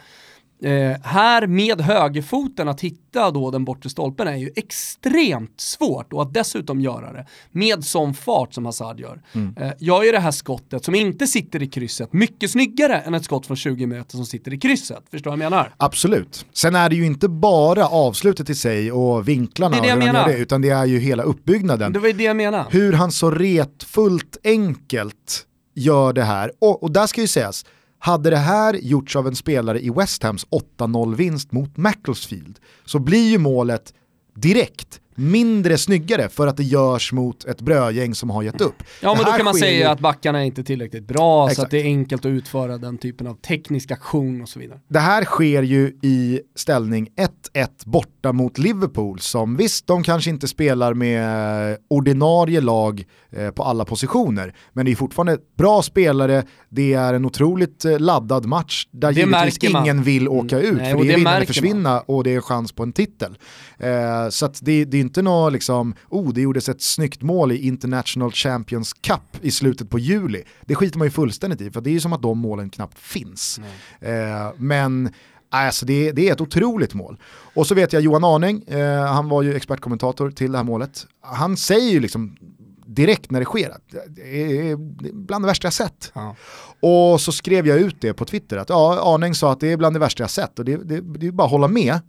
Eh, 0.64 1.02
här 1.04 1.48
med 1.48 1.82
högerfoten 1.82 2.68
att 2.68 2.82
hitta 2.82 3.32
då 3.32 3.52
den 3.52 3.66
bortre 3.66 3.90
stolpen 3.90 4.28
är 4.28 4.36
ju 4.36 4.52
extremt 4.56 5.62
svårt 5.62 6.14
och 6.14 6.22
att 6.22 6.34
dessutom 6.34 6.82
göra 6.82 7.14
det 7.14 7.26
med 7.52 7.84
sån 7.84 8.14
fart 8.14 8.54
som 8.54 8.66
Hazard 8.66 9.00
gör. 9.00 9.22
Mm. 9.34 9.56
Eh, 9.58 9.72
gör 9.80 10.04
ju 10.04 10.12
det 10.12 10.20
här 10.20 10.32
skottet 10.32 10.86
som 10.86 10.96
inte 10.96 11.28
sitter 11.28 11.64
i 11.64 11.68
krysset 11.68 12.14
mycket 12.14 12.52
snyggare 12.52 13.00
än 13.00 13.14
ett 13.14 13.24
skott 13.24 13.46
från 13.46 13.58
20 13.58 13.86
meter 13.86 14.12
som 14.12 14.26
sitter 14.26 14.54
i 14.54 14.58
krysset. 14.58 15.04
Förstår 15.12 15.32
du 15.32 15.38
vad 15.38 15.46
jag 15.46 15.52
menar? 15.52 15.74
Absolut. 15.78 16.46
Sen 16.54 16.76
är 16.76 16.90
det 16.90 16.96
ju 16.96 17.06
inte 17.06 17.28
bara 17.28 17.88
avslutet 17.88 18.50
i 18.50 18.56
sig 18.56 18.92
och 18.92 19.28
vinklarna 19.28 19.76
det 19.76 19.78
är 19.78 19.82
det 19.82 19.88
jag 19.88 20.00
menar. 20.00 20.28
Det, 20.28 20.38
utan 20.38 20.62
det 20.62 20.70
är 20.70 20.86
ju 20.86 21.00
hela 21.00 21.24
uppbyggnaden. 21.24 21.94
Det 21.94 22.00
var 22.00 22.08
ju 22.08 22.14
det 22.14 22.24
jag 22.24 22.36
menade. 22.36 22.66
Hur 22.70 22.94
han 22.94 23.12
så 23.12 23.32
retfullt 23.32 24.38
enkelt 24.44 25.46
gör 25.74 26.14
det 26.14 26.24
här. 26.24 26.52
Och, 26.60 26.84
och 26.84 26.92
där 26.92 27.08
ska 27.08 27.22
ju 27.22 27.28
sägas, 27.28 27.66
hade 28.00 28.30
det 28.30 28.38
här 28.38 28.74
gjorts 28.74 29.16
av 29.16 29.28
en 29.28 29.36
spelare 29.36 29.82
i 29.82 29.90
West 29.90 30.24
Hams 30.24 30.48
8-0 30.48 31.16
vinst 31.16 31.52
mot 31.52 31.78
Macclesfield 31.78 32.60
så 32.86 33.00
blir 33.00 33.30
ju 33.30 33.38
målet 33.38 33.94
direkt 34.34 35.02
mindre 35.18 35.78
snyggare 35.78 36.30
för 36.30 36.48
att 36.48 36.58
det 36.58 36.64
görs 36.64 37.14
mot 37.14 37.46
ett 37.46 37.62
brödgäng 37.62 38.16
som 38.16 38.30
har 38.30 38.44
gett 38.44 38.62
upp. 38.62 38.84
Ja 39.02 39.16
men 39.16 39.26
då 39.26 39.32
kan 39.32 39.46
man 39.46 39.54
säga 39.54 39.80
ju... 39.80 39.84
att 39.84 40.00
backarna 40.00 40.40
är 40.40 40.46
inte 40.46 40.64
tillräckligt 40.64 41.08
bra 41.08 41.44
Exakt. 41.44 41.56
så 41.56 41.62
att 41.62 41.72
det 41.72 41.82
är 41.82 41.84
enkelt 41.84 42.26
att 42.26 42.30
utföra 42.30 42.78
den 42.78 42.98
typen 42.98 43.28
av 43.28 43.34
teknisk 43.34 43.92
aktion 43.92 44.42
och 44.42 44.50
så 44.50 44.60
vidare. 44.60 44.80
Det 44.88 45.00
här 45.00 45.24
sker 45.24 45.64
ju 45.64 45.98
i 46.02 46.42
ställning 46.56 47.10
1-1 47.54 47.68
borta 47.86 48.32
mot 48.32 48.58
Liverpool 48.58 49.20
som 49.20 49.58
visst, 49.58 49.88
de 49.88 50.04
kanske 50.04 50.30
inte 50.30 50.48
spelar 50.48 50.94
med 50.94 51.78
ordinarie 51.88 52.62
lag 52.62 53.06
eh, 53.30 53.50
på 53.50 53.64
alla 53.64 53.86
positioner, 53.86 54.54
men 54.74 54.86
det 54.86 54.92
är 54.92 54.96
fortfarande 54.96 55.38
bra 55.58 55.82
spelare, 55.82 56.44
det 56.70 56.94
är 56.94 57.14
en 57.14 57.26
otroligt 57.26 57.86
eh, 57.86 58.00
laddad 58.00 58.46
match 58.46 58.88
där 58.92 59.12
det 59.12 59.20
givetvis 59.20 59.58
ingen 59.64 60.04
vill 60.04 60.28
åka 60.28 60.60
ut, 60.60 60.78
Nej, 60.78 60.92
för 60.92 61.04
det 61.04 61.14
är 61.14 61.18
vinna 61.18 61.36
eller 61.36 61.46
försvinna 61.46 61.94
man. 61.94 62.04
och 62.06 62.24
det 62.24 62.36
är 62.36 62.42
chans 62.42 62.72
på 62.72 62.84
en 62.84 62.94
titel. 62.94 63.38
Eh, 63.78 64.30
så 64.30 64.46
att 64.46 64.60
det, 64.62 64.86
det 64.86 64.98
är 64.98 65.02
inte 65.08 65.22
något 65.22 65.54
liksom, 65.54 65.96
oh 66.10 66.34
det 66.34 66.42
gjordes 66.42 66.70
ett 66.70 66.82
snyggt 66.82 67.22
mål 67.22 67.52
i 67.52 67.68
International 67.68 68.32
Champions 68.32 68.94
Cup 68.94 69.22
i 69.42 69.52
slutet 69.52 69.90
på 69.90 70.00
juli. 70.00 70.44
Det 70.66 70.76
skiter 70.76 70.98
man 70.98 71.08
ju 71.08 71.12
fullständigt 71.12 71.62
i, 71.62 71.72
för 71.72 71.82
det 71.82 71.90
är 71.90 71.92
ju 71.92 72.00
som 72.00 72.14
att 72.14 72.22
de 72.22 72.40
målen 72.40 72.70
knappt 72.70 73.00
finns. 73.00 73.60
Eh, 74.00 74.52
men 74.58 75.10
Alltså 75.50 75.86
det, 75.86 76.12
det, 76.12 76.30
är 76.30 76.34
ett 76.34 76.42
otroligt 76.42 76.94
mål. 76.94 77.20
Och 77.54 77.68
så 77.68 77.76
vet 77.76 77.94
jag 77.94 78.02
Johan 78.02 78.24
Arning, 78.24 78.64
eh, 78.68 79.06
han 79.06 79.30
var 79.30 79.42
ju 79.42 79.56
expertkommentator 79.56 80.32
till 80.32 80.52
det 80.52 80.58
här 80.58 80.66
målet. 80.66 81.08
Han 81.22 81.58
säger 81.58 81.92
ju 81.92 82.00
liksom 82.00 82.38
direkt 82.86 83.32
när 83.32 83.40
det 83.40 83.46
sker 83.46 83.70
att 83.70 83.96
det 84.08 84.70
är 84.70 84.76
bland 85.14 85.44
det 85.44 85.48
värsta 85.48 85.66
jag 85.66 85.74
sett. 85.74 86.12
Ja. 86.14 86.36
Och 86.80 87.22
så 87.22 87.32
skrev 87.32 87.68
jag 87.68 87.78
ut 87.78 88.02
det 88.02 88.14
på 88.14 88.26
Twitter 88.26 88.58
att 88.58 88.70
ja, 88.70 89.16
Arning 89.16 89.36
sa 89.36 89.52
att 89.52 89.60
det 89.60 89.72
är 89.72 89.78
bland 89.78 89.96
det 89.96 90.00
värsta 90.00 90.24
jag 90.24 90.30
sett 90.30 90.60
och 90.60 90.66
det, 90.66 90.78
det, 90.78 91.02
det 91.02 91.28
är 91.28 91.32
bara 91.32 91.46
att 91.46 91.52
hålla 91.52 91.68
med. 91.68 92.00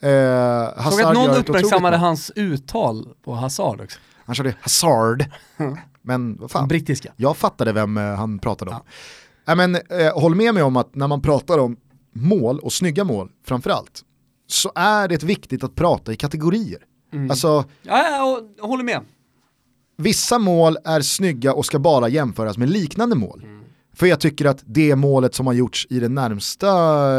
Eh, 0.00 0.90
Såg 0.90 1.02
att 1.02 1.14
någon 1.14 1.30
uppmärksammade 1.30 1.96
hans 1.96 2.32
uttal 2.34 3.08
på 3.24 3.34
Hazard 3.34 3.80
också. 3.80 3.98
Han 4.24 4.34
körde 4.34 4.54
Hazard. 4.60 5.24
men 6.02 6.36
vad 6.36 6.50
fan, 6.50 6.68
Brittiska. 6.68 7.12
jag 7.16 7.36
fattade 7.36 7.72
vem 7.72 7.96
eh, 7.96 8.04
han 8.04 8.38
pratade 8.38 8.70
om. 8.70 8.80
Ja. 9.44 9.52
Äh, 9.52 9.56
men, 9.56 9.74
eh, 9.74 10.20
håll 10.20 10.34
med 10.34 10.54
mig 10.54 10.62
om 10.62 10.76
att 10.76 10.94
när 10.94 11.08
man 11.08 11.22
pratar 11.22 11.58
om 11.58 11.76
mål 12.12 12.58
och 12.58 12.72
snygga 12.72 13.04
mål 13.04 13.30
framförallt 13.46 14.02
så 14.46 14.72
är 14.74 15.08
det 15.08 15.22
viktigt 15.22 15.64
att 15.64 15.74
prata 15.74 16.12
i 16.12 16.16
kategorier. 16.16 16.78
Mm. 17.12 17.30
Alltså, 17.30 17.64
ja, 17.82 18.46
jag 18.58 18.66
håller 18.66 18.84
med. 18.84 19.00
Vissa 19.98 20.38
mål 20.38 20.78
är 20.84 21.00
snygga 21.00 21.52
och 21.52 21.66
ska 21.66 21.78
bara 21.78 22.08
jämföras 22.08 22.58
med 22.58 22.70
liknande 22.70 23.16
mål. 23.16 23.42
Mm. 23.44 23.64
För 23.94 24.06
jag 24.06 24.20
tycker 24.20 24.44
att 24.44 24.62
det 24.66 24.96
målet 24.96 25.34
som 25.34 25.46
har 25.46 25.54
gjorts 25.54 25.86
i 25.90 26.00
den 26.00 26.14
närmsta 26.14 26.68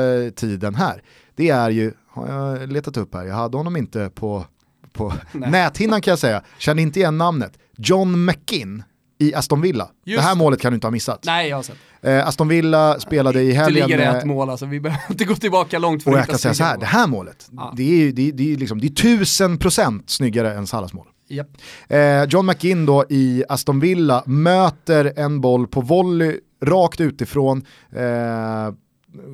eh, 0.03 0.29
tiden 0.29 0.75
här, 0.75 1.03
det 1.35 1.49
är 1.49 1.69
ju 1.69 1.93
har 2.17 2.57
jag 2.59 2.71
letat 2.71 2.97
upp 2.97 3.13
här, 3.13 3.25
jag 3.25 3.35
hade 3.35 3.57
honom 3.57 3.77
inte 3.77 4.09
på, 4.15 4.45
på 4.93 5.13
näthinnan 5.31 6.01
kan 6.01 6.11
jag 6.11 6.19
säga, 6.19 6.43
känner 6.57 6.83
inte 6.83 6.99
igen 6.99 7.17
namnet. 7.17 7.53
John 7.77 8.25
McKinn 8.25 8.83
i 9.19 9.33
Aston 9.33 9.61
Villa. 9.61 9.89
Just. 10.05 10.21
Det 10.21 10.27
här 10.27 10.35
målet 10.35 10.61
kan 10.61 10.71
du 10.71 10.75
inte 10.75 10.87
ha 10.87 10.91
missat. 10.91 11.23
Nej, 11.25 11.49
jag 11.49 11.55
har 11.55 11.63
sett. 11.63 11.75
Eh, 12.01 12.27
Aston 12.27 12.47
Villa 12.47 12.99
spelade 12.99 13.41
i 13.41 13.51
helgen. 13.51 13.89
Det 13.89 13.97
ligger 13.97 14.17
ett 14.17 14.25
mål 14.25 14.49
alltså, 14.49 14.65
vi 14.65 14.79
behöver 14.79 15.05
inte 15.09 15.25
gå 15.25 15.35
tillbaka 15.35 15.79
långt 15.79 16.03
för 16.03 16.11
Och 16.11 16.17
jag 16.17 16.27
kan 16.27 16.37
säga 16.37 16.53
så 16.53 16.63
här, 16.63 16.77
det 16.77 16.85
här 16.85 17.07
målet, 17.07 17.49
ah. 17.57 17.73
det 17.75 17.83
är 17.83 17.97
ju 17.97 18.11
det, 18.11 18.31
det 18.31 18.53
är 18.53 18.57
liksom, 18.57 18.81
det 18.81 18.87
är 18.87 18.89
tusen 18.89 19.57
procent 19.57 20.09
snyggare 20.09 20.53
än 20.53 20.67
Salas 20.67 20.93
mål. 20.93 21.07
Yep. 21.29 21.47
Eh, 21.87 22.23
John 22.23 22.45
McKinn 22.45 22.85
då 22.85 23.05
i 23.09 23.43
Aston 23.49 23.79
Villa 23.79 24.23
möter 24.25 25.13
en 25.15 25.41
boll 25.41 25.67
på 25.67 25.81
volley 25.81 26.39
rakt 26.63 27.01
utifrån. 27.01 27.65
Eh, 27.91 28.73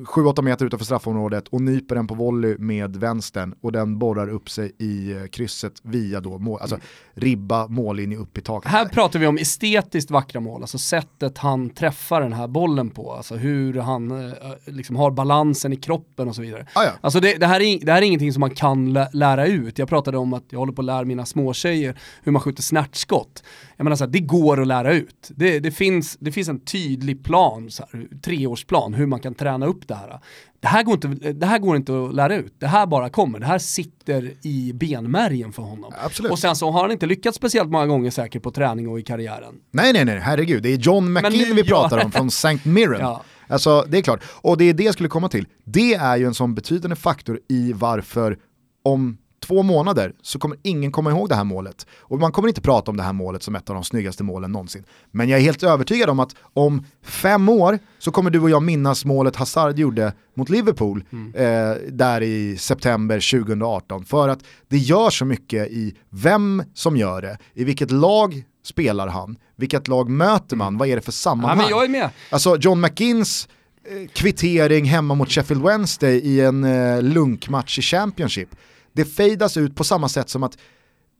7-8 0.06 0.42
meter 0.42 0.66
utanför 0.66 0.84
straffområdet 0.84 1.48
och 1.48 1.60
nyper 1.60 1.94
den 1.94 2.06
på 2.06 2.14
volley 2.14 2.56
med 2.58 2.96
vänstern 2.96 3.54
och 3.60 3.72
den 3.72 3.98
borrar 3.98 4.28
upp 4.28 4.50
sig 4.50 4.72
i 4.78 5.12
eh, 5.12 5.26
krysset 5.26 5.72
via 5.82 6.20
då 6.20 6.38
mål, 6.38 6.60
alltså 6.60 6.78
ribba 7.14 7.68
mållinje 7.68 8.18
upp 8.18 8.38
i 8.38 8.40
taket. 8.40 8.70
Här 8.70 8.84
pratar 8.86 9.18
vi 9.18 9.26
om 9.26 9.38
estetiskt 9.38 10.10
vackra 10.10 10.40
mål, 10.40 10.62
alltså 10.62 10.78
sättet 10.78 11.38
han 11.38 11.70
träffar 11.70 12.20
den 12.20 12.32
här 12.32 12.48
bollen 12.48 12.90
på, 12.90 13.12
alltså 13.12 13.34
hur 13.34 13.74
han 13.74 14.10
eh, 14.10 14.32
liksom 14.66 14.96
har 14.96 15.10
balansen 15.10 15.72
i 15.72 15.76
kroppen 15.76 16.28
och 16.28 16.34
så 16.34 16.42
vidare. 16.42 16.66
Ah, 16.72 16.84
ja. 16.84 16.90
Alltså 17.00 17.20
det, 17.20 17.34
det, 17.34 17.46
här 17.46 17.60
är, 17.60 17.86
det 17.86 17.92
här 17.92 18.02
är 18.02 18.06
ingenting 18.06 18.32
som 18.32 18.40
man 18.40 18.50
kan 18.50 18.92
lära 19.12 19.46
ut. 19.46 19.78
Jag 19.78 19.88
pratade 19.88 20.18
om 20.18 20.32
att 20.32 20.44
jag 20.50 20.58
håller 20.58 20.72
på 20.72 20.82
att 20.82 20.86
lära 20.86 21.04
mina 21.04 21.26
småtjejer 21.26 21.98
hur 22.22 22.32
man 22.32 22.42
skjuter 22.42 22.62
snärtskott. 22.62 23.42
Jag 23.76 23.84
menar 23.84 23.96
så 23.96 24.04
här, 24.04 24.10
det 24.10 24.20
går 24.20 24.60
att 24.60 24.66
lära 24.66 24.92
ut. 24.92 25.30
Det, 25.36 25.60
det, 25.60 25.70
finns, 25.70 26.16
det 26.20 26.32
finns 26.32 26.48
en 26.48 26.60
tydlig 26.60 27.24
plan, 27.24 27.70
så 27.70 27.84
här, 27.92 28.08
treårsplan, 28.22 28.94
hur 28.94 29.06
man 29.06 29.20
kan 29.20 29.34
träna 29.34 29.66
upp 29.66 29.73
det 29.86 29.94
här. 29.94 30.20
Det 30.60 30.68
här, 30.68 30.82
går 30.82 30.94
inte, 30.94 31.32
det 31.32 31.46
här 31.46 31.58
går 31.58 31.76
inte 31.76 32.04
att 32.04 32.14
lära 32.14 32.36
ut, 32.36 32.54
det 32.58 32.66
här 32.66 32.86
bara 32.86 33.08
kommer, 33.08 33.38
det 33.38 33.46
här 33.46 33.58
sitter 33.58 34.32
i 34.42 34.72
benmärgen 34.72 35.52
för 35.52 35.62
honom. 35.62 35.92
Absolut. 36.04 36.32
Och 36.32 36.38
sen 36.38 36.56
så 36.56 36.70
har 36.70 36.82
han 36.82 36.92
inte 36.92 37.06
lyckats 37.06 37.36
speciellt 37.36 37.70
många 37.70 37.86
gånger 37.86 38.10
säkert 38.10 38.42
på 38.42 38.50
träning 38.50 38.88
och 38.88 38.98
i 38.98 39.02
karriären. 39.02 39.54
Nej, 39.70 39.92
nej, 39.92 40.04
nej, 40.04 40.18
herregud, 40.18 40.62
det 40.62 40.68
är 40.68 40.76
John 40.76 41.12
McKinn 41.12 41.56
vi 41.56 41.64
pratar 41.64 41.98
ja. 41.98 42.04
om 42.04 42.12
från 42.12 42.26
St. 42.44 42.58
Mirren. 42.62 43.00
Ja. 43.00 43.22
Alltså 43.48 43.84
det 43.88 43.98
är 43.98 44.02
klart, 44.02 44.24
och 44.26 44.58
det 44.58 44.64
är 44.64 44.74
det 44.74 44.84
jag 44.84 44.94
skulle 44.94 45.08
komma 45.08 45.28
till. 45.28 45.46
Det 45.64 45.94
är 45.94 46.16
ju 46.16 46.26
en 46.26 46.34
sån 46.34 46.54
betydande 46.54 46.96
faktor 46.96 47.40
i 47.48 47.72
varför 47.72 48.38
om 48.82 49.18
två 49.44 49.62
månader 49.62 50.12
så 50.22 50.38
kommer 50.38 50.58
ingen 50.62 50.92
komma 50.92 51.10
ihåg 51.10 51.28
det 51.28 51.34
här 51.34 51.44
målet. 51.44 51.86
Och 52.00 52.18
man 52.18 52.32
kommer 52.32 52.48
inte 52.48 52.60
prata 52.60 52.90
om 52.90 52.96
det 52.96 53.02
här 53.02 53.12
målet 53.12 53.42
som 53.42 53.54
ett 53.54 53.70
av 53.70 53.74
de 53.74 53.84
snyggaste 53.84 54.22
målen 54.22 54.52
någonsin. 54.52 54.84
Men 55.10 55.28
jag 55.28 55.40
är 55.40 55.44
helt 55.44 55.62
övertygad 55.62 56.10
om 56.10 56.20
att 56.20 56.34
om 56.54 56.84
fem 57.02 57.48
år 57.48 57.78
så 57.98 58.10
kommer 58.10 58.30
du 58.30 58.40
och 58.40 58.50
jag 58.50 58.62
minnas 58.62 59.04
målet 59.04 59.36
Hazard 59.36 59.78
gjorde 59.78 60.12
mot 60.34 60.48
Liverpool 60.48 61.04
mm. 61.12 61.34
eh, 61.34 61.76
där 61.88 62.22
i 62.22 62.56
september 62.56 63.30
2018. 63.32 64.04
För 64.04 64.28
att 64.28 64.44
det 64.68 64.78
gör 64.78 65.10
så 65.10 65.24
mycket 65.24 65.68
i 65.70 65.94
vem 66.10 66.62
som 66.74 66.96
gör 66.96 67.22
det, 67.22 67.38
i 67.54 67.64
vilket 67.64 67.90
lag 67.90 68.44
spelar 68.64 69.08
han, 69.08 69.36
vilket 69.56 69.88
lag 69.88 70.08
möter 70.08 70.56
man, 70.56 70.78
vad 70.78 70.88
är 70.88 70.96
det 70.96 71.02
för 71.02 71.12
sammanhang? 71.12 71.58
Ja, 71.58 71.62
men 71.62 71.70
jag 71.70 71.84
är 71.84 71.88
med. 71.88 72.10
Alltså 72.30 72.56
John 72.56 72.80
McGinns 72.80 73.48
eh, 73.84 74.08
kvittering 74.12 74.84
hemma 74.84 75.14
mot 75.14 75.30
Sheffield 75.30 75.62
Wednesday 75.62 76.16
i 76.16 76.40
en 76.40 76.64
eh, 76.64 77.02
lunkmatch 77.02 77.78
i 77.78 77.82
Championship 77.82 78.48
det 78.94 79.04
fejdas 79.04 79.56
ut 79.56 79.76
på 79.76 79.84
samma 79.84 80.08
sätt 80.08 80.28
som 80.28 80.42
att 80.42 80.58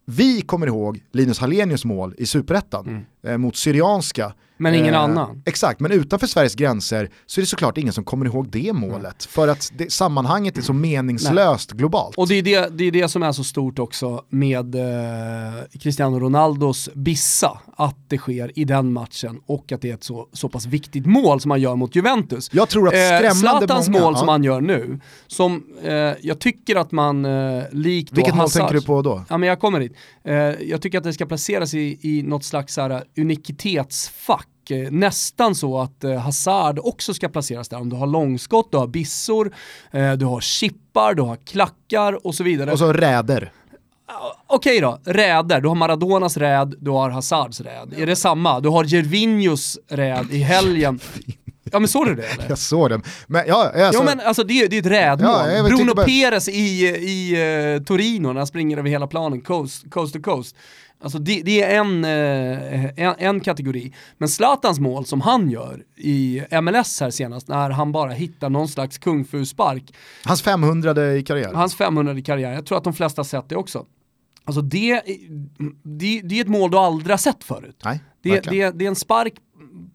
vi 0.07 0.41
kommer 0.41 0.66
ihåg 0.66 1.05
Linus 1.12 1.39
Hallenius 1.39 1.85
mål 1.85 2.14
i 2.18 2.27
superettan 2.27 2.87
mm. 2.89 3.05
eh, 3.22 3.39
mot 3.39 3.57
Syrianska 3.57 4.35
men 4.57 4.75
ingen 4.75 4.95
eh, 4.95 5.01
annan. 5.01 5.43
Exakt, 5.47 5.81
men 5.81 5.93
utanför 5.93 6.27
Sveriges 6.27 6.55
gränser 6.55 7.11
så 7.27 7.41
är 7.41 7.43
det 7.43 7.47
såklart 7.47 7.79
ingen 7.79 7.93
som 7.93 8.05
kommer 8.05 8.27
ihåg 8.27 8.49
det 8.51 8.73
målet. 8.73 9.25
För 9.25 9.49
att 9.49 9.73
det, 9.77 9.93
sammanhanget 9.93 10.59
är 10.59 10.63
så 10.63 10.73
meningslöst 10.73 11.71
Nej. 11.71 11.79
globalt. 11.79 12.17
Och 12.17 12.29
det 12.29 12.35
är 12.35 12.43
det, 12.43 12.79
det 12.79 12.85
är 12.85 12.93
det 12.93 13.09
som 13.09 13.23
är 13.23 13.33
så 13.33 13.45
stort 13.45 13.79
också 13.79 14.25
med 14.29 14.75
eh, 14.75 14.83
Cristiano 15.81 16.21
Ronaldos 16.21 16.89
bissa. 16.95 17.59
Att 17.77 17.97
det 18.09 18.19
sker 18.19 18.59
i 18.59 18.65
den 18.65 18.93
matchen 18.93 19.41
och 19.47 19.73
att 19.73 19.81
det 19.81 19.91
är 19.91 19.95
ett 19.95 20.05
så, 20.05 20.29
så 20.33 20.49
pass 20.49 20.67
viktigt 20.67 21.07
mål 21.07 21.41
som 21.41 21.51
han 21.51 21.61
gör 21.61 21.77
mot 21.77 21.97
Juventus. 21.97 22.51
Jag 22.53 22.69
tror 22.69 22.89
att 22.89 22.95
eh, 22.95 22.99
skrämmande 22.99 23.35
Zlatans 23.35 23.89
många, 23.89 24.05
mål 24.05 24.15
ja. 24.15 24.19
som 24.19 24.29
han 24.29 24.45
gör 24.45 24.61
nu, 24.61 25.01
som 25.27 25.65
eh, 25.83 25.93
jag 26.21 26.39
tycker 26.39 26.77
att 26.77 26.93
man 26.93 27.25
eh, 27.25 27.63
likt 27.73 28.13
Vilket 28.13 28.35
mål 28.35 28.51
tänker 28.51 28.75
du 28.75 28.83
på 28.83 29.03
då? 29.03 29.25
Ja 29.29 29.39
men 29.39 29.49
jag 29.49 29.61
kommer 29.61 29.81
dit. 29.81 29.97
Eh, 30.25 30.35
jag 30.35 30.83
tycker 30.83 30.99
att 30.99 31.05
det 31.05 31.13
ska 31.13 31.27
placeras 31.27 31.75
i, 31.75 31.99
i 32.01 32.23
något 32.23 32.45
slags 32.45 32.77
här, 32.77 33.05
unikitetsfack 33.17 34.49
Eh, 34.71 34.91
nästan 34.91 35.55
så 35.55 35.81
att 35.81 36.05
eh, 36.05 36.15
Hazard 36.17 36.79
också 36.83 37.15
ska 37.15 37.29
placeras 37.29 37.69
där. 37.69 37.79
Om 37.81 37.89
du 37.89 37.97
har 37.97 38.07
långskott, 38.07 38.69
du 38.73 38.77
har 38.79 38.87
bissor, 38.87 39.53
eh, 39.93 40.12
du 40.12 40.25
har 40.25 40.41
chippar, 40.41 41.15
du 41.15 41.23
har 41.23 41.37
klackar 41.37 42.27
och 42.27 42.35
så 42.35 42.45
vidare. 42.45 42.73
Och 42.73 42.79
så 42.79 42.93
räder. 42.93 43.53
Okej 44.47 44.81
då, 44.81 44.99
räder. 45.05 45.61
Du 45.61 45.69
har 45.69 45.75
Maradonas 45.75 46.37
räd, 46.37 46.75
du 46.81 46.91
har 46.91 47.11
Hazards 47.11 47.61
räd. 47.61 47.95
Är 47.97 48.07
det 48.07 48.17
samma? 48.17 48.61
Du 48.61 48.69
har 48.69 48.85
Gervinhos 48.85 49.79
räd 49.89 50.27
i 50.31 50.39
helgen. 50.39 51.01
Ja 51.73 51.79
men 51.79 51.89
såg 51.89 52.07
du 52.07 52.15
det 52.15 52.23
eller? 52.23 52.47
Jag 52.49 52.59
såg 52.59 52.91
den. 52.91 53.03
Men 53.27 53.45
ja, 53.49 53.71
alltså, 53.85 54.01
Jo 54.01 54.05
men 54.05 54.21
alltså 54.21 54.45
det, 54.45 54.61
är- 54.61 54.69
det 54.69 54.77
är 54.77 54.81
ett 54.81 54.87
rädmål. 54.87 55.51
Ja, 55.57 55.62
Bruno 55.62 55.95
bara- 55.95 56.07
Perez 56.07 56.49
i, 56.49 56.87
i 56.87 57.37
uh, 57.77 57.83
Torino 57.85 58.27
när 58.29 58.35
han 58.41 58.47
springer 58.47 58.79
över 58.79 58.91
hela 58.91 59.07
planen, 59.07 59.41
coast, 59.41 59.91
coast 59.91 60.15
to 60.15 60.21
coast. 60.23 60.57
Alltså 61.05 61.19
det, 61.19 61.43
det 61.45 61.63
är 61.63 61.79
en, 61.81 62.05
eh, 62.05 62.85
en, 63.07 63.15
en 63.19 63.41
kategori. 63.41 63.93
Men 64.19 64.29
Zlatans 64.29 64.81
mål 64.81 65.07
som 65.07 65.21
han 65.21 65.51
gör 65.51 65.83
i 65.97 66.43
MLS 66.63 67.01
här 67.01 67.11
senast, 67.11 67.49
när 67.49 67.71
han 67.71 67.93
bara 67.93 68.11
hittar 68.13 68.51
någon 68.51 68.69
slags 68.69 68.99
kung 68.99 69.25
fu-spark, 69.25 69.95
Hans 70.25 70.43
500 70.43 71.13
i 71.15 71.23
karriär. 71.23 71.53
hans 71.55 71.75
500 71.75 72.19
i 72.19 72.23
karriären, 72.23 72.55
jag 72.55 72.67
tror 72.67 72.79
att 72.79 72.85
de 72.85 72.93
flesta 72.93 73.21
har 73.21 73.25
sett 73.25 73.49
det 73.49 73.57
också. 73.57 73.87
Alltså 74.45 74.61
det, 74.63 75.03
det, 75.83 76.21
det 76.25 76.37
är 76.39 76.41
ett 76.41 76.49
mål 76.49 76.71
du 76.71 76.77
aldrig 76.79 77.11
har 77.13 77.17
sett 77.19 77.45
förut. 77.45 77.81
Nej, 77.85 78.01
Det, 78.23 78.41
det, 78.41 78.71
det 78.71 78.85
är 78.85 78.89
en 78.89 78.97
spark 78.97 79.33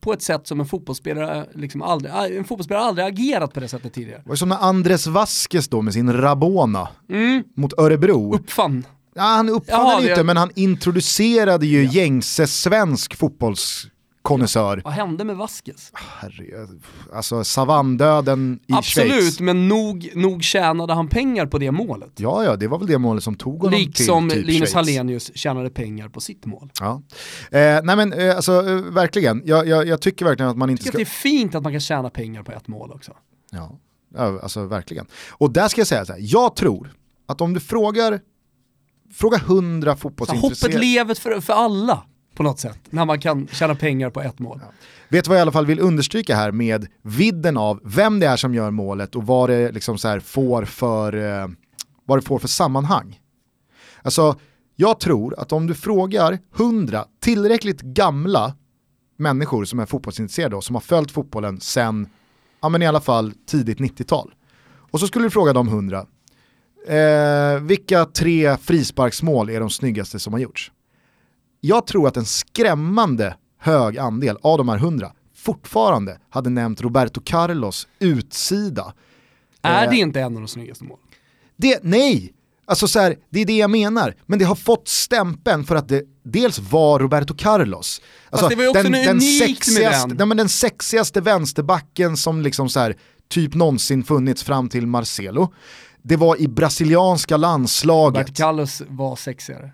på 0.01 0.13
ett 0.13 0.21
sätt 0.21 0.47
som 0.47 0.59
en 0.59 0.65
fotbollsspelare, 0.65 1.45
liksom 1.55 1.81
aldrig, 1.81 2.13
en 2.37 2.43
fotbollsspelare 2.43 2.83
aldrig 2.83 3.07
agerat 3.07 3.53
på 3.53 3.59
det 3.59 3.67
sättet 3.67 3.93
tidigare. 3.93 4.21
Det 4.23 4.29
var 4.29 4.35
som 4.35 4.49
när 4.49 4.57
Andres 4.57 5.07
Vasquez 5.07 5.67
då 5.67 5.81
med 5.81 5.93
sin 5.93 6.13
Rabona 6.13 6.87
Mm. 7.09 7.43
mot 7.55 7.73
Örebro. 7.79 8.35
Uppfann. 8.35 8.85
Ja, 9.19 9.25
han 9.25 9.49
uppfann 9.49 9.79
Jaha, 9.87 10.01
det- 10.01 10.09
inte, 10.09 10.23
men 10.23 10.37
han 10.37 10.49
introducerade 10.55 11.65
ju 11.65 11.85
gängse 11.85 12.47
svensk 12.47 13.15
fotbollskonnässör. 13.15 14.81
Vad 14.83 14.93
hände 14.93 15.23
med 15.23 15.35
Vasquez? 15.37 15.91
Herre, 15.93 16.67
alltså 17.13 17.43
savanndöden 17.43 18.59
i 18.67 18.73
Absolut, 18.73 19.11
Schweiz. 19.11 19.39
men 19.39 19.67
nog, 19.67 20.11
nog 20.15 20.43
tjänade 20.43 20.93
han 20.93 21.07
pengar 21.07 21.45
på 21.45 21.57
det 21.57 21.71
målet. 21.71 22.11
Ja, 22.17 22.43
ja, 22.43 22.55
det 22.55 22.67
var 22.67 22.77
väl 22.79 22.87
det 22.87 22.97
målet 22.97 23.23
som 23.23 23.35
tog 23.35 23.61
honom 23.61 23.79
Liksom 23.79 24.29
till 24.29 24.37
typ 24.37 24.47
Linus 24.47 24.59
Schweiz. 24.59 24.73
Hallenius 24.73 25.31
tjänade 25.37 25.69
pengar 25.69 26.09
på 26.09 26.21
sitt 26.21 26.45
mål. 26.45 26.71
Ja. 26.79 27.01
Eh, 27.51 27.59
nej 27.83 27.95
men 27.95 28.13
eh, 28.13 28.35
alltså 28.35 28.69
eh, 28.69 28.75
verkligen, 28.75 29.41
jag, 29.45 29.67
jag, 29.67 29.87
jag 29.87 30.01
tycker 30.01 30.25
verkligen 30.25 30.49
att 30.51 30.57
man 30.57 30.69
inte 30.69 30.81
Jag 30.85 30.93
tycker 30.93 31.05
ska... 31.05 31.11
det 31.23 31.29
är 31.29 31.31
fint 31.31 31.55
att 31.55 31.63
man 31.63 31.71
kan 31.71 31.81
tjäna 31.81 32.09
pengar 32.09 32.43
på 32.43 32.51
ett 32.51 32.67
mål 32.67 32.91
också. 32.91 33.11
Ja, 33.51 33.79
ja, 34.15 34.39
alltså 34.43 34.65
verkligen. 34.65 35.05
Och 35.31 35.51
där 35.51 35.67
ska 35.67 35.81
jag 35.81 35.87
säga 35.87 36.05
så 36.05 36.13
här, 36.13 36.19
jag 36.23 36.55
tror 36.55 36.93
att 37.27 37.41
om 37.41 37.53
du 37.53 37.59
frågar, 37.59 38.19
fråga 39.13 39.37
hundra 39.37 39.95
fotbollsintresserade... 39.95 40.73
hoppet 40.73 40.89
lever 40.89 41.15
för, 41.15 41.41
för 41.41 41.53
alla 41.53 42.03
på 42.35 42.43
något 42.43 42.59
sätt, 42.59 42.79
när 42.89 43.05
man 43.05 43.19
kan 43.19 43.47
tjäna 43.47 43.75
pengar 43.75 44.09
på 44.09 44.21
ett 44.21 44.39
mål. 44.39 44.61
Vet 45.09 45.25
du 45.25 45.29
vad 45.29 45.37
jag 45.37 45.41
i 45.41 45.41
alla 45.41 45.51
fall 45.51 45.65
vill 45.65 45.79
understryka 45.79 46.35
här 46.35 46.51
med 46.51 46.87
vidden 47.01 47.57
av 47.57 47.79
vem 47.83 48.19
det 48.19 48.27
är 48.27 48.37
som 48.37 48.53
gör 48.53 48.71
målet 48.71 49.15
och 49.15 49.25
vad 49.25 49.49
det 49.49 49.71
liksom 49.71 49.97
så 49.97 50.07
här 50.07 50.19
får 50.19 50.65
för, 50.65 51.13
eh, 51.13 51.47
vad 52.05 52.17
det 52.17 52.21
får 52.21 52.39
för 52.39 52.47
sammanhang. 52.47 53.19
Alltså, 54.01 54.35
jag 54.75 54.99
tror 54.99 55.39
att 55.39 55.51
om 55.51 55.67
du 55.67 55.75
frågar 55.75 56.39
hundra 56.51 57.05
tillräckligt 57.19 57.81
gamla 57.81 58.55
människor 59.17 59.65
som 59.65 59.79
är 59.79 59.85
fotbollsintresserade 59.85 60.55
och 60.55 60.63
som 60.63 60.75
har 60.75 60.81
följt 60.81 61.11
fotbollen 61.11 61.59
sen, 61.59 62.09
ja 62.61 62.69
men 62.69 62.81
i 62.81 62.87
alla 62.87 63.01
fall 63.01 63.33
tidigt 63.47 63.77
90-tal. 63.79 64.33
Och 64.91 64.99
så 64.99 65.07
skulle 65.07 65.25
du 65.25 65.29
fråga 65.29 65.53
de 65.53 65.67
hundra, 65.67 66.05
eh, 66.89 67.59
vilka 67.61 68.05
tre 68.05 68.57
frisparksmål 68.57 69.49
är 69.49 69.59
de 69.59 69.69
snyggaste 69.69 70.19
som 70.19 70.33
har 70.33 70.39
gjorts? 70.39 70.71
Jag 71.61 71.87
tror 71.87 72.07
att 72.07 72.17
en 72.17 72.25
skrämmande 72.25 73.35
hög 73.59 73.97
andel 73.97 74.37
av 74.41 74.57
de 74.57 74.69
här 74.69 74.77
hundra 74.77 75.11
fortfarande 75.35 76.19
hade 76.29 76.49
nämnt 76.49 76.81
Roberto 76.81 77.21
Carlos 77.25 77.87
utsida. 77.99 78.93
Är 79.61 79.83
Eh, 79.83 79.89
det 79.89 79.95
inte 79.97 80.19
en 80.19 80.25
av 80.35 80.41
de 80.41 80.47
snyggaste 80.47 80.83
målen? 80.83 81.03
Det, 81.57 81.79
nej, 81.83 82.33
alltså 82.65 82.87
så 82.87 82.99
här, 82.99 83.15
det 83.29 83.39
är 83.41 83.45
det 83.45 83.57
jag 83.57 83.69
menar. 83.69 84.15
Men 84.25 84.39
det 84.39 84.45
har 84.45 84.55
fått 84.55 84.87
stämpeln 84.87 85.63
för 85.63 85.75
att 85.75 85.87
det 85.87 86.03
dels 86.23 86.59
var 86.59 86.99
Roberto 86.99 87.33
Carlos. 87.37 88.01
Alltså, 88.29 88.47
det 88.47 88.55
var 88.55 88.63
ju 88.63 88.69
också 88.69 88.87
unikt 88.87 89.07
med 89.13 89.21
sexigaste, 89.23 90.07
den. 90.07 90.17
nej, 90.17 90.25
men 90.27 90.37
den 90.37 90.49
sexigaste 90.49 91.21
vänsterbacken 91.21 92.17
som 92.17 92.41
liksom 92.41 92.69
så 92.69 92.79
här, 92.79 92.95
typ 93.29 93.53
någonsin 93.55 94.03
funnits 94.03 94.43
fram 94.43 94.69
till 94.69 94.87
Marcelo. 94.87 95.53
Det 96.01 96.15
var 96.15 96.41
i 96.41 96.47
brasilianska 96.47 97.37
landslaget. 97.37 98.27
Bert 98.27 98.37
Carlos 98.37 98.81
var 98.87 99.15
sexigare. 99.15 99.71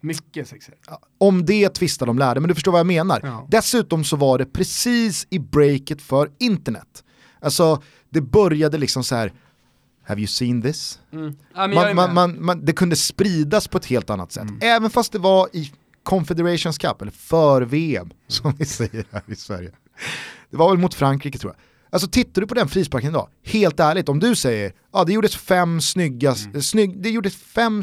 Mycket 0.00 0.48
sexigare. 0.48 0.78
Om 1.18 1.46
det 1.46 1.68
tvistar 1.68 2.06
de 2.06 2.18
lärde, 2.18 2.40
men 2.40 2.48
du 2.48 2.54
förstår 2.54 2.72
vad 2.72 2.78
jag 2.78 2.86
menar. 2.86 3.20
Ja. 3.22 3.46
Dessutom 3.50 4.04
så 4.04 4.16
var 4.16 4.38
det 4.38 4.46
precis 4.46 5.26
i 5.30 5.38
breaket 5.38 6.02
för 6.02 6.30
internet. 6.38 7.04
Alltså, 7.40 7.82
det 8.10 8.20
började 8.20 8.78
liksom 8.78 9.04
så 9.04 9.14
här. 9.14 9.32
have 10.06 10.20
you 10.20 10.26
seen 10.26 10.62
this? 10.62 11.00
Mm. 11.12 11.36
Ja, 11.54 11.94
Man, 11.94 12.14
man, 12.14 12.44
man, 12.44 12.64
det 12.64 12.72
kunde 12.72 12.96
spridas 12.96 13.68
på 13.68 13.78
ett 13.78 13.86
helt 13.86 14.10
annat 14.10 14.32
sätt. 14.32 14.48
Även 14.60 14.90
fast 14.90 15.12
det 15.12 15.18
var 15.18 15.48
i 15.52 15.72
Confederations 16.02 16.78
Cup, 16.78 17.02
eller 17.02 17.12
för-VM, 17.12 18.10
som 18.28 18.54
vi 18.58 18.64
säger 18.64 19.04
här 19.10 19.22
i 19.26 19.36
Sverige. 19.36 19.70
Det 20.50 20.56
var 20.56 20.70
väl 20.70 20.78
mot 20.78 20.94
Frankrike 20.94 21.38
tror 21.38 21.52
jag. 21.56 21.64
Alltså 21.90 22.08
tittar 22.08 22.40
du 22.40 22.46
på 22.46 22.54
den 22.54 22.68
frisparken 22.68 23.10
idag, 23.10 23.28
helt 23.44 23.80
ärligt, 23.80 24.08
om 24.08 24.20
du 24.20 24.36
säger, 24.36 24.72
ja 24.92 25.04
det 25.04 25.12
gjordes 25.12 25.36
fem 25.36 25.80
snygga, 25.80 26.34
snygg, 26.62 27.02
det 27.02 27.10
gjordes 27.10 27.36
fem, 27.36 27.82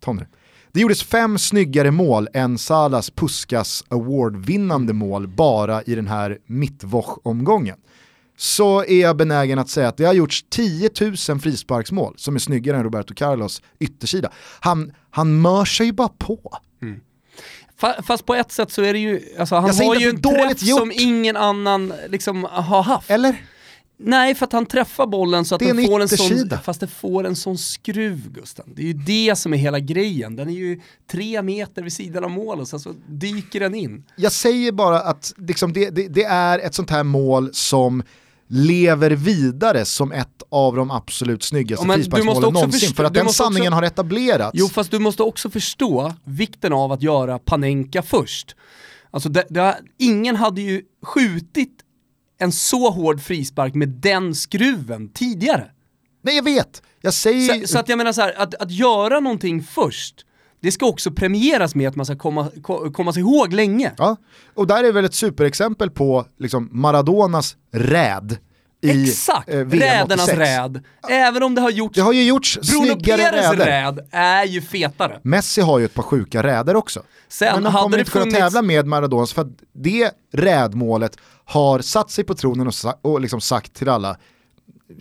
Tonne. 0.00 0.26
Det 0.72 0.80
gjordes 0.80 1.02
fem 1.02 1.38
snyggare 1.38 1.90
mål 1.90 2.28
än 2.34 2.58
Salas 2.58 3.10
Puskas 3.10 3.84
Award-vinnande 3.88 4.92
mål 4.92 5.28
bara 5.28 5.82
i 5.82 5.94
den 5.94 6.06
här 6.06 6.38
mittwoch-omgången. 6.46 7.76
Så 8.36 8.84
är 8.84 9.00
jag 9.00 9.16
benägen 9.16 9.58
att 9.58 9.68
säga 9.68 9.88
att 9.88 9.96
det 9.96 10.04
har 10.04 10.12
gjorts 10.12 10.44
10 10.50 10.90
000 11.28 11.40
frisparksmål 11.40 12.14
som 12.16 12.34
är 12.34 12.38
snyggare 12.38 12.76
än 12.76 12.84
Roberto 12.84 13.14
Carlos 13.14 13.62
yttersida. 13.78 14.32
Han, 14.60 14.92
han 15.10 15.40
mör 15.40 15.64
sig 15.64 15.86
ju 15.86 15.92
bara 15.92 16.08
på. 16.08 16.58
Fa- 17.80 18.02
Fast 18.02 18.26
på 18.26 18.34
ett 18.34 18.52
sätt 18.52 18.72
så 18.72 18.82
är 18.82 18.92
det 18.92 18.98
ju, 18.98 19.20
alltså 19.38 19.54
han 19.54 19.64
har 19.76 19.94
ju 19.94 20.08
en 20.08 20.22
träff 20.22 20.62
gjort. 20.62 20.78
som 20.80 20.92
ingen 20.94 21.36
annan 21.36 21.92
liksom 22.08 22.44
har 22.50 22.82
haft. 22.82 23.10
Eller? 23.10 23.36
Nej, 24.00 24.34
för 24.34 24.44
att 24.46 24.52
han 24.52 24.66
träffar 24.66 25.06
bollen 25.06 25.44
så 25.44 25.54
att 25.54 25.58
den 25.58 25.78
en 25.78 25.86
får 25.86 26.00
en 26.02 26.08
sån, 26.08 26.50
fast 26.64 26.80
det 26.80 26.86
får 26.86 27.26
en 27.26 27.36
sån 27.36 27.58
skruv 27.58 28.30
Gusten. 28.32 28.64
Det 28.76 28.82
är 28.82 28.86
ju 28.86 28.92
det 28.92 29.36
som 29.38 29.54
är 29.54 29.58
hela 29.58 29.78
grejen. 29.80 30.36
Den 30.36 30.48
är 30.48 30.52
ju 30.52 30.80
tre 31.10 31.42
meter 31.42 31.82
vid 31.82 31.92
sidan 31.92 32.24
av 32.24 32.30
målet, 32.30 32.68
sen 32.68 32.80
så 32.80 32.94
dyker 33.08 33.60
den 33.60 33.74
in. 33.74 34.04
Jag 34.16 34.32
säger 34.32 34.72
bara 34.72 35.00
att 35.00 35.34
liksom 35.36 35.72
det, 35.72 35.90
det, 35.90 36.08
det 36.08 36.24
är 36.24 36.58
ett 36.58 36.74
sånt 36.74 36.90
här 36.90 37.04
mål 37.04 37.50
som 37.52 38.02
lever 38.48 39.10
vidare 39.10 39.84
som 39.84 40.12
ett 40.12 40.42
av 40.50 40.76
de 40.76 40.90
absolut 40.90 41.42
snyggaste 41.42 41.86
Ja, 41.88 41.94
frisparksmålen 41.94 42.42
någonsin 42.42 42.80
förstå- 42.80 42.94
för 42.94 43.04
att 43.04 43.14
den 43.14 43.24
måste 43.24 43.42
också- 43.42 43.52
sanningen 43.52 43.72
har 43.72 43.82
etablerats. 43.82 44.50
Jo, 44.54 44.68
fast 44.68 44.90
du 44.90 44.98
måste 44.98 45.22
också 45.22 45.50
förstå 45.50 46.14
vikten 46.24 46.72
av 46.72 46.92
att 46.92 47.02
göra 47.02 47.38
Panenka 47.38 48.02
först. 48.02 48.56
Alltså, 49.10 49.28
det, 49.28 49.44
det, 49.50 49.76
ingen 49.98 50.36
hade 50.36 50.60
ju 50.60 50.82
skjutit 51.02 51.72
en 52.40 52.52
så 52.52 52.90
hård 52.90 53.20
frispark 53.20 53.74
med 53.74 53.88
den 53.88 54.34
skruven 54.34 55.08
tidigare. 55.12 55.70
Nej 56.22 56.36
jag 56.36 56.42
vet, 56.42 56.82
jag 57.00 57.14
säger 57.14 57.60
Så, 57.60 57.66
så 57.68 57.78
att 57.78 57.88
jag 57.88 57.96
menar 57.98 58.12
så 58.12 58.20
här, 58.20 58.34
att, 58.38 58.54
att 58.54 58.70
göra 58.70 59.20
någonting 59.20 59.62
först, 59.62 60.14
det 60.60 60.72
ska 60.72 60.86
också 60.86 61.10
premieras 61.10 61.74
med 61.74 61.88
att 61.88 61.96
man 61.96 62.06
ska 62.06 62.16
komma, 62.16 62.48
ko- 62.62 62.92
komma 62.92 63.12
sig 63.12 63.20
ihåg 63.20 63.52
länge. 63.52 63.92
Ja, 63.98 64.16
och 64.54 64.66
där 64.66 64.84
är 64.84 64.92
väl 64.92 65.04
ett 65.04 65.14
superexempel 65.14 65.90
på 65.90 66.26
liksom 66.38 66.68
Maradonas 66.72 67.56
räd 67.72 68.36
i 68.82 69.02
Exakt, 69.04 69.48
eh, 69.48 69.56
rädernas 69.58 70.28
86. 70.28 70.38
räd. 70.38 70.82
Även 71.08 71.42
om 71.42 71.54
det 71.54 71.60
har 71.60 71.70
gjorts, 71.70 71.94
Det 71.94 72.00
har 72.02 72.12
ju 72.12 72.22
gjorts 72.24 72.58
Bruno 72.70 72.94
räder. 73.04 73.56
räd 73.66 74.00
är 74.12 74.44
ju 74.44 74.60
fetare. 74.62 75.20
Messi 75.22 75.60
har 75.60 75.78
ju 75.78 75.84
ett 75.84 75.94
par 75.94 76.02
sjuka 76.02 76.42
räder 76.42 76.76
också. 76.76 77.02
Sen 77.28 77.54
Men 77.54 77.62
de 77.62 77.68
hade 77.72 77.82
kommer 77.82 77.98
inte 77.98 78.10
kunna 78.10 78.24
funnits- 78.24 78.38
tävla 78.38 78.62
med 78.62 78.86
Maradonas 78.86 79.32
för 79.32 79.42
att 79.42 79.48
det 79.74 80.10
rädmålet 80.32 81.16
har 81.44 81.78
satt 81.80 82.10
sig 82.10 82.24
på 82.24 82.34
tronen 82.34 82.66
och, 82.66 82.74
och 83.12 83.20
liksom 83.20 83.40
sagt 83.40 83.74
till 83.74 83.88
alla, 83.88 84.16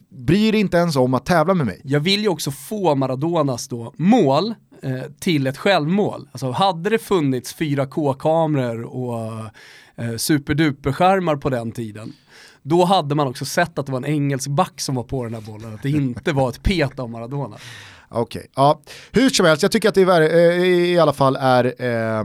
bry 0.09 0.51
dig 0.51 0.59
inte 0.59 0.77
ens 0.77 0.95
om 0.95 1.13
att 1.13 1.25
tävla 1.25 1.53
med 1.53 1.65
mig. 1.65 1.81
Jag 1.83 1.99
vill 1.99 2.21
ju 2.21 2.27
också 2.27 2.51
få 2.51 2.95
Maradonas 2.95 3.67
då 3.67 3.93
mål 3.97 4.55
eh, 4.81 5.01
till 5.19 5.47
ett 5.47 5.57
självmål. 5.57 6.29
Alltså 6.31 6.51
hade 6.51 6.89
det 6.89 6.99
funnits 6.99 7.55
4K-kameror 7.55 8.83
och 8.83 9.39
eh, 9.95 10.15
superduper-skärmar 10.17 11.35
på 11.35 11.49
den 11.49 11.71
tiden, 11.71 12.13
då 12.61 12.85
hade 12.85 13.15
man 13.15 13.27
också 13.27 13.45
sett 13.45 13.79
att 13.79 13.85
det 13.85 13.91
var 13.91 13.99
en 13.99 14.05
engelsk 14.05 14.47
back 14.47 14.81
som 14.81 14.95
var 14.95 15.03
på 15.03 15.23
den 15.23 15.33
här 15.33 15.41
bollen, 15.41 15.73
att 15.73 15.83
det 15.83 15.89
inte 15.89 16.31
var 16.31 16.49
ett 16.49 16.63
pet 16.63 16.99
av 16.99 17.09
Maradona. 17.09 17.57
Okej, 18.09 18.47
ja. 18.55 18.81
Hur 19.11 19.29
som 19.29 19.45
helst, 19.45 19.63
jag 19.63 19.71
tycker 19.71 19.89
att 19.89 19.95
det 19.95 20.01
är, 20.01 20.21
eh, 20.21 20.65
i 20.67 20.99
alla 20.99 21.13
fall 21.13 21.35
är 21.35 21.65
eh, 21.65 22.23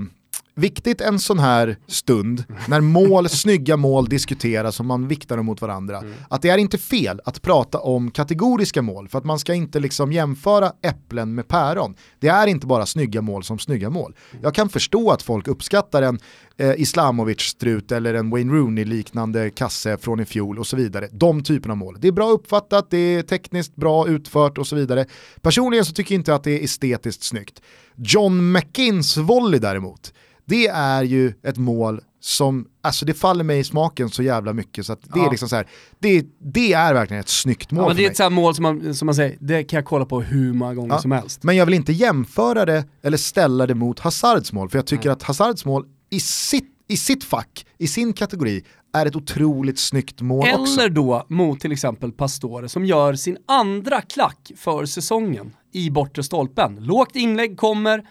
viktigt 0.55 1.01
en 1.01 1.19
sån 1.19 1.39
här 1.39 1.77
stund, 1.87 2.45
när 2.69 2.81
mål, 2.81 3.29
snygga 3.29 3.77
mål 3.77 4.09
diskuteras 4.09 4.81
och 4.81 4.87
man 4.87 5.09
viktar 5.09 5.37
dem 5.37 5.47
mot 5.47 5.61
varandra, 5.61 6.03
att 6.31 6.43
det 6.43 6.49
är 6.49 6.59
inte 6.59 6.79
fel 6.79 7.21
att 7.25 7.43
prata 7.43 7.79
om 7.79 8.11
kategoriska 8.11 8.83
mål, 8.83 9.09
för 9.09 9.19
att 9.19 9.25
man 9.25 9.39
ska 9.39 9.55
inte 9.55 9.81
liksom 9.81 10.13
jämföra 10.13 10.73
äpplen 10.83 11.35
med 11.35 11.49
päron. 11.49 11.95
Det 12.21 12.29
är 12.29 12.47
inte 12.47 12.67
bara 12.67 12.87
snygga 12.87 13.23
mål 13.23 13.45
som 13.45 13.59
snygga 13.59 13.91
mål. 13.91 14.15
Jag 14.43 14.55
kan 14.55 14.69
förstå 14.69 15.11
att 15.11 15.23
folk 15.23 15.49
uppskattar 15.49 16.03
en 16.03 16.19
eh, 16.57 16.75
Islamovic-strut 16.81 17.93
eller 17.93 18.15
en 18.15 18.31
Wayne 18.31 18.53
Rooney-liknande 18.53 19.51
kasse 19.51 19.97
från 19.97 20.21
i 20.21 20.25
fjol 20.25 20.59
och 20.59 20.67
så 20.67 20.77
vidare. 20.77 21.09
De 21.13 21.43
typerna 21.43 21.73
av 21.73 21.79
mål. 21.79 21.97
Det 22.01 22.09
är 22.09 22.13
bra 22.13 22.31
uppfattat, 22.31 22.91
det 22.91 22.99
är 22.99 23.23
tekniskt 23.23 23.77
bra 23.77 24.09
utfört 24.09 24.59
och 24.59 24.67
så 24.67 24.77
vidare. 24.77 25.07
Personligen 25.41 25.85
så 25.85 25.93
tycker 25.93 26.15
jag 26.15 26.21
inte 26.21 26.35
att 26.35 26.45
det 26.45 26.61
är 26.61 26.65
estetiskt 26.65 27.23
snyggt. 27.23 27.61
John 27.97 28.53
McKinns 28.53 29.17
volley 29.17 29.61
däremot, 29.61 30.13
det 30.45 30.67
är 30.67 31.03
ju 31.03 31.33
ett 31.43 31.57
mål 31.57 32.01
som, 32.21 32.67
alltså 32.83 33.05
det 33.05 33.15
faller 33.15 33.45
mig 33.45 33.59
i 33.59 33.65
smaken 33.65 34.11
så 34.11 34.23
jävla 34.23 34.53
mycket 34.53 34.87
så 34.87 34.93
att 34.93 35.03
det 35.03 35.19
Ja. 35.19 35.27
är 35.27 35.31
liksom 35.31 35.49
så 35.49 35.57
här, 35.57 35.67
det, 35.99 36.25
det 36.39 36.73
är 36.73 36.95
verkligen 36.95 37.21
ett 37.21 37.29
snyggt 37.29 37.71
mål 37.71 37.83
Ja, 37.83 37.89
men 37.89 37.97
det 37.97 38.05
är 38.07 38.11
ett 38.11 38.17
sånt 38.17 38.33
mål 38.33 38.55
som 38.55 38.63
man, 38.63 38.95
som 38.95 39.07
man 39.07 39.15
säger, 39.15 39.37
det 39.41 39.65
kan 39.65 39.77
jag 39.77 39.85
kolla 39.85 40.05
på 40.07 40.21
hur 40.21 40.53
många 40.53 40.75
gånger 40.75 40.95
Ja. 40.95 40.99
som 41.01 41.13
helst. 41.13 41.43
Men 41.43 41.57
jag 41.57 41.67
vill 41.67 41.75
inte 41.75 41.93
jämföra 41.93 42.65
det 42.65 42.85
eller 43.03 43.17
ställa 43.17 43.67
det 43.67 43.75
mot 43.75 44.01
Hazards 44.01 44.53
mål, 44.53 44.71
för 44.71 44.79
jag 44.79 44.87
tycker 44.87 45.05
Nej. 45.09 45.13
att 45.13 45.23
Hazards 45.23 45.65
mål 45.65 45.85
i 46.11 46.21
sitt, 46.21 46.69
i 46.89 46.97
sitt 46.97 47.25
fack, 47.25 47.67
i 47.79 47.87
sin 47.87 48.13
kategori, 48.13 48.65
är 48.95 49.07
ett 49.07 49.17
otroligt 49.17 49.79
snyggt 49.79 50.21
mål 50.21 50.49
också. 50.55 50.81
Eller 50.81 50.89
då 50.91 51.27
mot 51.29 51.61
till 51.61 51.73
exempel 51.73 52.13
Pastore 52.13 52.69
som 52.69 52.85
gör 52.85 53.15
sin 53.15 53.37
andra 53.49 54.01
klack 54.01 54.53
för 54.57 54.87
säsongen 54.87 55.57
i 55.73 55.91
bortre 55.91 56.23
stolpen. 56.23 56.77
Lågt 56.81 57.17
inlägg 57.17 57.57
kommer, 57.59 58.03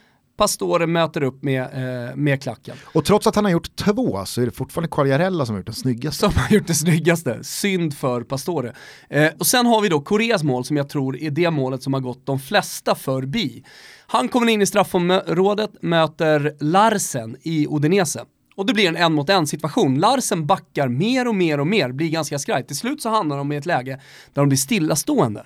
Pastore 0.41 0.87
möter 0.87 1.23
upp 1.23 1.43
med, 1.43 1.61
eh, 1.61 2.15
med 2.15 2.41
klacken. 2.41 2.77
Och 2.83 3.05
trots 3.05 3.27
att 3.27 3.35
han 3.35 3.45
har 3.45 3.51
gjort 3.51 3.75
två 3.75 4.25
så 4.25 4.41
är 4.41 4.45
det 4.45 4.51
fortfarande 4.51 4.89
Quagliarella 4.89 5.45
som 5.45 5.53
har 5.55 5.59
gjort 5.59 5.65
den 5.65 5.75
snyggaste. 5.75 6.19
Som 6.19 6.33
har 6.35 6.55
gjort 6.55 6.67
det 6.67 6.73
snyggaste, 6.73 7.43
synd 7.43 7.97
för 7.97 8.23
Pastore. 8.23 8.73
Eh, 9.09 9.31
och 9.39 9.47
sen 9.47 9.65
har 9.65 9.81
vi 9.81 9.89
då 9.89 9.99
Koreas 10.01 10.43
mål 10.43 10.65
som 10.65 10.77
jag 10.77 10.89
tror 10.89 11.17
är 11.17 11.31
det 11.31 11.51
målet 11.51 11.83
som 11.83 11.93
har 11.93 12.01
gått 12.01 12.25
de 12.25 12.39
flesta 12.39 12.95
förbi. 12.95 13.63
Han 14.07 14.27
kommer 14.27 14.49
in 14.49 14.61
i 14.61 14.65
straffområdet, 14.65 15.71
möter 15.81 16.55
Larsen 16.59 17.37
i 17.41 17.67
Udinese. 17.69 18.25
Och 18.55 18.65
det 18.65 18.73
blir 18.73 18.87
en 18.87 18.95
en 18.95 19.13
mot 19.13 19.29
en 19.29 19.47
situation. 19.47 19.99
Larsen 19.99 20.45
backar 20.45 20.87
mer 20.87 21.27
och 21.27 21.35
mer 21.35 21.59
och 21.59 21.67
mer, 21.67 21.91
blir 21.91 22.09
ganska 22.09 22.39
skraj. 22.39 22.67
Till 22.67 22.77
slut 22.77 23.01
så 23.01 23.09
hamnar 23.09 23.37
de 23.37 23.51
i 23.51 23.55
ett 23.55 23.65
läge 23.65 24.01
där 24.33 24.41
de 24.41 24.49
blir 24.49 24.57
stillastående. 24.57 25.45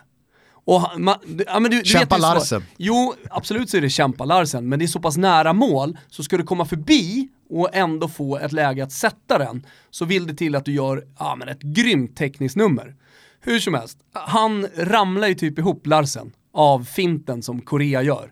Och 0.66 0.90
man, 0.98 1.16
ja, 1.48 1.60
men 1.60 1.72
du, 1.72 1.78
du 1.78 1.86
Kämpa 1.86 2.18
Larsen. 2.18 2.64
Jo, 2.78 3.14
absolut 3.30 3.70
så 3.70 3.78
är 3.78 3.82
det 3.82 3.90
kämpa 3.90 4.26
Larsen, 4.26 4.70
men 4.70 4.80
det 4.80 4.86
är 4.86 4.88
så 4.88 5.00
pass 5.00 5.18
nära 5.18 5.54
mål, 5.54 5.98
så 6.08 6.24
ska 6.24 6.38
du 6.38 6.44
komma 6.44 6.66
förbi 6.66 7.28
och 7.50 7.70
ändå 7.76 8.08
få 8.08 8.38
ett 8.38 8.52
läge 8.52 8.84
att 8.84 8.92
sätta 8.92 9.38
den, 9.38 9.66
så 9.90 10.06
vill 10.06 10.28
det 10.28 10.34
till 10.34 10.56
att 10.56 10.66
du 10.66 10.74
gör 10.74 11.04
ja, 11.20 11.36
men 11.36 11.50
ett 11.50 11.62
grymt 11.62 12.18
tekniskt 12.18 12.56
nummer. 12.56 12.96
Hur 13.42 13.60
som 13.60 13.74
helst, 13.74 13.98
han 14.14 14.68
ramlar 14.78 15.28
ju 15.28 15.36
typ 15.36 15.60
ihop 15.60 15.88
Larsen 15.88 16.32
av 16.54 16.84
finten 16.84 17.44
som 17.44 17.62
Korea 17.62 18.02
gör. 18.02 18.32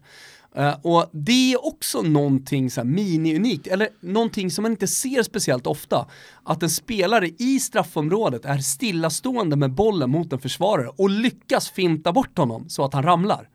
Eh, 0.56 0.74
och 0.82 1.10
det 1.12 1.54
är 1.54 1.66
också 1.66 2.02
någonting 2.02 2.72
så 2.72 2.84
mini-unikt, 2.84 3.68
eller 3.68 3.90
någonting 4.00 4.52
som 4.52 4.62
man 4.62 4.72
inte 4.72 4.88
ser 4.88 5.24
speciellt 5.24 5.68
ofta. 5.68 6.06
Att 6.44 6.64
en 6.64 6.70
spelare 6.70 7.28
i 7.28 7.60
straffområdet 7.60 8.46
är 8.46 8.58
stillastående 8.58 9.56
med 9.56 9.72
bollen 9.72 10.10
mot 10.10 10.34
en 10.34 10.40
försvarare 10.40 10.88
och 10.88 11.10
lyckas 11.10 11.70
finta 11.70 12.12
bort 12.12 12.38
honom 12.38 12.70
så 12.70 12.86
att 12.86 12.94
han 12.94 13.04
ramlar. 13.04 13.50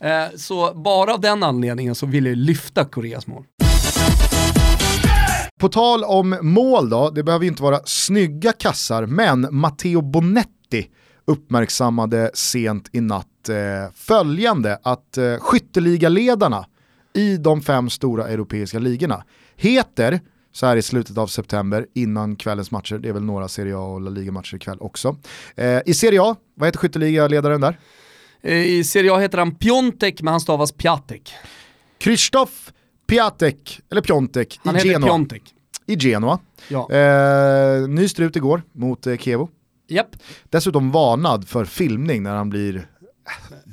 Eh, 0.00 0.36
så 0.36 0.74
bara 0.74 1.14
av 1.14 1.20
den 1.20 1.42
anledningen 1.42 1.94
så 1.94 2.06
vill 2.06 2.26
jag 2.26 2.36
lyfta 2.36 2.84
Koreas 2.84 3.26
mål. 3.26 3.44
På 5.60 5.68
tal 5.68 6.04
om 6.04 6.38
mål 6.42 6.90
då, 6.90 7.10
det 7.10 7.22
behöver 7.22 7.44
ju 7.44 7.50
inte 7.50 7.62
vara 7.62 7.80
snygga 7.84 8.52
kassar, 8.52 9.06
men 9.06 9.48
Matteo 9.50 10.00
Bonetti 10.00 10.86
uppmärksammade 11.24 12.30
sent 12.34 12.88
i 12.92 13.00
natt 13.00 13.26
eh, 13.48 13.56
följande 13.94 14.78
att 14.82 15.18
eh, 15.18 15.36
skytteligaledarna 15.38 16.66
i 17.14 17.36
de 17.36 17.62
fem 17.62 17.90
stora 17.90 18.28
europeiska 18.28 18.78
ligorna 18.78 19.24
heter, 19.56 20.20
så 20.52 20.66
här 20.66 20.76
i 20.76 20.82
slutet 20.82 21.18
av 21.18 21.26
september 21.26 21.86
innan 21.94 22.36
kvällens 22.36 22.70
matcher, 22.70 22.98
det 22.98 23.08
är 23.08 23.12
väl 23.12 23.22
några 23.24 23.48
Serie 23.48 23.76
A 23.76 23.80
och 23.80 24.00
La 24.00 24.10
Liga-matcher 24.10 24.54
ikväll 24.56 24.78
också. 24.80 25.16
Eh, 25.54 25.80
I 25.86 25.94
Serie 25.94 26.22
A, 26.22 26.36
vad 26.54 26.68
heter 26.68 26.78
skytteligaledaren 26.78 27.60
där? 27.60 27.78
Eh, 28.42 28.66
I 28.66 28.84
Serie 28.84 29.12
A 29.12 29.18
heter 29.18 29.38
han 29.38 29.54
Piontek, 29.54 30.22
men 30.22 30.32
han 30.32 30.40
stavas 30.40 30.72
Piatek. 30.72 31.32
Krzysztof 31.98 32.72
Piatek, 33.06 33.80
eller 33.90 34.00
Piontek, 34.00 34.60
Han 34.64 34.74
i 34.74 34.78
heter 34.78 34.90
Genoa. 34.90 35.08
Piontek. 35.08 35.42
I 35.86 35.96
Genoa. 35.96 36.38
Ja. 36.68 36.90
Eh, 36.90 37.88
ny 37.88 38.08
strut 38.08 38.36
igår 38.36 38.62
mot 38.72 39.06
eh, 39.06 39.16
Kevo. 39.16 39.48
Japp. 39.88 40.16
Dessutom 40.50 40.90
varnad 40.90 41.48
för 41.48 41.64
filmning 41.64 42.22
när 42.22 42.34
han 42.34 42.50
blir 42.50 42.86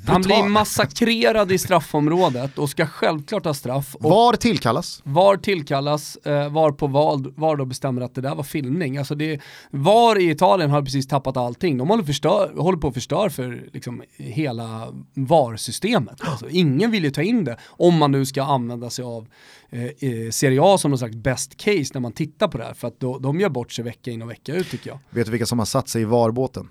Han 0.06 0.22
blir 0.22 0.48
massakrerad 0.48 1.52
i 1.52 1.58
straffområdet 1.58 2.58
och 2.58 2.70
ska 2.70 2.86
självklart 2.86 3.44
ha 3.44 3.54
straff. 3.54 3.96
Var 4.00 4.32
tillkallas. 4.32 5.02
VAR 5.04 5.36
tillkallas, 5.36 6.16
eh, 6.16 6.52
VAR 6.52 6.72
på 6.72 6.86
VAR, 6.86 7.40
VAR 7.40 7.56
då 7.56 7.64
bestämmer 7.64 8.02
att 8.02 8.14
det 8.14 8.20
där 8.20 8.34
var 8.34 8.42
filmning. 8.42 8.96
Alltså 8.96 9.14
det, 9.14 9.40
VAR 9.70 10.18
i 10.18 10.30
Italien 10.30 10.70
har 10.70 10.82
precis 10.82 11.08
tappat 11.08 11.36
allting. 11.36 11.78
De 11.78 11.88
håller, 11.88 12.04
förstör, 12.04 12.52
håller 12.56 12.78
på 12.78 12.88
att 12.88 12.94
förstöra 12.94 13.30
för 13.30 13.68
liksom, 13.72 14.02
hela 14.16 14.88
VAR-systemet. 15.14 16.20
Alltså, 16.20 16.48
ingen 16.48 16.90
vill 16.90 17.04
ju 17.04 17.10
ta 17.10 17.22
in 17.22 17.44
det 17.44 17.56
om 17.66 17.98
man 17.98 18.12
nu 18.12 18.26
ska 18.26 18.42
använda 18.42 18.90
sig 18.90 19.04
av 19.04 19.28
eh, 19.70 19.82
eh, 19.84 20.30
Serie 20.30 20.60
A 20.62 20.78
som 20.78 20.90
någon 20.90 20.98
slags 20.98 21.16
best 21.16 21.56
case 21.56 21.90
när 21.94 22.00
man 22.00 22.12
tittar 22.12 22.48
på 22.48 22.58
det 22.58 22.64
här. 22.64 22.74
För 22.74 22.88
att 22.88 23.00
då, 23.00 23.18
de 23.18 23.40
gör 23.40 23.48
bort 23.48 23.72
sig 23.72 23.84
vecka 23.84 24.10
in 24.10 24.22
och 24.22 24.30
vecka 24.30 24.54
ut 24.54 24.70
tycker 24.70 24.90
jag. 24.90 24.98
Vet 25.10 25.26
du 25.26 25.30
vilka 25.30 25.46
som 25.46 25.58
har 25.58 25.66
satt 25.66 25.88
sig 25.88 26.02
i 26.02 26.04
VAR-båten? 26.04 26.68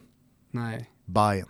Nej. 0.52 0.90
Bayern. 1.06 1.48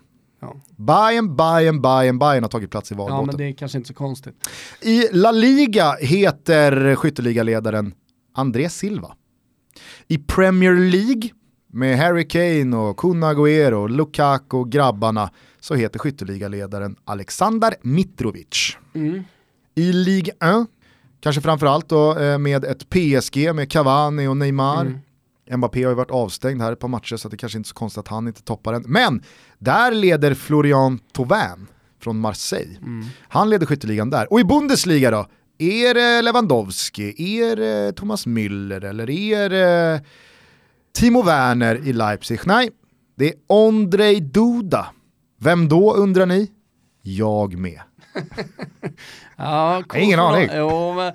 Ja. 0.48 0.62
Bayern, 0.76 1.36
Bayern, 1.36 1.82
Bayern, 1.82 2.20
Bayern 2.20 2.44
har 2.44 2.50
tagit 2.50 2.72
plats 2.72 2.92
i 2.92 2.96
ja, 2.96 2.98
VAR-båten. 2.98 3.26
men 3.28 3.38
det 3.38 3.44
är 3.44 3.54
kanske 3.54 3.78
inte 3.78 3.88
så 3.88 3.94
konstigt. 3.94 4.50
I 4.82 5.08
La 5.12 5.32
Liga 5.32 5.96
heter 6.02 6.96
skytteligaledaren 6.96 7.94
André 8.34 8.70
Silva. 8.70 9.16
I 10.08 10.18
Premier 10.18 10.76
League 10.76 11.30
med 11.72 11.98
Harry 11.98 12.28
Kane 12.28 12.78
och 12.78 12.98
Kun 12.98 13.24
Agüero, 13.24 13.90
Lukaku 13.90 14.58
och 14.58 14.72
grabbarna 14.72 15.30
så 15.60 15.76
heter 15.76 16.00
skytteligaledaren 16.00 16.96
Aleksandar 17.06 17.76
Mitrovic. 17.82 18.78
Mm. 18.94 19.24
I 19.76 19.94
Ligue 19.94 20.34
1, 20.34 20.40
kanske 21.20 21.42
framförallt 21.42 21.90
då 21.90 22.20
eh, 22.20 22.38
med 22.38 22.66
ett 22.66 22.90
PSG 22.90 23.56
med 23.56 23.72
Cavani 23.72 24.28
och 24.28 24.38
Neymar. 24.38 24.82
Mm. 24.82 25.00
Mbappé 25.52 25.84
har 25.84 25.92
ju 25.92 25.96
varit 25.96 26.12
avstängd 26.12 26.62
här 26.62 26.72
ett 26.72 26.80
par 26.80 26.88
matcher 26.88 27.16
så 27.18 27.30
det 27.30 27.38
kanske 27.38 27.58
inte 27.58 27.68
är 27.68 27.70
så 27.70 27.76
konstigt 27.76 28.00
att 28.00 28.08
han 28.08 28.28
inte 28.28 28.42
toppar 28.42 28.74
den. 28.74 28.84
Men 28.88 29.24
där 29.60 29.92
leder 29.92 30.34
Florian 30.34 31.00
Thauvin 31.14 31.68
från 32.00 32.20
Marseille. 32.20 32.78
Mm. 32.78 33.06
Han 33.28 33.50
leder 33.50 33.66
skytteligan 33.66 34.10
där. 34.10 34.34
Och 34.34 34.40
i 34.40 34.44
Bundesliga 34.44 35.12
då? 35.12 35.28
Är 35.60 35.94
det 35.94 36.22
Lewandowski, 36.22 37.40
är 37.40 37.56
det 37.56 37.94
Thomas 37.94 38.28
Müller 38.28 38.86
eller 38.86 39.10
är 39.10 39.50
det 39.50 40.04
Timo 40.94 41.22
Werner 41.22 41.76
i 41.76 41.94
Leipzig? 41.94 42.40
Nej, 42.46 42.70
det 43.16 43.28
är 43.28 43.34
Ondrej 43.48 44.22
Duda. 44.22 44.88
Vem 45.40 45.68
då 45.70 45.94
undrar 45.94 46.26
ni? 46.26 46.52
Jag 47.02 47.58
med. 47.58 47.82
Ja, 49.38 49.84
har 49.90 49.98
ingen 49.98 50.20
aning. 50.20 50.50
Jo, 50.54 50.94
men 50.94 51.14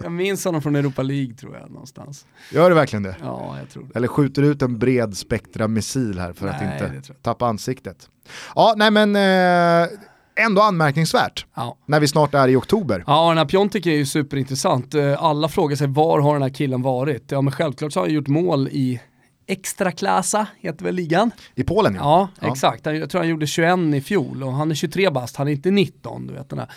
jag 0.00 0.12
minns 0.12 0.44
honom 0.44 0.62
från 0.62 0.76
Europa 0.76 1.02
League 1.02 1.34
tror 1.34 1.56
jag 1.56 1.70
någonstans. 1.70 2.26
Gör 2.52 2.68
det 2.70 2.74
verkligen 2.74 3.02
det? 3.02 3.16
Ja, 3.22 3.58
jag 3.58 3.70
tror 3.70 3.82
det. 3.84 3.96
Eller 3.96 4.08
skjuter 4.08 4.42
ut 4.42 4.62
en 4.62 4.78
bred 4.78 5.16
spektra 5.16 5.68
missil 5.68 6.18
här 6.18 6.32
för 6.32 6.46
att 6.48 6.60
Nej, 6.60 6.78
det 6.80 6.96
inte 6.96 7.12
tappa 7.22 7.46
ansiktet. 7.46 8.08
Ja, 8.54 8.74
nej 8.76 8.90
men 8.90 9.16
eh, 9.16 9.88
ändå 10.46 10.62
anmärkningsvärt 10.62 11.46
Ja. 11.54 11.76
när 11.86 12.00
vi 12.00 12.08
snart 12.08 12.34
är 12.34 12.48
i 12.48 12.56
oktober. 12.56 13.04
Ja, 13.06 13.28
den 13.28 13.38
här 13.38 13.44
Piontek 13.44 13.86
är 13.86 13.90
ju 13.90 14.06
superintressant. 14.06 14.94
Eh, 14.94 15.22
Alla 15.24 15.48
frågar 15.48 15.76
sig 15.76 15.86
var 15.86 16.20
har 16.20 16.32
den 16.32 16.42
här 16.42 16.50
killen 16.50 16.82
varit? 16.82 17.30
Ja, 17.30 17.40
men 17.40 17.52
självklart 17.52 17.92
så 17.92 18.00
har 18.00 18.06
han 18.06 18.14
gjort 18.14 18.28
mål 18.28 18.68
i 18.72 19.00
Extra 19.46 19.92
klassa 19.92 20.46
heter 20.58 20.84
väl 20.84 20.94
ligan? 20.94 21.30
I 21.54 21.62
Polen 21.64 21.94
ja. 21.94 22.00
Ja, 22.40 22.46
Ja. 22.46 22.52
exakt. 22.52 22.86
Jag 22.86 23.10
tror 23.10 23.20
han 23.20 23.28
gjorde 23.28 23.46
21 23.46 23.78
i 23.94 24.00
fjol 24.00 24.42
och 24.42 24.52
han 24.52 24.70
är 24.70 24.74
23 24.74 25.10
bast, 25.10 25.36
han 25.36 25.48
är 25.48 25.52
inte 25.52 25.70
19. 25.70 26.26
Du 26.26 26.34
vet 26.34 26.48
den 26.48 26.58
här 26.58 26.68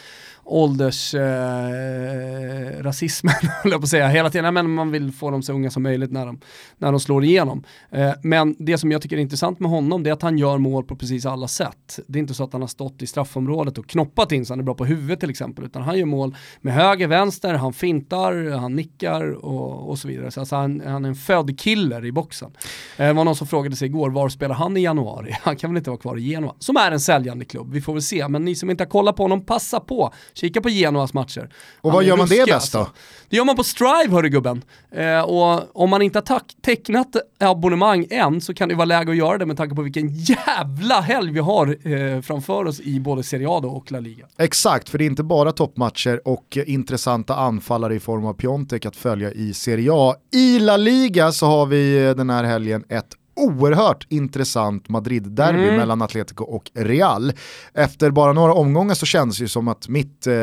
åldersrasismen, 0.45 3.33
eh, 3.43 3.49
höll 3.63 3.71
jag 3.71 3.81
på 3.81 3.85
att 3.85 3.89
säga, 3.89 4.07
hela 4.07 4.29
tiden. 4.29 4.53
Men 4.53 4.71
man 4.71 4.91
vill 4.91 5.11
få 5.11 5.31
dem 5.31 5.41
så 5.43 5.53
unga 5.53 5.71
som 5.71 5.83
möjligt 5.83 6.11
när 6.11 6.25
de, 6.25 6.39
när 6.77 6.91
de 6.91 6.99
slår 6.99 7.23
igenom. 7.23 7.63
Eh, 7.91 8.11
men 8.23 8.55
det 8.59 8.77
som 8.77 8.91
jag 8.91 9.01
tycker 9.01 9.17
är 9.17 9.21
intressant 9.21 9.59
med 9.59 9.71
honom 9.71 10.03
det 10.03 10.09
är 10.09 10.13
att 10.13 10.21
han 10.21 10.37
gör 10.37 10.57
mål 10.57 10.83
på 10.83 10.95
precis 10.95 11.25
alla 11.25 11.47
sätt. 11.47 11.99
Det 12.07 12.19
är 12.19 12.21
inte 12.21 12.33
så 12.33 12.43
att 12.43 12.53
han 12.53 12.61
har 12.61 12.67
stått 12.67 13.01
i 13.01 13.07
straffområdet 13.07 13.77
och 13.77 13.87
knoppat 13.87 14.31
in 14.31 14.45
så 14.45 14.53
han 14.53 14.59
är 14.59 14.63
bra 14.63 14.73
på 14.75 14.85
huvudet 14.85 15.19
till 15.19 15.29
exempel, 15.29 15.65
utan 15.65 15.81
han 15.81 15.97
gör 15.99 16.05
mål 16.05 16.35
med 16.61 16.73
höger, 16.73 17.07
vänster, 17.07 17.53
han 17.53 17.73
fintar, 17.73 18.57
han 18.57 18.75
nickar 18.75 19.45
och, 19.45 19.89
och 19.89 19.99
så 19.99 20.07
vidare. 20.07 20.31
Så 20.31 20.39
alltså 20.39 20.55
han, 20.55 20.81
han 20.85 21.05
är 21.05 21.09
en 21.09 21.15
född 21.15 21.59
killer 21.59 22.05
i 22.05 22.11
boxen. 22.11 22.51
Eh, 22.97 23.07
Det 23.07 23.13
var 23.13 23.25
någon 23.25 23.35
som 23.35 23.47
frågade 23.47 23.75
sig 23.75 23.85
igår, 23.85 24.09
var 24.09 24.29
spelar 24.29 24.55
han 24.55 24.77
i 24.77 24.81
januari? 24.81 25.35
Han 25.41 25.55
kan 25.55 25.69
väl 25.69 25.77
inte 25.77 25.89
vara 25.89 25.99
kvar 25.99 26.17
i 26.17 26.21
Genoa? 26.21 26.55
Som 26.59 26.77
är 26.77 26.91
en 26.91 26.99
säljande 26.99 27.45
klubb, 27.45 27.71
vi 27.71 27.81
får 27.81 27.93
väl 27.93 28.01
se. 28.01 28.27
Men 28.27 28.45
ni 28.45 28.55
som 28.55 28.69
inte 28.69 28.83
har 28.83 28.89
kollat 28.89 29.15
på 29.15 29.23
honom, 29.23 29.45
passa 29.45 29.79
på. 29.79 30.13
Kika 30.35 30.61
på 30.61 30.69
Genoas 30.69 31.13
matcher. 31.13 31.49
Och 31.81 31.91
vad 31.91 32.03
gör 32.03 32.17
man 32.17 32.27
det 32.27 32.35
ruskig, 32.35 32.53
bäst 32.53 32.73
då? 32.73 32.87
Det 33.29 33.37
gör 33.37 33.45
man 33.45 33.55
på 33.55 33.63
Strive 33.63 34.09
hörru 34.09 34.29
gubben. 34.29 34.61
Eh, 34.91 35.21
och 35.21 35.81
om 35.81 35.89
man 35.89 36.01
inte 36.01 36.23
har 36.27 36.41
tecknat 36.61 37.15
abonnemang 37.39 38.07
än 38.09 38.41
så 38.41 38.53
kan 38.53 38.69
det 38.69 38.75
vara 38.75 38.85
läge 38.85 39.11
att 39.11 39.17
göra 39.17 39.37
det 39.37 39.45
med 39.45 39.57
tanke 39.57 39.75
på 39.75 39.81
vilken 39.81 40.09
jävla 40.09 41.01
helg 41.01 41.31
vi 41.31 41.39
har 41.39 41.77
eh, 41.87 42.21
framför 42.21 42.65
oss 42.65 42.79
i 42.79 42.99
både 42.99 43.23
Serie 43.23 43.49
A 43.49 43.59
då 43.59 43.69
och 43.69 43.91
La 43.91 43.99
Liga. 43.99 44.25
Exakt, 44.37 44.89
för 44.89 44.97
det 44.97 45.03
är 45.03 45.05
inte 45.05 45.23
bara 45.23 45.51
toppmatcher 45.51 46.27
och 46.27 46.57
intressanta 46.65 47.35
anfallare 47.35 47.95
i 47.95 47.99
form 47.99 48.25
av 48.25 48.33
Piontek 48.33 48.85
att 48.85 48.95
följa 48.95 49.31
i 49.31 49.53
Serie 49.53 49.89
A. 49.93 50.15
I 50.31 50.59
La 50.59 50.77
Liga 50.77 51.31
så 51.31 51.45
har 51.45 51.65
vi 51.65 52.05
eh, 52.05 52.15
den 52.15 52.29
här 52.29 52.43
helgen 52.43 52.83
ett 52.89 53.07
oerhört 53.35 54.07
intressant 54.09 54.89
Madrid-derby 54.89 55.63
Mm. 55.63 55.75
mellan 55.75 56.01
Atletico 56.01 56.43
och 56.43 56.71
Real. 56.73 57.33
Efter 57.73 58.11
bara 58.11 58.33
några 58.33 58.53
omgångar 58.53 58.93
så 58.95 59.05
känns 59.05 59.37
det 59.37 59.41
ju 59.41 59.47
som 59.47 59.67
att 59.67 59.87
mitt 59.87 60.27
eh, 60.27 60.33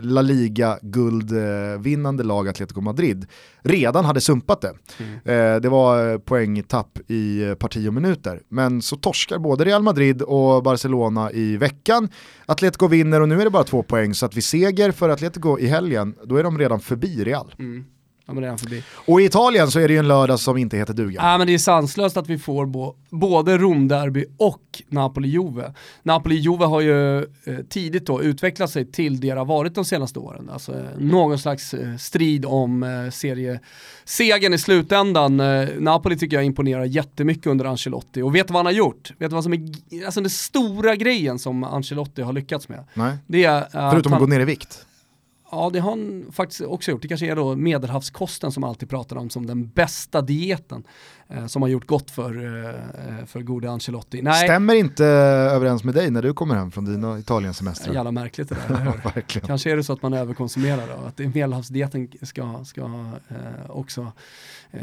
La 0.00 0.22
Liga-guldvinnande 0.22 2.22
lag 2.24 2.48
Atletico 2.48 2.80
Madrid 2.80 3.26
redan 3.62 4.04
hade 4.04 4.20
sumpat 4.20 4.60
det. 4.60 4.72
Eh, 5.32 5.60
det 5.60 5.68
var 5.68 6.12
eh, 6.12 6.18
poängtapp 6.18 6.98
i 7.10 7.42
eh, 7.48 7.54
parti 7.54 7.88
och 7.88 7.94
minuter. 7.94 8.40
Men 8.48 8.82
så 8.82 8.96
torskar 8.96 9.38
både 9.38 9.64
Real 9.64 9.82
Madrid 9.82 10.22
och 10.22 10.62
Barcelona 10.62 11.32
i 11.32 11.56
veckan. 11.56 12.08
Atletico 12.46 12.86
vinner 12.88 13.20
och 13.20 13.28
nu 13.28 13.40
är 13.40 13.44
det 13.44 13.50
bara 13.50 13.64
två 13.64 13.82
poäng 13.82 14.14
så 14.14 14.26
att 14.26 14.36
vi 14.36 14.42
seger 14.42 14.92
för 14.92 15.08
Atletico 15.08 15.58
i 15.58 15.66
helgen, 15.66 16.14
då 16.24 16.36
är 16.36 16.42
de 16.42 16.58
redan 16.58 16.80
förbi 16.80 17.24
Real. 17.24 17.54
Mm. 17.58 17.84
Det 18.26 18.32
är 18.32 18.48
han 18.48 18.58
förbi. 18.58 18.82
Och 18.94 19.20
i 19.20 19.24
Italien 19.24 19.70
så 19.70 19.80
är 19.80 19.88
det 19.88 19.94
ju 19.94 19.98
en 19.98 20.08
lördag 20.08 20.40
som 20.40 20.56
inte 20.56 20.76
heter 20.76 20.94
duga. 20.94 21.20
Ja, 21.22 21.38
men 21.38 21.46
det 21.46 21.54
är 21.54 21.58
sanslöst 21.58 22.16
att 22.16 22.28
vi 22.28 22.38
får 22.38 22.66
bo, 22.66 22.94
både 23.10 23.58
Romderby 23.58 24.24
och 24.36 24.82
Napoli-Juve. 24.88 25.74
Napoli-Juve 26.02 26.64
har 26.64 26.80
ju 26.80 27.18
eh, 27.18 27.24
tidigt 27.68 28.06
då 28.06 28.22
utvecklat 28.22 28.70
sig 28.70 28.92
till 28.92 29.20
det 29.20 29.26
det 29.32 29.38
har 29.40 29.44
varit 29.44 29.74
de 29.74 29.84
senaste 29.84 30.18
åren. 30.18 30.50
Alltså 30.52 30.72
eh, 30.72 30.78
någon 30.98 31.38
slags 31.38 31.74
eh, 31.74 31.96
strid 31.96 32.44
om 32.44 32.82
eh, 32.82 33.10
seriesegern 33.10 34.54
i 34.54 34.58
slutändan. 34.58 35.40
Eh, 35.40 35.68
Napoli 35.78 36.18
tycker 36.18 36.36
jag 36.36 36.44
imponerar 36.44 36.84
jättemycket 36.84 37.46
under 37.46 37.64
Ancelotti. 37.64 38.22
Och 38.22 38.34
vet 38.34 38.48
du 38.48 38.52
vad 38.52 38.58
han 38.58 38.66
har 38.66 38.72
gjort? 38.72 39.12
Vet 39.18 39.30
du 39.30 39.34
vad 39.34 39.44
som 39.44 39.52
är 39.52 39.60
alltså 40.04 40.20
den 40.20 40.30
stora 40.30 40.96
grejen 40.96 41.38
som 41.38 41.64
Ancelotti 41.64 42.22
har 42.22 42.32
lyckats 42.32 42.68
med? 42.68 42.84
Nej. 42.94 43.16
Det 43.26 43.44
är, 43.44 43.60
Förutom 43.70 43.96
att 43.96 44.06
att 44.06 44.12
han, 44.12 44.20
gå 44.20 44.26
ner 44.26 44.40
i 44.40 44.44
vikt. 44.44 44.86
Ja, 45.50 45.70
det 45.72 45.80
har 45.80 45.90
han 45.90 46.26
faktiskt 46.32 46.60
också 46.60 46.90
gjort. 46.90 47.02
Det 47.02 47.08
kanske 47.08 47.26
är 47.26 47.36
då 47.36 47.56
medelhavskosten 47.56 48.52
som 48.52 48.60
man 48.60 48.70
alltid 48.70 48.90
pratar 48.90 49.16
om 49.16 49.30
som 49.30 49.46
den 49.46 49.68
bästa 49.68 50.22
dieten 50.22 50.84
eh, 51.28 51.46
som 51.46 51.62
har 51.62 51.68
gjort 51.68 51.86
gott 51.86 52.10
för, 52.10 52.64
eh, 52.64 53.26
för 53.26 53.40
gode 53.42 53.70
Ancelotti. 53.70 54.22
Nej, 54.22 54.44
Stämmer 54.44 54.74
inte 54.74 55.04
överens 55.04 55.84
med 55.84 55.94
dig 55.94 56.10
när 56.10 56.22
du 56.22 56.34
kommer 56.34 56.54
hem 56.54 56.70
från 56.70 56.84
dina 56.84 57.18
Italiensemestrar. 57.18 57.94
jävla 57.94 58.12
märkligt 58.12 58.48
det 58.48 58.56
där. 58.68 59.20
Kanske 59.46 59.72
är 59.72 59.76
det 59.76 59.84
så 59.84 59.92
att 59.92 60.02
man 60.02 60.12
överkonsumerar 60.12 60.86
då, 60.86 61.06
att 61.06 61.18
medelhavsdieten 61.18 62.08
ska, 62.22 62.64
ska 62.64 62.80
eh, 63.28 63.70
också 63.70 64.12
eh, 64.70 64.80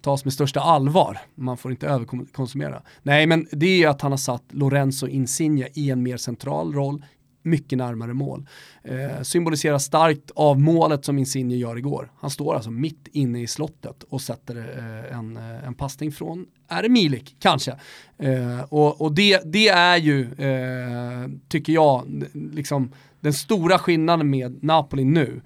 tas 0.00 0.24
med 0.24 0.32
största 0.32 0.60
allvar. 0.60 1.18
Man 1.34 1.56
får 1.56 1.70
inte 1.70 1.88
överkonsumera. 1.88 2.82
Nej, 3.02 3.26
men 3.26 3.46
det 3.52 3.82
är 3.82 3.88
att 3.88 4.00
han 4.00 4.12
har 4.12 4.18
satt 4.18 4.44
Lorenzo 4.50 5.06
Insigne 5.06 5.68
i 5.74 5.90
en 5.90 6.02
mer 6.02 6.16
central 6.16 6.74
roll, 6.74 7.04
mycket 7.42 7.78
närmare 7.78 8.14
mål. 8.14 8.46
Eh, 8.82 9.22
symboliserar 9.22 9.78
starkt 9.78 10.30
av 10.34 10.60
målet 10.60 11.04
som 11.04 11.18
Insigne 11.18 11.56
gör 11.56 11.78
igår. 11.78 12.12
Han 12.16 12.30
står 12.30 12.54
alltså 12.54 12.70
mitt 12.70 13.08
inne 13.12 13.40
i 13.40 13.46
slottet 13.46 14.02
och 14.02 14.20
sätter 14.20 14.56
eh, 14.56 15.18
en, 15.18 15.36
eh, 15.36 15.66
en 15.66 15.74
passning 15.74 16.12
från, 16.12 16.46
är 16.68 16.82
det 16.82 16.88
Milik? 16.88 17.36
Kanske. 17.38 17.76
Eh, 18.18 18.60
och 18.60 19.00
och 19.00 19.14
det, 19.14 19.40
det 19.44 19.68
är 19.68 19.96
ju, 19.96 20.22
eh, 20.22 21.30
tycker 21.48 21.72
jag, 21.72 22.24
liksom 22.32 22.92
den 23.20 23.32
stora 23.32 23.78
skillnaden 23.78 24.30
med 24.30 24.64
Napoli 24.64 25.04
nu. 25.04 25.40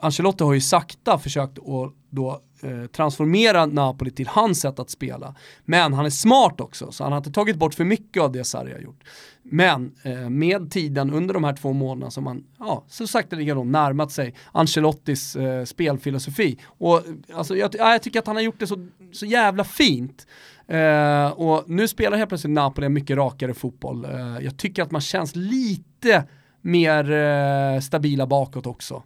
Ancelotti 0.00 0.44
har 0.44 0.52
ju 0.52 0.60
sakta 0.60 1.18
försökt 1.18 1.58
att 1.58 1.92
då 2.10 2.40
Eh, 2.62 2.86
transformera 2.86 3.66
Napoli 3.66 4.10
till 4.10 4.28
hans 4.28 4.60
sätt 4.60 4.78
att 4.78 4.90
spela. 4.90 5.34
Men 5.64 5.92
han 5.92 6.06
är 6.06 6.10
smart 6.10 6.60
också, 6.60 6.92
så 6.92 7.04
han 7.04 7.12
har 7.12 7.18
inte 7.18 7.32
tagit 7.32 7.56
bort 7.56 7.74
för 7.74 7.84
mycket 7.84 8.22
av 8.22 8.32
det 8.32 8.44
Sarri 8.44 8.72
har 8.72 8.80
gjort. 8.80 9.04
Men 9.42 9.92
eh, 10.02 10.30
med 10.30 10.70
tiden 10.70 11.10
under 11.10 11.34
de 11.34 11.44
här 11.44 11.56
två 11.56 11.72
månaderna 11.72 12.10
som 12.10 12.26
han, 12.26 12.44
ja, 12.58 12.84
så 12.88 13.06
sakteliga 13.06 13.54
då 13.54 13.64
närmat 13.64 14.12
sig 14.12 14.34
Ancelottis 14.52 15.36
eh, 15.36 15.64
spelfilosofi. 15.64 16.58
Och 16.66 17.02
alltså, 17.34 17.56
jag, 17.56 17.74
ja, 17.78 17.92
jag 17.92 18.02
tycker 18.02 18.18
att 18.18 18.26
han 18.26 18.36
har 18.36 18.42
gjort 18.42 18.60
det 18.60 18.66
så, 18.66 18.88
så 19.12 19.26
jävla 19.26 19.64
fint. 19.64 20.26
Eh, 20.66 21.30
och 21.30 21.70
nu 21.70 21.88
spelar 21.88 22.18
helt 22.18 22.28
plötsligt 22.28 22.52
Napoli 22.52 22.86
en 22.86 22.92
mycket 22.92 23.16
rakare 23.16 23.54
fotboll. 23.54 24.04
Eh, 24.04 24.44
jag 24.44 24.56
tycker 24.56 24.82
att 24.82 24.90
man 24.90 25.00
känns 25.00 25.36
lite 25.36 26.24
mer 26.60 27.12
eh, 27.12 27.80
stabila 27.80 28.26
bakåt 28.26 28.66
också. 28.66 29.02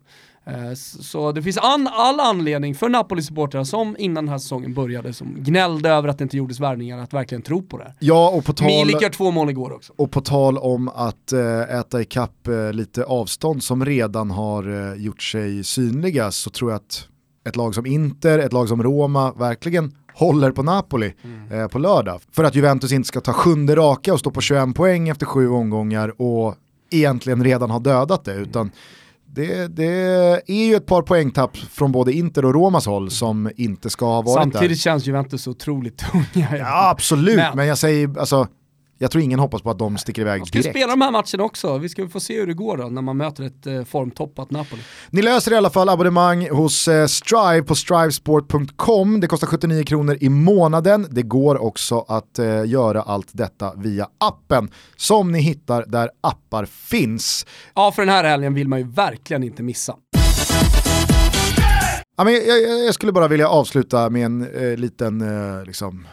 Eh, 0.46 0.74
Så 0.74 1.32
det 1.32 1.42
finns 1.42 1.58
an, 1.58 1.88
all 1.92 2.20
anledning 2.20 2.74
för 2.74 2.88
Napoli-supportrar 2.88 3.64
som 3.64 3.96
innan 3.98 4.24
den 4.24 4.28
här 4.32 4.38
säsongen 4.38 4.74
började, 4.74 5.12
som 5.12 5.34
gnällde 5.38 5.88
över 5.90 6.08
att 6.08 6.18
det 6.18 6.22
inte 6.24 6.36
gjordes 6.36 6.60
värvningar, 6.60 6.98
att 6.98 7.12
verkligen 7.12 7.42
tro 7.42 7.62
på 7.62 7.78
det. 7.78 7.94
Ja, 7.98 8.30
och 8.30 8.44
på 8.44 8.52
tal... 8.52 8.66
Milik 8.66 9.02
gör 9.02 9.10
två 9.10 9.30
mål 9.30 9.50
igår 9.50 9.72
också. 9.72 9.92
Och 9.96 10.10
på 10.10 10.20
tal 10.20 10.58
om 10.58 10.88
att 10.88 11.32
eh, 11.32 11.60
äta 11.78 12.00
ikapp 12.00 12.48
eh, 12.48 12.72
lite 12.72 13.04
avstånd 13.04 13.62
som 13.62 13.84
redan 13.84 14.30
har 14.30 14.94
gjort 14.94 15.22
sig 15.22 15.64
synliga 15.64 16.30
så 16.30 16.50
tror 16.50 16.70
jag 16.70 16.76
att 16.76 17.08
ett 17.48 17.56
lag 17.56 17.74
som 17.74 17.86
Inter, 17.86 18.38
ett 18.38 18.52
lag 18.52 18.68
som 18.68 18.82
Roma 18.82 19.32
verkligen 19.32 19.92
håller 20.14 20.50
på 20.50 20.62
Napoli 20.62 21.14
eh, 21.50 21.66
på 21.66 21.78
lördag. 21.78 22.20
För 22.32 22.44
att 22.44 22.54
Juventus 22.54 22.92
inte 22.92 23.08
ska 23.08 23.20
ta 23.20 23.32
sjunde 23.32 23.76
raka 23.76 24.12
och 24.12 24.18
stå 24.20 24.30
på 24.30 24.40
21 24.40 24.74
poäng 24.74 25.08
efter 25.08 25.26
sju 25.26 25.48
omgångar 25.48 26.20
och 26.22 26.54
egentligen 26.90 27.44
redan 27.44 27.70
ha 27.70 27.78
dödat 27.78 28.24
det. 28.24 28.34
Utan 28.34 28.70
det, 29.34 29.76
det 29.76 29.84
är 30.46 30.66
ju 30.66 30.74
ett 30.74 30.86
par 30.86 31.02
poängtapp 31.02 31.56
från 31.56 31.92
både 31.92 32.12
Inter 32.12 32.44
och 32.44 32.54
Romas 32.54 32.86
håll 32.86 33.10
som 33.10 33.50
inte 33.56 33.90
ska 33.90 34.06
ha 34.06 34.22
varit 34.22 34.36
där. 34.36 34.42
Samtidigt 34.42 34.78
känns 34.78 35.06
Juventus 35.06 35.42
så 35.42 35.50
otroligt 35.50 35.98
tunga. 36.32 36.56
Ja 36.58 36.90
absolut, 36.90 37.36
men, 37.36 37.56
Men- 37.56 37.66
jag 37.66 37.78
säger, 37.78 38.18
alltså, 38.18 38.46
jag 38.98 39.10
tror 39.10 39.22
ingen 39.24 39.38
hoppas 39.38 39.62
på 39.62 39.70
att 39.70 39.78
de 39.78 39.98
sticker 39.98 40.22
iväg 40.22 40.40
Man 40.40 40.46
ska 40.46 40.58
direkt. 40.58 40.76
spela 40.76 40.92
de 40.92 41.00
här 41.00 41.10
matcherna 41.10 41.44
också, 41.44 41.78
vi 41.78 41.88
ska 41.88 42.08
få 42.08 42.20
se 42.20 42.40
hur 42.40 42.46
det 42.46 42.54
går 42.54 42.76
då 42.76 42.84
när 42.88 43.02
man 43.02 43.16
möter 43.16 43.44
ett 43.44 43.66
eh, 43.66 43.84
formtoppat 43.84 44.50
Napoli. 44.50 44.82
Ni 45.10 45.22
löser 45.22 45.52
i 45.52 45.56
alla 45.56 45.70
fall 45.70 45.88
abonnemang 45.88 46.48
hos 46.50 46.88
eh, 46.88 47.06
Strive 47.06 47.62
på 47.62 47.74
strivesport.com. 47.74 49.20
Det 49.20 49.26
kostar 49.26 49.46
79 49.46 49.84
kronor 49.84 50.16
i 50.20 50.28
månaden. 50.28 51.06
Det 51.10 51.22
går 51.22 51.62
också 51.62 52.04
att 52.08 52.38
eh, 52.38 52.64
göra 52.66 53.02
allt 53.02 53.28
detta 53.32 53.74
via 53.76 54.08
appen 54.18 54.70
som 54.96 55.32
ni 55.32 55.40
hittar 55.40 55.84
där 55.86 56.10
appar 56.20 56.64
finns. 56.64 57.46
Ja, 57.74 57.92
för 57.92 58.02
den 58.02 58.14
här 58.14 58.24
helgen 58.24 58.54
vill 58.54 58.68
man 58.68 58.78
ju 58.78 58.86
verkligen 58.88 59.42
inte 59.42 59.62
missa. 59.62 59.94
Ja, 62.16 62.24
men 62.24 62.32
jag, 62.32 62.42
jag, 62.62 62.84
jag 62.86 62.94
skulle 62.94 63.12
bara 63.12 63.28
vilja 63.28 63.48
avsluta 63.48 64.10
med 64.10 64.24
en 64.26 64.42
eh, 64.54 64.76
liten, 64.76 65.22
liksom... 65.66 66.06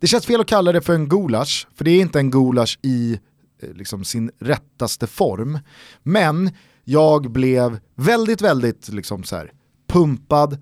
Det 0.00 0.06
känns 0.06 0.26
fel 0.26 0.40
att 0.40 0.46
kalla 0.46 0.72
det 0.72 0.80
för 0.80 0.94
en 0.94 1.08
gulasch, 1.08 1.66
för 1.74 1.84
det 1.84 1.90
är 1.90 2.00
inte 2.00 2.18
en 2.18 2.30
gulasch 2.30 2.78
i 2.82 3.20
eh, 3.62 3.68
liksom, 3.74 4.04
sin 4.04 4.30
rättaste 4.38 5.06
form. 5.06 5.58
Men 6.02 6.50
jag 6.84 7.30
blev 7.30 7.78
väldigt, 7.94 8.42
väldigt 8.42 8.88
liksom, 8.88 9.24
så 9.24 9.36
här, 9.36 9.52
pumpad, 9.88 10.58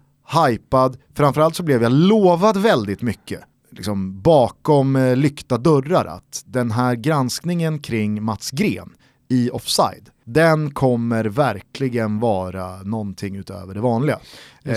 hypad, 0.47 0.97
framförallt 1.15 1.57
så 1.57 1.63
blev 1.63 1.83
jag 1.83 1.93
lovad 1.93 2.57
väldigt 2.57 3.03
mycket 3.03 3.41
liksom, 3.71 4.21
bakom 4.21 4.97
eh, 4.97 5.17
lyckta 5.17 5.59
dörrar 5.59 6.05
att 6.05 6.43
den 6.47 6.71
här 6.71 6.95
granskningen 6.95 7.79
kring 7.79 8.23
Mats 8.23 8.51
Gren 8.51 8.91
i 9.29 9.51
Offside, 9.51 10.11
den 10.25 10.71
kommer 10.71 11.25
verkligen 11.25 12.21
vara 12.21 12.83
någonting 12.83 13.37
utöver 13.37 13.75
det 13.75 13.81
vanliga. 13.81 14.19
Eh, 14.65 14.73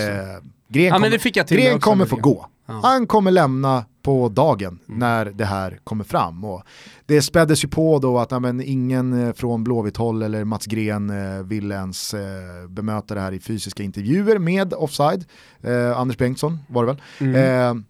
Gren 0.72 0.86
Ja, 0.86 0.93
kommer, 0.93 1.10
det 1.10 1.55
Gren 1.55 1.80
kommer 1.80 2.05
få 2.05 2.16
gå. 2.16 2.45
Ja. 2.66 2.80
Han 2.84 3.07
kommer 3.07 3.32
lämna 3.32 3.86
på 4.10 4.30
dagen 4.30 4.80
Mm. 4.88 4.99
när 4.99 5.26
det 5.26 5.45
här 5.45 5.80
kommer 5.84 6.03
fram. 6.03 6.43
Och 6.45 6.64
det 7.05 7.22
späddes 7.22 7.64
ju 7.64 7.68
på 7.68 7.99
då 7.99 8.20
att 8.20 8.41
men, 8.41 8.62
ingen 8.62 9.28
eh, 9.28 9.34
från 9.34 9.64
Blåvitt 9.64 9.97
håll 9.97 10.22
eller 10.22 10.43
Mats 10.43 10.66
Gren 10.66 11.10
eh, 11.10 11.43
ville 11.43 11.76
ens 11.76 12.14
eh, 12.14 12.68
bemöta 12.70 13.16
det 13.16 13.22
här 13.22 13.32
i 13.32 13.39
fysiska 13.39 13.84
intervjuer 13.84 14.39
med 14.39 14.74
Offside. 14.74 15.26
Eh, 15.62 15.99
Anders 15.99 16.18
Bengtsson 16.18 16.57
var 16.68 16.86
det 16.86 16.88
väl. 16.88 17.01
Mm. 17.20 17.84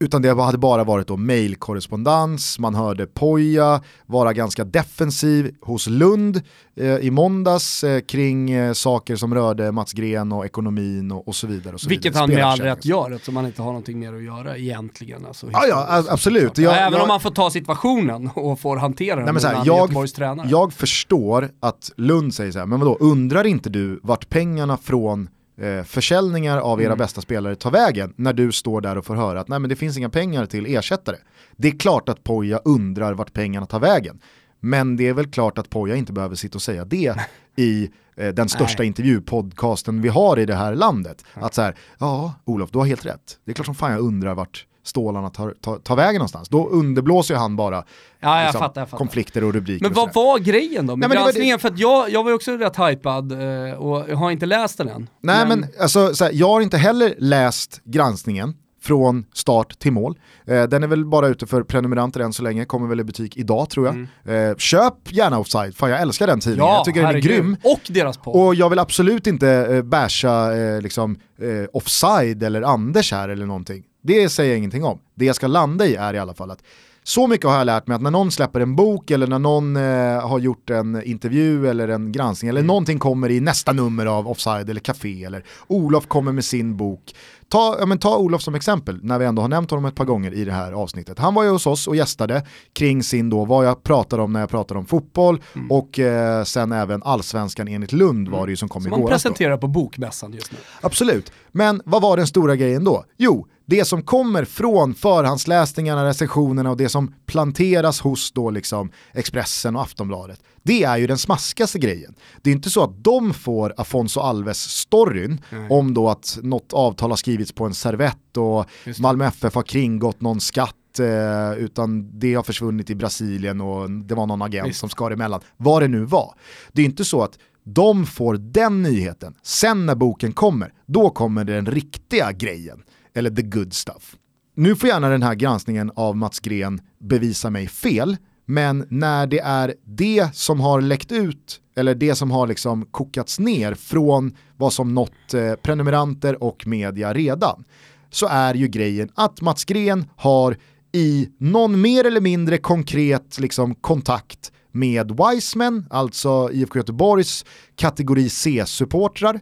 Utan 0.00 0.22
det 0.22 0.34
hade 0.42 0.58
bara 0.58 0.84
varit 0.84 1.06
då 1.06 1.16
mailkorrespondens, 1.16 2.58
man 2.58 2.74
hörde 2.74 3.06
Poja 3.06 3.80
vara 4.06 4.32
ganska 4.32 4.64
defensiv 4.64 5.54
hos 5.60 5.86
Lund 5.86 6.42
eh, 6.76 6.96
i 6.96 7.10
måndags 7.10 7.84
eh, 7.84 8.00
kring 8.00 8.50
eh, 8.50 8.72
saker 8.72 9.16
som 9.16 9.34
rörde 9.34 9.72
Mats 9.72 9.92
Gren 9.92 10.32
och 10.32 10.46
ekonomin 10.46 11.12
och, 11.12 11.28
och 11.28 11.34
så 11.34 11.46
vidare. 11.46 11.74
Och 11.74 11.80
så 11.80 11.88
Vilket 11.88 12.06
vidare. 12.12 12.20
han 12.20 12.30
med 12.30 12.44
all 12.44 12.60
rätt 12.60 12.84
gör 12.84 13.10
eftersom 13.10 13.36
han 13.36 13.46
inte 13.46 13.62
har 13.62 13.68
någonting 13.68 13.98
mer 13.98 14.14
att 14.14 14.22
göra 14.22 14.56
egentligen. 14.56 15.26
Alltså, 15.26 15.46
Ja, 15.52 15.66
ja, 15.68 16.04
absolut. 16.08 16.58
Jag- 16.58 16.76
Även 16.78 16.92
jag- 16.92 17.02
om 17.02 17.10
han 17.10 17.20
får 17.20 17.30
ta 17.30 17.50
situationen 17.50 18.30
och 18.34 18.60
får 18.60 18.76
hantera 18.76 19.16
den 19.16 19.24
Nej, 19.24 19.32
men 19.32 19.42
så 19.42 19.48
här, 19.48 19.62
jag, 19.66 20.12
tränare. 20.14 20.48
jag 20.50 20.72
förstår 20.72 21.50
att 21.60 21.92
Lund 21.96 22.34
säger 22.34 22.52
så 22.52 22.58
här, 22.58 22.66
men 22.66 22.80
vadå, 22.80 22.96
undrar 23.00 23.46
inte 23.46 23.70
du 23.70 24.00
vart 24.02 24.28
pengarna 24.28 24.76
från 24.76 25.28
eh, 25.60 25.84
försäljningar 25.84 26.58
av 26.58 26.80
era 26.80 26.86
Mm. 26.86 26.98
bästa 26.98 27.20
spelare 27.20 27.54
tar 27.56 27.70
vägen 27.70 28.12
när 28.16 28.32
du 28.32 28.52
står 28.52 28.80
där 28.80 28.98
och 28.98 29.04
får 29.06 29.14
höra 29.16 29.40
att 29.40 29.48
nej 29.48 29.58
men 29.58 29.68
det 29.70 29.76
finns 29.76 29.96
inga 29.98 30.08
pengar 30.10 30.46
till 30.46 30.66
ersättare. 30.66 31.16
Det 31.56 31.68
är 31.68 31.78
klart 31.78 32.08
att 32.08 32.24
Poja 32.24 32.58
undrar 32.64 33.12
vart 33.14 33.32
pengarna 33.32 33.66
tar 33.66 33.80
vägen. 33.80 34.20
Men 34.60 34.96
det 34.96 35.08
är 35.08 35.12
väl 35.12 35.26
klart 35.30 35.58
att 35.58 35.70
Poja 35.70 35.96
inte 35.96 36.12
behöver 36.12 36.36
sitta 36.36 36.58
och 36.58 36.62
säga 36.62 36.84
det 36.84 37.14
i 37.56 37.90
eh, 38.16 38.28
den 38.28 38.48
största 38.48 38.80
Nej. 38.82 38.86
intervjupodcasten 38.86 40.02
vi 40.02 40.08
har 40.08 40.38
i 40.38 40.46
det 40.46 40.54
här 40.54 40.74
landet. 40.74 41.24
Att 41.34 41.54
så 41.54 41.62
här, 41.62 41.74
ja 41.98 42.34
Olof 42.44 42.70
du 42.70 42.78
har 42.78 42.86
helt 42.86 43.06
rätt. 43.06 43.38
Det 43.44 43.50
är 43.50 43.54
klart 43.54 43.66
som 43.66 43.74
fan 43.74 43.92
jag 43.92 44.00
undrar 44.00 44.34
vart 44.34 44.66
stålarna 44.88 45.30
tar, 45.30 45.54
tar, 45.60 45.76
tar 45.76 45.96
vägen 45.96 46.18
någonstans. 46.18 46.48
Då 46.48 46.68
underblåser 46.68 47.34
ju 47.34 47.38
han 47.38 47.56
bara 47.56 47.84
Ja, 48.20 48.42
liksom, 48.42 48.58
fattar, 48.58 48.84
fattar. 48.86 48.98
konflikter 48.98 49.44
och 49.44 49.54
rubriker. 49.54 49.82
Men 49.84 49.92
och 49.92 49.96
vad 49.96 50.14
var 50.14 50.38
grejen 50.38 50.86
då 50.86 50.96
med 50.96 51.00
Nej, 51.00 51.08
men 51.08 51.16
det 51.16 51.22
granskningen? 51.24 51.58
För 51.58 51.68
att 51.68 51.78
jag, 51.78 52.10
jag 52.10 52.22
var 52.22 52.30
ju 52.30 52.34
också 52.34 52.52
rätt 52.56 52.76
hypad 52.78 53.32
eh, 53.32 53.72
och 53.72 54.10
jag 54.10 54.16
har 54.16 54.30
inte 54.30 54.46
läst 54.46 54.78
den 54.78 54.88
än. 54.88 55.08
Nej 55.22 55.46
men, 55.46 55.66
alltså, 55.80 56.14
så 56.14 56.24
här, 56.24 56.32
jag 56.34 56.48
har 56.48 56.60
inte 56.60 56.78
heller 56.78 57.14
läst 57.18 57.80
granskningen. 57.84 58.54
från 58.82 59.24
start 59.34 59.78
till 59.78 59.92
mål. 59.92 60.18
Eh, 60.46 60.62
den 60.62 60.82
är 60.82 60.86
väl 60.86 61.04
bara 61.04 61.28
ute 61.28 61.46
för 61.46 61.62
prenumeranter 61.62 62.20
än 62.20 62.32
så 62.32 62.42
länge, 62.42 62.64
kommer 62.64 62.88
väl 62.88 63.00
i 63.00 63.04
butik 63.04 63.36
idag 63.36 63.70
tror 63.70 63.86
jag. 63.86 63.94
Mm. 63.94 64.50
Eh, 64.50 64.56
köp 64.56 64.94
gärna 65.12 65.38
Offside, 65.38 65.76
fan 65.76 65.90
jag 65.90 66.00
älskar 66.00 66.26
den 66.26 66.40
tidningen, 66.40 66.66
Ja, 66.66 66.76
jag 66.76 66.84
tycker 66.84 67.02
den 67.02 67.16
är 67.16 67.20
grym. 67.20 67.56
Och 67.64 67.80
deras 67.88 68.16
podd. 68.16 68.36
Och 68.36 68.54
jag 68.54 68.70
vill 68.70 68.78
absolut 68.78 69.26
inte 69.26 69.48
eh, 69.50 69.82
basha 69.82 70.56
eh, 70.56 70.80
liksom, 70.80 71.18
eh, 71.40 71.68
offside 71.72 72.42
eller 72.42 72.62
Anders 72.62 73.12
här 73.12 73.28
eller 73.28 73.46
någonting. 73.46 73.82
Det 74.02 74.28
säger 74.28 74.50
jag 74.50 74.58
ingenting 74.58 74.84
om. 74.84 74.98
Det 75.14 75.24
jag 75.24 75.36
ska 75.36 75.46
landa 75.46 75.86
i 75.86 75.94
är 75.94 76.14
i 76.14 76.18
alla 76.18 76.34
fall 76.34 76.50
att 76.50 76.62
så 77.02 77.26
mycket 77.26 77.46
har 77.46 77.56
jag 77.56 77.64
lärt 77.64 77.86
mig 77.86 77.94
att 77.94 78.02
när 78.02 78.10
någon 78.10 78.30
släpper 78.30 78.60
en 78.60 78.76
bok 78.76 79.10
eller 79.10 79.26
när 79.26 79.38
någon 79.38 79.76
eh, 79.76 80.28
har 80.28 80.38
gjort 80.38 80.70
en 80.70 81.02
intervju 81.02 81.68
eller 81.68 81.88
en 81.88 82.12
granskning 82.12 82.48
eller 82.48 82.62
någonting 82.62 82.98
kommer 82.98 83.30
i 83.30 83.40
nästa 83.40 83.72
nummer 83.72 84.06
av 84.06 84.28
Offside 84.28 84.70
eller 84.70 84.80
Café 84.80 85.24
eller 85.24 85.44
Olof 85.66 86.06
kommer 86.06 86.32
med 86.32 86.44
sin 86.44 86.76
bok. 86.76 87.14
Ta, 87.48 87.76
ja, 87.78 87.86
men 87.86 87.98
ta 87.98 88.16
Olof 88.16 88.42
som 88.42 88.54
exempel 88.54 88.98
när 89.02 89.18
vi 89.18 89.24
ändå 89.24 89.42
har 89.42 89.48
nämnt 89.48 89.70
honom 89.70 89.84
ett 89.84 89.94
par 89.94 90.04
gånger 90.04 90.34
i 90.34 90.44
det 90.44 90.52
här 90.52 90.72
avsnittet. 90.72 91.18
Han 91.18 91.34
var 91.34 91.44
ju 91.44 91.50
hos 91.50 91.66
oss 91.66 91.86
och 91.88 91.96
gästade 91.96 92.46
kring 92.72 93.02
sin 93.02 93.30
då, 93.30 93.44
vad 93.44 93.66
jag 93.66 93.82
pratade 93.82 94.22
om 94.22 94.32
när 94.32 94.40
jag 94.40 94.50
pratade 94.50 94.80
om 94.80 94.86
fotboll 94.86 95.40
och 95.70 95.98
eh, 95.98 96.44
sen 96.44 96.72
även 96.72 97.02
allsvenskan 97.02 97.68
enligt 97.68 97.92
Lund 97.92 98.28
var 98.28 98.46
det 98.46 98.50
ju 98.52 98.56
som 98.56 98.68
kom 98.68 98.82
Som 98.82 98.92
igår. 98.92 98.98
man 98.98 99.08
presenterar 99.08 99.56
på 99.56 99.66
bokmässan 99.66 100.32
just 100.32 100.52
nu. 100.52 100.58
Absolut, 100.80 101.32
men 101.52 101.82
vad 101.84 102.02
var 102.02 102.16
den 102.16 102.26
stora 102.26 102.56
grejen 102.56 102.84
då? 102.84 103.04
Jo, 103.16 103.46
det 103.68 103.84
som 103.84 104.02
kommer 104.02 104.44
från 104.44 104.94
förhandsläsningarna, 104.94 106.04
recensionerna 106.04 106.70
och 106.70 106.76
det 106.76 106.88
som 106.88 107.14
planteras 107.26 108.00
hos 108.00 108.32
då 108.32 108.50
liksom 108.50 108.90
Expressen 109.12 109.76
och 109.76 109.82
Aftonbladet, 109.82 110.40
det 110.62 110.84
är 110.84 110.96
ju 110.96 111.06
den 111.06 111.18
smaskigaste 111.18 111.78
grejen. 111.78 112.14
Det 112.42 112.50
är 112.50 112.54
inte 112.54 112.70
så 112.70 112.84
att 112.84 113.04
de 113.04 113.34
får 113.34 113.74
Afonso 113.76 114.20
Alves-storyn 114.20 115.40
om 115.70 115.94
då 115.94 116.08
att 116.08 116.38
något 116.42 116.72
avtal 116.72 117.10
har 117.10 117.16
skrivits 117.16 117.52
på 117.52 117.64
en 117.64 117.74
servett 117.74 118.36
och. 118.36 118.64
Malmö 119.00 119.26
FF 119.26 119.54
har 119.54 119.62
kringgått 119.62 120.20
någon 120.20 120.40
skatt 120.40 120.98
eh, 120.98 121.58
utan 121.58 122.18
det 122.18 122.34
har 122.34 122.42
försvunnit 122.42 122.90
i 122.90 122.94
Brasilien 122.94 123.60
och 123.60 123.90
det 123.90 124.14
var 124.14 124.26
någon 124.26 124.42
agent 124.42 124.68
Visst. 124.68 124.80
som 124.80 124.88
skar 124.88 125.10
emellan. 125.10 125.40
Vad 125.56 125.82
det 125.82 125.88
nu 125.88 126.04
var. 126.04 126.34
Det 126.72 126.82
är 126.82 126.86
inte 126.86 127.04
så 127.04 127.22
att 127.22 127.38
de 127.74 128.06
får 128.06 128.34
den 128.34 128.82
nyheten, 128.82 129.34
sen 129.42 129.86
när 129.86 129.94
boken 129.94 130.32
kommer, 130.32 130.72
då 130.86 131.10
kommer 131.10 131.44
den 131.44 131.66
riktiga 131.66 132.32
grejen, 132.32 132.82
eller 133.18 133.30
the 133.30 133.42
good 133.42 133.72
stuff. 133.72 134.16
Nu 134.54 134.76
får 134.76 134.88
gärna 134.88 135.08
den 135.08 135.22
här 135.22 135.34
granskningen 135.34 135.92
av 135.94 136.16
Mats 136.16 136.40
Gren 136.40 136.80
bevisa 136.98 137.50
mig 137.50 137.68
fel, 137.68 138.16
men 138.46 138.86
när 138.88 139.26
det 139.26 139.38
är 139.38 139.74
det 139.84 140.34
som 140.34 140.60
har 140.60 140.80
läckt 140.80 141.12
ut, 141.12 141.60
eller 141.76 141.94
det 141.94 142.14
som 142.14 142.30
har 142.30 142.46
liksom 142.46 142.84
kokats 142.90 143.38
ner 143.38 143.74
från 143.74 144.36
vad 144.56 144.72
som 144.72 144.94
nått 144.94 145.34
eh, 145.34 145.54
prenumeranter 145.54 146.42
och 146.42 146.66
media 146.66 147.12
redan, 147.12 147.64
så 148.10 148.26
är 148.26 148.54
ju 148.54 148.68
grejen 148.68 149.08
att 149.14 149.40
Mats 149.40 149.64
Gren 149.64 150.06
har 150.16 150.56
i 150.92 151.28
någon 151.38 151.80
mer 151.80 152.04
eller 152.04 152.20
mindre 152.20 152.58
konkret 152.58 153.38
liksom, 153.40 153.74
kontakt 153.74 154.52
med 154.72 155.20
Wiseman, 155.20 155.86
alltså 155.90 156.50
IFK 156.52 156.78
Göteborgs 156.78 157.44
kategori 157.76 158.28
C-supportrar, 158.28 159.40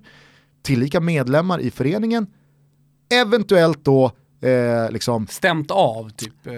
tillika 0.62 1.00
medlemmar 1.00 1.60
i 1.60 1.70
föreningen, 1.70 2.26
eventuellt 3.10 3.84
då 3.84 4.12
eh, 4.40 4.90
liksom 4.90 5.26
Stämt 5.26 5.70
av 5.70 6.10
typ 6.10 6.46
eh, 6.46 6.52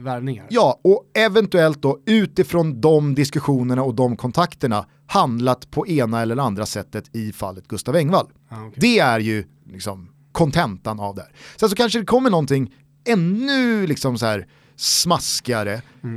värvningar. 0.00 0.46
Ja, 0.50 0.80
och 0.84 1.10
eventuellt 1.14 1.82
då 1.82 1.98
utifrån 2.06 2.80
de 2.80 3.14
diskussionerna 3.14 3.82
och 3.82 3.94
de 3.94 4.16
kontakterna 4.16 4.86
handlat 5.06 5.70
på 5.70 5.86
ena 5.86 6.22
eller 6.22 6.36
andra 6.36 6.66
sättet 6.66 7.16
i 7.16 7.32
fallet 7.32 7.68
Gustav 7.68 7.96
Engvall. 7.96 8.26
Ah, 8.48 8.56
okej. 8.66 8.72
Det 8.76 8.98
är 8.98 9.20
ju 9.20 9.44
liksom 9.66 10.08
kontentan 10.32 11.00
av 11.00 11.14
det 11.14 11.22
här. 11.22 11.30
Sen 11.56 11.68
så 11.68 11.76
kanske 11.76 11.98
det 11.98 12.06
kommer 12.06 12.30
någonting 12.30 12.74
ännu 13.08 13.86
liksom 13.86 14.18
så 14.18 14.26
här 14.26 14.46
smaskigare. 14.76 15.72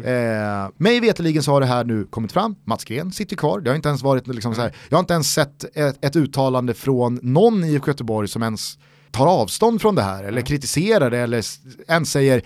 Eh, 0.06 0.70
mig 0.78 1.00
veterligen 1.00 1.44
så 1.44 1.52
har 1.52 1.60
det 1.62 1.66
här 1.66 1.84
nu 1.84 2.06
kommit 2.06 2.32
fram, 2.32 2.56
Mats 2.64 2.84
Gren 2.86 3.12
sitter 3.12 3.36
kvar, 3.36 3.60
det 3.60 3.70
har 3.70 3.76
inte 3.76 3.90
ens 3.90 4.04
varit 4.04 4.28
liksom 4.28 4.56
så 4.56 4.62
här, 4.62 4.76
jag 4.90 4.98
har 4.98 5.00
inte 5.00 5.14
ens 5.14 5.34
sett 5.34 5.78
ett, 5.78 6.06
ett 6.06 6.16
uttalande 6.16 6.74
från 6.74 7.20
någon 7.22 7.64
i 7.64 7.82
Göteborg 7.88 8.28
som 8.28 8.44
ens 8.44 8.78
tar 9.16 9.28
avstånd 9.28 9.82
från 9.82 9.96
det 9.96 10.02
här 10.02 10.24
eller 10.24 10.42
kritiserar 10.42 11.12
det 11.12 11.18
eller 11.20 11.46
ens 11.88 12.12
säger 12.12 12.42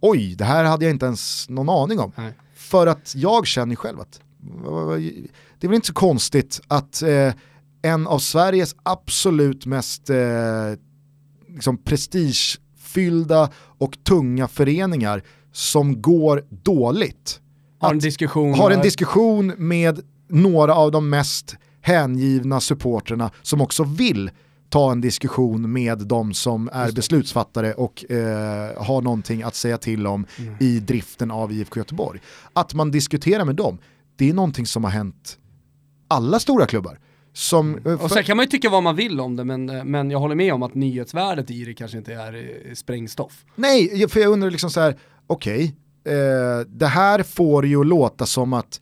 oj, 0.00 0.34
det 0.34 0.44
här 0.44 0.64
hade 0.64 0.84
jag 0.84 0.94
inte 0.94 1.06
ens 1.06 1.48
någon 1.48 1.68
aning 1.68 2.00
om. 2.00 2.12
Nej. 2.16 2.32
För 2.54 2.86
att 2.86 3.14
jag 3.16 3.46
känner 3.46 3.76
själv 3.76 4.00
att 4.00 4.20
det 5.58 5.66
är 5.66 5.68
väl 5.68 5.74
inte 5.74 5.86
så 5.86 5.92
konstigt 5.92 6.60
att 6.68 7.02
eh, 7.02 7.32
en 7.82 8.06
av 8.06 8.18
Sveriges 8.18 8.76
absolut 8.82 9.66
mest 9.66 10.10
eh, 10.10 10.16
liksom 11.48 11.76
prestigefyllda 11.76 13.50
och 13.78 14.04
tunga 14.04 14.48
föreningar 14.48 15.22
som 15.52 16.02
går 16.02 16.44
dåligt 16.50 17.40
Har 17.78 17.92
en 17.92 17.98
diskussion. 17.98 18.54
har 18.54 18.70
en 18.70 18.82
diskussion 18.82 19.52
med 19.58 20.00
några 20.28 20.74
av 20.74 20.90
de 20.90 21.10
mest 21.10 21.56
hängivna 21.80 22.60
supporterna 22.60 23.30
som 23.42 23.60
också 23.60 23.84
vill 23.84 24.30
ta 24.72 24.92
en 24.92 25.00
diskussion 25.00 25.72
med 25.72 25.98
de 25.98 26.34
som 26.34 26.70
är 26.72 26.92
beslutsfattare 26.92 27.72
och 27.72 28.10
eh, 28.10 28.82
har 28.84 29.02
någonting 29.02 29.42
att 29.42 29.54
säga 29.54 29.78
till 29.78 30.06
om 30.06 30.26
Mm. 30.38 30.54
i 30.60 30.80
driften 30.80 31.30
av 31.30 31.52
IFK 31.52 31.80
Göteborg. 31.80 32.20
Att 32.52 32.74
man 32.74 32.90
diskuterar 32.90 33.44
med 33.44 33.56
dem, 33.56 33.78
det 34.16 34.30
är 34.30 34.34
någonting 34.34 34.66
som 34.66 34.84
har 34.84 34.90
hänt 34.90 35.38
alla 36.08 36.38
stora 36.38 36.66
klubbar. 36.66 36.98
Som, 37.32 37.78
eh, 37.86 37.92
Och 37.92 38.00
för- 38.00 38.08
sen 38.08 38.24
kan 38.24 38.36
man 38.36 38.44
ju 38.46 38.50
tycka 38.50 38.70
vad 38.70 38.82
man 38.82 38.96
vill 38.96 39.20
om 39.20 39.36
det, 39.36 39.44
men, 39.44 39.70
eh, 39.70 39.84
men 39.84 40.10
jag 40.10 40.18
håller 40.18 40.34
med 40.34 40.54
om 40.54 40.62
att 40.62 40.74
nyhetsvärdet 40.74 41.50
i 41.50 41.64
det 41.64 41.74
kanske 41.74 41.98
inte 41.98 42.14
är 42.14 42.34
eh, 42.34 42.74
sprängstoff. 42.74 43.44
Nej, 43.54 44.08
för 44.08 44.20
jag 44.20 44.32
undrar 44.32 44.50
liksom 44.50 44.70
så 44.70 44.80
här, 44.80 44.96
okej, 45.26 45.74
eh, 46.06 46.66
det 46.66 46.86
här 46.86 47.22
får 47.22 47.66
ju 47.66 47.84
låta 47.84 48.26
som 48.26 48.52
att 48.52 48.80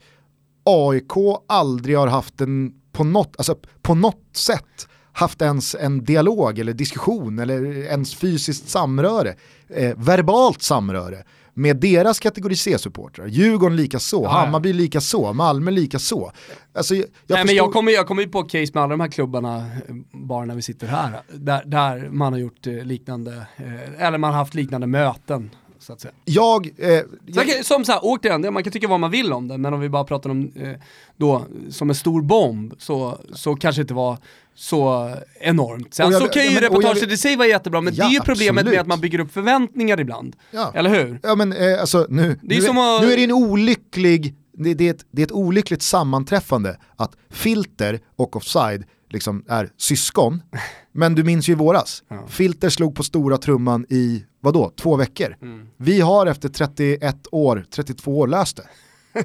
AIK 0.65 1.13
aldrig 1.47 1.97
har 1.97 2.07
haft 2.07 2.41
en, 2.41 2.73
på 2.91 3.03
något, 3.03 3.35
alltså 3.37 3.55
på 3.81 3.95
något 3.95 4.21
sätt, 4.33 4.87
haft 5.13 5.41
ens 5.41 5.75
en 5.75 6.03
dialog 6.03 6.59
eller 6.59 6.73
diskussion 6.73 7.39
eller 7.39 7.63
ens 7.83 8.15
fysiskt 8.15 8.69
samröre, 8.69 9.35
eh, 9.69 9.93
verbalt 9.97 10.61
samröre 10.61 11.23
med 11.53 11.77
deras 11.77 12.19
kategori 12.19 12.55
C-supportrar. 12.55 13.27
Djurgården 13.27 13.75
lika 13.77 13.99
så, 13.99 14.23
ja. 14.23 14.29
Hammarby 14.29 14.73
lika 14.73 15.01
så, 15.01 15.33
Malmö 15.33 15.71
lika 15.71 15.99
så. 15.99 16.31
Alltså, 16.73 16.95
jag, 16.95 17.05
jag 17.27 17.35
Nej, 17.35 17.45
men 17.45 17.55
jag 17.55 17.65
förstår- 17.65 17.71
kommer, 17.73 17.91
jag 17.91 18.07
kommer 18.07 18.21
ju 18.21 18.27
på 18.29 18.43
case 18.43 18.71
med 18.73 18.83
alla 18.83 18.91
de 18.91 18.99
här 18.99 19.07
klubbarna, 19.07 19.57
eh, 19.57 19.95
bara 20.11 20.45
när 20.45 20.55
vi 20.55 20.61
sitter 20.61 20.87
här, 20.87 21.21
där, 21.33 21.63
där 21.65 22.09
man 22.09 22.33
har 22.33 22.39
gjort 22.39 22.67
eh, 22.67 22.73
liknande, 22.73 23.45
eh, 23.57 24.05
eller 24.07 24.17
man 24.17 24.31
har 24.31 24.37
haft 24.39 24.53
liknande 24.53 24.87
möten. 24.87 25.49
Så 25.91 25.93
att 25.93 26.01
säga. 26.01 26.13
jag, 26.25 26.69
eh, 26.77 27.01
jag, 27.25 27.65
som 27.65 27.85
så 27.85 27.91
här, 27.91 27.99
återigen, 28.03 28.53
man 28.53 28.63
kan 28.63 28.73
tycka 28.73 28.87
vad 28.87 28.99
man 28.99 29.11
vill 29.11 29.33
om 29.33 29.47
det, 29.47 29.57
men 29.57 29.73
om 29.73 29.79
vi 29.79 29.89
bara 29.89 30.03
pratar 30.03 30.29
om 30.29 30.51
eh, 30.55 30.69
då, 31.17 31.45
som 31.69 31.89
en 31.89 31.95
stor 31.95 32.21
bomb, 32.21 32.73
så, 32.77 33.17
så 33.33 33.55
kanske 33.55 33.79
det 33.81 33.83
inte 33.83 33.93
var 33.93 34.17
så 34.55 35.11
enormt. 35.39 35.93
Sen 35.93 36.11
jag- 36.11 36.21
så 36.21 36.27
kan 36.27 36.43
ju 36.43 36.47
men- 36.49 36.55
jag- 36.55 36.63
reportaget 36.63 37.11
i 37.11 37.17
sig 37.17 37.35
vara 37.35 37.47
jättebra, 37.47 37.81
men 37.81 37.93
Ja, 37.93 38.03
det 38.03 38.09
är 38.09 38.13
ju 38.13 38.19
problemet 38.19 38.51
absolut. 38.61 38.71
med 38.73 38.81
att 38.81 38.87
man 38.87 38.99
bygger 39.01 39.19
upp 39.19 39.31
förväntningar 39.33 39.99
ibland. 39.99 40.35
ja. 40.51 40.71
Eller 40.75 40.89
hur? 40.89 41.19
Ja 41.23 41.35
men 41.35 41.53
eh, 41.53 41.81
alltså 41.81 42.05
nu, 42.09 42.39
Det 42.43 42.55
är 42.55 42.59
nu, 42.59 42.65
som 42.65 42.77
att- 42.77 43.01
nu 43.01 43.13
är 43.13 43.17
det 43.17 43.23
en 43.23 43.31
olycklig, 43.31 44.35
det, 44.53 44.73
det, 44.73 44.87
är 44.87 44.91
ett, 44.91 45.05
det 45.11 45.21
är 45.21 45.25
ett 45.25 45.31
olyckligt 45.31 45.81
sammanträffande 45.81 46.77
att 46.95 47.15
Filter 47.29 47.99
och 48.15 48.35
Offside 48.35 48.83
liksom 49.11 49.43
är 49.47 49.69
syskon. 49.77 50.41
Men 50.91 51.15
du 51.15 51.23
minns 51.23 51.49
ju 51.49 51.53
i 51.53 51.55
våras, 51.55 52.03
Ja. 52.09 52.27
Filter 52.27 52.69
slog 52.69 52.95
på 52.95 53.03
stora 53.03 53.37
trumman 53.37 53.85
i, 53.89 54.23
vadå, 54.39 54.71
två 54.75 54.95
veckor. 54.95 55.35
Mm. 55.41 55.67
Vi 55.77 56.01
har 56.01 56.25
efter 56.25 56.49
31 56.49 57.15
år, 57.31 57.65
32 57.75 58.19
år 58.19 58.27
löst 58.27 58.57
det. 58.57 58.63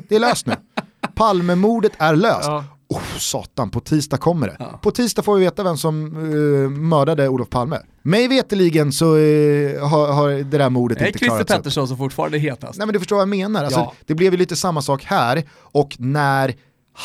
Det 0.08 0.16
är 0.16 0.20
löst 0.20 0.46
nu. 0.46 0.54
Palmemordet 1.14 1.92
är 1.98 2.16
löst. 2.16 2.46
Ja. 2.48 2.64
Oh, 2.88 3.00
satan, 3.18 3.70
på 3.70 3.80
tisdag 3.80 4.16
kommer 4.16 4.46
det. 4.46 4.56
Ja. 4.58 4.78
På 4.82 4.90
tisdag 4.90 5.22
får 5.22 5.34
vi 5.36 5.44
veta 5.44 5.62
vem 5.62 5.76
som 5.76 6.16
uh, 6.16 6.70
mördade 6.70 7.28
Olof 7.28 7.48
Palme. 7.50 7.78
Mig 8.02 8.28
veteligen 8.28 8.92
så 8.92 9.16
eh, 9.16 9.88
har, 9.88 10.12
har 10.12 10.28
det 10.30 10.58
där 10.58 10.70
mordet 10.70 10.98
Det 10.98 11.04
är 11.04 11.06
inte 11.06 11.18
Christer 11.18 11.36
klarats 11.36 11.50
upp. 11.50 11.56
Pettersson 11.56 11.88
som 11.88 11.96
fortfarande 11.96 12.36
är 12.36 12.40
hetast. 12.40 12.78
Nej 12.78 12.86
men 12.86 12.92
du 12.92 12.98
förstår 12.98 13.16
vad 13.16 13.22
jag 13.22 13.28
menar. 13.28 13.64
Alltså, 13.64 13.80
Ja. 13.80 13.92
Det 14.06 14.14
blev 14.14 14.32
ju 14.32 14.38
lite 14.38 14.56
samma 14.56 14.82
sak 14.82 15.04
här 15.04 15.44
och 15.52 15.96
när 15.98 16.54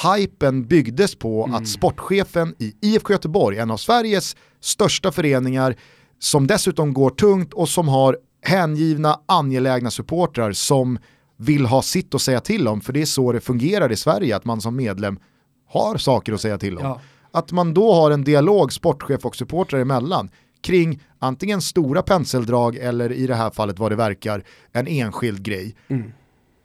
hypen 0.03 0.65
byggdes 0.67 1.15
på 1.15 1.43
Mm. 1.45 1.55
att 1.55 1.67
sportchefen 1.67 2.55
i 2.59 2.73
IFK 2.81 3.13
Göteborg, 3.13 3.57
en 3.57 3.71
av 3.71 3.77
Sveriges 3.77 4.35
största 4.59 5.11
föreningar, 5.11 5.75
som 6.19 6.47
dessutom 6.47 6.93
går 6.93 7.09
tungt 7.09 7.53
och 7.53 7.69
som 7.69 7.87
har 7.87 8.17
hängivna, 8.41 9.19
angelägna 9.25 9.91
supportrar 9.91 10.51
som 10.51 10.97
vill 11.37 11.65
ha 11.65 11.81
sitt 11.81 12.15
att 12.15 12.21
säga 12.21 12.39
till 12.39 12.67
om, 12.67 12.81
för 12.81 12.93
det 12.93 13.01
är 13.01 13.05
så 13.05 13.31
det 13.31 13.39
fungerar 13.39 13.91
i 13.91 13.95
Sverige, 13.95 14.35
att 14.35 14.45
man 14.45 14.61
som 14.61 14.75
medlem 14.75 15.19
har 15.67 15.97
saker 15.97 16.33
att 16.33 16.41
säga 16.41 16.57
till 16.57 16.77
om. 16.77 16.85
Ja. 16.85 17.01
Att 17.31 17.51
man 17.51 17.73
då 17.73 17.93
har 17.93 18.11
en 18.11 18.23
dialog 18.23 18.73
sportchef 18.73 19.25
och 19.25 19.35
supportrar 19.35 19.79
emellan 19.79 20.29
kring 20.61 20.99
antingen 21.19 21.61
stora 21.61 22.01
penseldrag 22.01 22.75
eller 22.75 23.11
i 23.11 23.27
det 23.27 23.35
här 23.35 23.49
fallet 23.49 23.79
vad 23.79 23.91
det 23.91 23.95
verkar 23.95 24.43
en 24.71 24.87
enskild 24.87 25.43
grej. 25.43 25.75
Mm. 25.87 26.11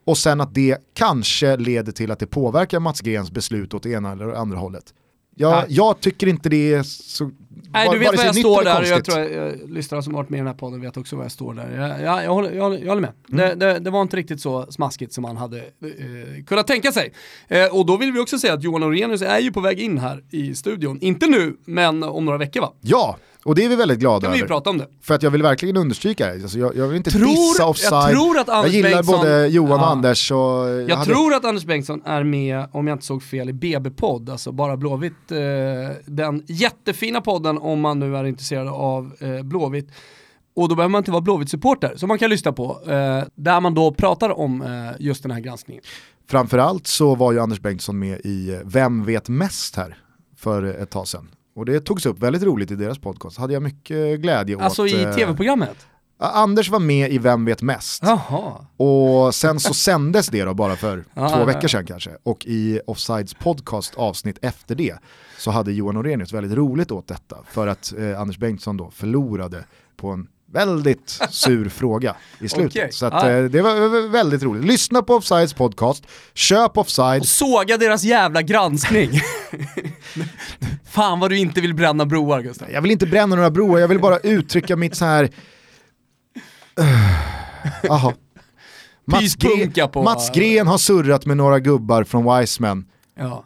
Och 0.07 0.19
sen 0.19 0.41
att 0.41 0.55
det 0.55 0.79
kanske 0.95 1.57
leder 1.57 1.93
till 1.93 2.11
att 2.11 2.19
det 2.19 2.27
påverkar 2.27 2.81
Mats 2.81 3.01
Grens 3.01 3.31
beslut 3.31 3.75
åt 3.75 3.83
det 3.83 3.91
ena 3.91 4.13
eller 4.13 4.29
andra 4.33 4.59
hållet. 4.59 4.95
Jag, 5.39 5.65
jag 5.69 6.01
tycker 6.01 6.27
inte 6.27 6.49
det 6.49 6.75
är 6.75 6.83
så 6.83 7.31
Nej, 7.71 7.89
du 7.93 7.99
vet 7.99 8.17
var 8.17 8.25
jag 8.25 8.37
står 8.37 8.65
där 8.65 8.83
jag 8.83 9.05
tror 9.05 9.21
att 9.21 9.31
jag, 9.33 9.71
lyssnare 9.71 10.03
som 10.03 10.13
varit 10.13 10.29
med 10.29 10.39
i 10.39 10.41
den 10.41 10.47
här 10.47 10.55
podden 10.55 10.81
vet 10.81 10.97
också 10.97 11.17
var 11.17 11.23
jag 11.23 11.33
står 11.33 11.55
där. 11.55 11.77
Jag, 11.77 12.03
jag, 12.03 12.25
jag, 12.25 12.31
håller, 12.31 12.53
jag, 12.53 12.81
jag 12.81 12.89
håller 12.89 13.01
med. 13.01 13.13
Mm. 13.33 13.59
Det, 13.59 13.67
det, 13.67 13.79
det, 13.79 13.91
var 13.91 14.03
inte 14.03 14.17
riktigt 14.17 14.41
så 14.41 14.67
smaskigt 14.73 15.13
som 15.13 15.23
man 15.23 15.37
hade 15.37 15.59
eh, 15.59 16.45
kunnat 16.47 16.67
tänka 16.67 16.93
sig. 16.93 17.13
Eh, 17.49 17.67
och 17.67 17.87
då 17.87 17.97
vill 17.97 18.13
vi 18.13 18.21
också 18.21 18.39
säga 18.39 18.55
att 18.55 18.63
Johan 18.63 18.83
Orenius 18.83 19.23
är 19.23 19.39
ju 19.39 19.53
på 19.53 19.61
väg 19.61 19.81
in 19.81 19.99
här 19.99 20.25
i 20.31 20.55
studion. 20.55 20.99
Inte 21.01 21.27
nu, 21.27 21.57
men 21.65 22.03
om 22.03 22.25
några 22.25 22.39
veckor 22.39 22.61
va? 22.61 22.73
Ja, 22.81 23.17
och 23.47 23.55
det 23.55 23.64
är 23.64 23.68
vi 23.68 23.76
väldigt 23.76 23.99
glada 23.99 24.26
över. 24.26 24.38
Vi 24.38 24.42
prata 24.42 24.70
om 24.70 24.78
det. 24.78 24.86
För 25.01 25.14
att 25.14 25.22
jag 25.22 25.30
vill 25.30 25.42
verkligen 25.42 25.76
understryka 25.76 26.26
det. 26.26 26.42
Alltså 26.42 26.59
jag, 26.59 26.76
jag 26.76 26.86
vill 26.86 26.97
inte 26.97 27.11
tror, 27.11 27.51
dissa 27.51 27.66
offside. 27.66 27.92
Jag, 27.92 28.11
tror 28.11 28.38
att 28.38 28.49
Anders 28.49 28.72
jag 28.72 28.76
gillar 28.76 28.90
Bengtsson, 28.90 29.20
både 29.20 29.47
Johan 29.49 29.80
och 29.80 29.90
Anders. 29.90 30.30
Och 30.30 30.38
jag, 30.38 30.90
jag 30.90 30.97
hade... 30.97 31.11
tror 31.11 31.34
att 31.34 31.44
Anders 31.44 31.64
Bengtsson 31.64 32.03
är 32.05 32.24
med, 32.24 32.68
om 32.72 32.86
jag 32.86 32.94
inte 32.94 33.07
såg 33.07 33.22
fel, 33.22 33.49
i 33.49 33.53
BB-podd, 33.53 34.30
alltså 34.30 34.53
bara 34.53 34.76
Blåvitt. 34.76 35.30
Eh, 35.30 35.38
den 36.07 36.42
jättefina 36.47 37.20
podden 37.20 37.59
om 37.59 37.80
man 37.80 37.99
nu 37.99 38.16
är 38.16 38.24
intresserad 38.24 38.68
av 38.68 39.12
eh, 39.20 39.42
Blåvitt. 39.42 39.90
Och 40.57 40.68
då 40.68 40.74
behöver 40.74 40.90
man 40.90 40.99
inte 40.99 41.11
vara 41.11 41.22
Blåvitt-supporter, 41.22 41.97
som 41.97 42.09
man 42.09 42.18
kan 42.18 42.30
lyssna 42.30 42.53
på. 42.53 42.80
Eh, 42.86 43.24
där 43.34 43.61
man 43.61 43.74
då 43.74 43.92
pratar 43.92 44.38
om 44.38 44.62
eh, 44.62 44.68
just 44.99 45.22
den 45.22 45.32
här 45.32 45.40
granskningen. 45.40 45.82
Framförallt 46.28 46.86
så 46.86 47.14
var 47.14 47.32
ju 47.32 47.40
Anders 47.40 47.61
Bengtsson 47.61 47.99
med 47.99 48.20
i 48.24 48.61
Vem 48.64 49.05
vet 49.05 49.28
mest 49.28 49.76
här 49.76 49.97
för 50.36 50.62
ett 50.62 50.90
tag 50.90 51.09
sedan. 51.09 51.28
Och 51.57 51.65
det 51.65 51.81
togs 51.81 52.07
upp 52.07 52.19
väldigt 52.19 52.43
roligt 52.43 52.71
i 52.71 52.77
deras 52.77 52.99
podcast, 52.99 53.39
hade 53.39 53.53
jag 53.53 53.63
mycket 53.63 54.21
glädje 54.21 54.59
alltså 54.59 54.83
åt. 54.83 54.93
Alltså 54.93 54.99
i 54.99 55.05
eh, 55.05 55.15
tv-programmet? 55.15 55.87
Anders 56.19 56.71
var 56.71 56.79
med 56.79 57.13
i 57.13 57.19
Vem 57.19 57.45
vet 57.45 57.63
mest? 57.63 58.03
Jaha. 58.03 58.67
Och 58.77 59.35
sen 59.35 59.61
så 59.61 59.75
sändes 59.75 60.29
det 60.29 60.45
då 60.45 60.55
bara 60.55 60.77
för 60.77 61.05
två 61.15 61.45
veckor 61.45 61.69
sedan 61.69 61.87
kanske. 61.87 62.11
Och 62.23 62.47
i 62.47 62.81
Offsides 62.87 63.35
podcast 63.35 63.95
avsnitt 63.95 64.39
efter 64.43 64.75
det 64.75 64.99
så 65.39 65.51
hade 65.51 65.73
Johan 65.73 65.97
Orenius 65.97 66.33
väldigt 66.33 66.59
roligt 66.59 66.91
åt 66.91 67.09
detta. 67.09 67.37
För 67.49 67.67
att 67.67 67.93
eh, 67.99 68.21
Anders 68.21 68.39
Bengtsson 68.39 68.77
då 68.77 68.91
förlorade 68.91 69.65
på 69.97 70.09
en 70.11 70.29
väldigt 70.53 71.20
sur 71.30 71.68
fråga 71.68 72.16
i 72.40 72.49
slutet. 72.49 72.76
Okay. 72.76 72.92
Så 72.92 73.07
att, 73.07 73.14
ah. 73.14 73.28
det 73.28 73.62
var 73.62 74.09
väldigt 74.09 74.42
roligt. 74.42 74.64
Lyssna 74.64 75.03
på 75.03 75.14
Offsides 75.14 75.55
podcast, 75.55 76.07
köp 76.34 76.78
Offside. 76.78 77.20
Och 77.20 77.28
såga 77.28 77.76
deras 77.76 78.05
jävla 78.05 78.42
granskning. 78.42 79.11
Fan 80.90 81.20
vad 81.20 81.30
du 81.30 81.38
inte 81.38 81.61
vill 81.61 81.74
bränna 81.74 82.07
broar 82.07 82.40
Gustav. 82.42 82.70
Jag 82.70 82.82
vill 82.82 82.90
inte 82.90 83.07
bränna 83.07 83.36
några 83.36 83.51
broar, 83.51 83.78
jag 83.78 83.88
vill 83.88 84.01
bara 84.01 84.18
uttrycka 84.18 84.76
mitt 84.76 84.94
så 84.94 85.05
här... 85.05 85.30
Jaha. 87.82 88.14
Mats, 89.05 89.36
Gren, 89.36 89.72
Mats 90.05 90.30
Gren 90.30 90.66
har 90.66 90.78
surrat 90.78 91.26
med 91.26 91.36
några 91.36 91.61
gubbar 91.61 92.05
från 92.05 92.38
Wiseman. 92.38 92.84
Ja. 93.18 93.44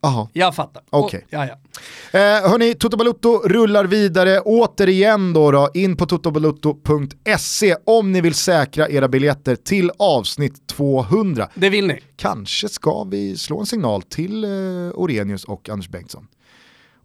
Aha. 0.00 0.28
Jag 0.32 0.54
fattar. 0.54 0.82
Okej. 0.90 1.24
Okay. 1.26 1.40
Ja, 1.40 1.46
ja. 1.46 2.18
Eh, 2.18 2.50
hörni, 2.50 2.74
Toto 2.74 2.96
Balutto 2.96 3.42
rullar 3.44 3.84
vidare. 3.84 4.40
Återigen 4.40 5.32
då, 5.32 5.50
då 5.50 5.70
in 5.74 5.96
på 5.96 6.06
totobalutto.se 6.06 7.76
om 7.86 8.12
ni 8.12 8.20
vill 8.20 8.34
säkra 8.34 8.88
era 8.88 9.08
biljetter 9.08 9.56
till 9.56 9.90
avsnitt 9.98 10.66
200. 10.66 11.48
Det 11.54 11.70
vill 11.70 11.86
ni. 11.86 12.02
Kanske 12.16 12.68
ska 12.68 13.04
vi 13.04 13.36
slå 13.36 13.60
en 13.60 13.66
signal 13.66 14.02
till 14.02 14.44
eh, 14.44 14.50
Orenius 14.94 15.44
och 15.44 15.68
Anders 15.68 15.88
Bengtsson. 15.88 16.28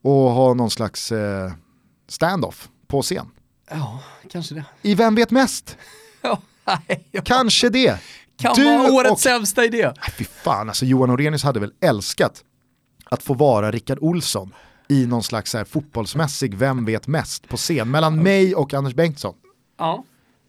Och 0.02 0.14
ha 0.14 0.54
någon 0.54 0.72
slags 0.72 1.12
eh, 1.12 1.52
stand-off 2.08 2.70
på 2.88 3.02
scen. 3.02 3.26
Ja, 3.70 4.00
kanske 4.32 4.56
det. 4.56 4.66
I 4.82 4.96
Vem 4.96 5.16
vet 5.16 5.32
mest? 5.32 5.78
ja, 6.22 6.42
nej, 6.66 7.08
ja. 7.12 7.22
Kanske 7.26 7.70
det. 7.70 8.00
Kan 8.38 8.56
du 8.56 8.78
vara 8.78 8.92
årets 8.92 9.12
och... 9.12 9.20
sämsta 9.20 9.66
idé. 9.66 9.84
Nej, 9.86 10.14
fy 10.18 10.26
fan, 10.26 10.70
alltså 10.70 10.86
Johan 10.86 11.10
Orenius 11.10 11.44
hade 11.44 11.60
väl 11.60 11.72
älskat 11.82 12.44
att 13.14 13.24
få 13.24 13.34
vara 13.34 13.72
Rickard 13.72 13.98
Olsson 14.02 14.54
i 14.88 15.06
någon 15.06 15.24
slags 15.24 15.54
här 15.54 15.64
fotbollsmässig 15.64 16.56
Vem 16.56 16.86
vet 16.86 17.08
mest 17.08 17.50
på 17.50 17.58
scen 17.58 17.92
mellan 17.92 18.24
mig 18.24 18.56
och 18.56 18.74
Anders 18.74 18.94
Bengtsson. 18.94 19.34
Ja. 19.80 20.04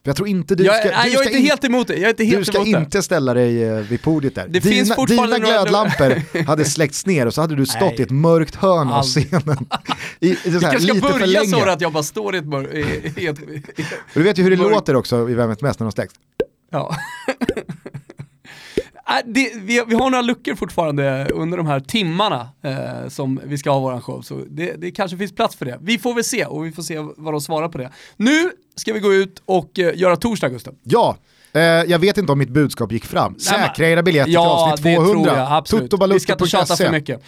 För 0.04 0.08
jag 0.08 0.16
tror 0.16 0.28
inte 0.28 0.54
du 0.54 0.64
jag, 0.64 0.76
ska... 0.76 0.88
Nej, 0.88 1.04
du 1.04 1.10
jag 1.12 1.22
är 1.22 1.26
inte 1.26 1.38
in, 1.38 1.44
helt 1.44 1.64
emot 1.64 1.88
det. 1.88 1.94
Jag 1.94 2.02
är 2.02 2.08
inte 2.08 2.24
helt 2.24 2.38
du 2.38 2.44
ska 2.44 2.64
inte 2.64 3.02
ställa 3.02 3.34
dig 3.34 3.64
eh, 3.64 3.76
vid 3.76 4.02
podiet 4.02 4.34
där. 4.34 4.48
Det 4.48 4.60
dina, 4.60 4.74
finns 4.74 4.94
fortfarande 4.94 5.36
dina 5.36 5.46
glödlampor 5.46 6.42
hade 6.46 6.64
släckts 6.64 7.06
ner 7.06 7.26
och 7.26 7.34
så 7.34 7.40
hade 7.40 7.54
du 7.54 7.66
stått 7.66 7.80
nej. 7.80 8.00
i 8.00 8.02
ett 8.02 8.10
mörkt 8.10 8.54
hörn 8.54 8.88
av 8.88 9.02
scenen. 9.02 9.66
I, 10.20 10.30
i 10.30 10.36
så 10.36 10.50
här, 10.66 10.78
lite 10.78 10.98
ska 10.98 11.18
börja 11.18 11.44
så 11.44 11.68
att 11.68 11.80
jag 11.80 11.92
bara 11.92 12.02
står 12.02 12.34
i 12.34 12.38
ett 12.38 12.46
mörkt... 12.46 13.16
Du 14.14 14.22
vet 14.22 14.38
ju 14.38 14.42
hur 14.42 14.50
det 14.50 14.56
låter 14.56 14.96
också 14.96 15.30
i 15.30 15.34
Vem 15.34 15.48
vet 15.48 15.62
mest 15.62 15.80
när 15.80 15.84
de 15.84 15.92
släcks. 15.92 16.14
Ja. 16.70 16.96
Äh, 19.08 19.14
det, 19.24 19.52
vi, 19.54 19.82
vi, 19.86 19.94
har 19.94 20.10
några 20.10 20.22
luckor 20.22 20.54
fortfarande 20.54 21.28
under 21.32 21.56
de 21.56 21.66
här 21.66 21.80
timmarna 21.80 22.48
eh, 22.62 23.08
som 23.08 23.40
vi 23.44 23.58
ska 23.58 23.70
ha 23.70 23.78
våran 23.78 24.02
show, 24.02 24.22
så 24.22 24.40
det, 24.50 24.72
det, 24.72 24.90
kanske 24.90 25.16
finns 25.16 25.34
plats 25.34 25.56
för 25.56 25.64
det. 25.64 25.78
Vi 25.82 25.98
får 25.98 26.14
väl 26.14 26.24
se 26.24 26.44
och 26.44 26.66
vi 26.66 26.72
får 26.72 26.82
se 26.82 26.98
vad 27.16 27.34
de 27.34 27.40
svarar 27.40 27.68
på 27.68 27.78
det. 27.78 27.90
Nu 28.16 28.50
ska 28.76 28.92
vi 28.92 29.00
gå 29.00 29.14
ut 29.14 29.42
och 29.44 29.78
eh, 29.78 29.98
göra 29.98 30.16
torsdag 30.16 30.48
Gustav. 30.48 30.74
Ja, 30.82 31.16
eh, 31.52 31.62
jag 31.62 31.98
vet 31.98 32.18
inte 32.18 32.32
om 32.32 32.38
mitt 32.38 32.48
budskap 32.48 32.92
gick 32.92 33.04
fram. 33.04 33.38
Säkra 33.38 33.88
era 33.88 34.02
biljetter 34.02 34.32
ja, 34.32 34.76
till 34.76 34.96
avsnitt 34.96 35.14
200. 35.14 35.32
Ja, 35.36 35.56
absolut. 35.56 35.92
Vi 36.12 36.20
ska 36.20 36.32
inte 36.32 36.46
tjata 36.46 36.76
för 36.76 36.90
mycket. 36.90 37.22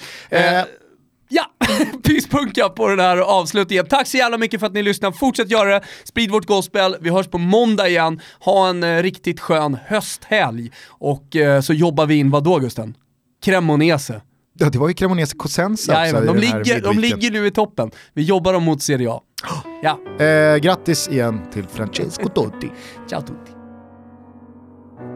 Ja, 1.28 1.42
pyspunka 2.02 2.68
på 2.68 2.88
den 2.88 3.00
här 3.00 3.16
avslutningen. 3.18 3.86
Tack 3.86 4.06
så 4.06 4.16
jävla 4.16 4.38
mycket 4.38 4.60
för 4.60 4.66
att 4.66 4.72
ni 4.72 4.82
lyssnar. 4.82 5.12
Fortsätt 5.12 5.50
göra 5.50 5.70
det. 5.70 5.84
Sprid 6.04 6.30
vårt 6.30 6.46
gospel. 6.46 6.96
Vi 7.00 7.10
hörs 7.10 7.26
på 7.26 7.38
måndag 7.38 7.88
igen. 7.88 8.20
Ha 8.40 8.68
en 8.68 8.82
eh, 8.82 9.02
riktigt 9.02 9.40
skön 9.40 9.78
hösthelg. 9.86 10.72
Och 10.88 11.36
eh, 11.36 11.60
så 11.60 11.72
jobbar 11.72 12.06
vi 12.06 12.14
in, 12.14 12.30
vad 12.30 12.44
då 12.44 12.58
Gusten? 12.58 12.96
Cremonese. 13.44 14.20
Ja, 14.58 14.70
det 14.70 14.78
var 14.78 14.88
ju 14.88 14.94
Cremonese 14.94 15.36
Cosenza 15.36 15.92
Jajamän, 15.92 16.26
de, 16.26 16.36
ligger, 16.36 16.80
de 16.80 16.98
ligger 16.98 17.30
nu 17.30 17.46
i 17.46 17.50
toppen. 17.50 17.90
Vi 18.14 18.22
jobbar 18.22 18.52
dem 18.52 18.64
mot 18.64 18.82
Serie 18.82 19.10
A. 19.10 19.20
Ja. 19.82 20.24
Eh, 20.24 20.56
grattis 20.56 21.08
igen 21.08 21.40
till 21.52 21.64
Francesco 21.66 22.28
Totti. 22.28 22.70
Ciao 23.10 23.20
tutti. 23.20 23.52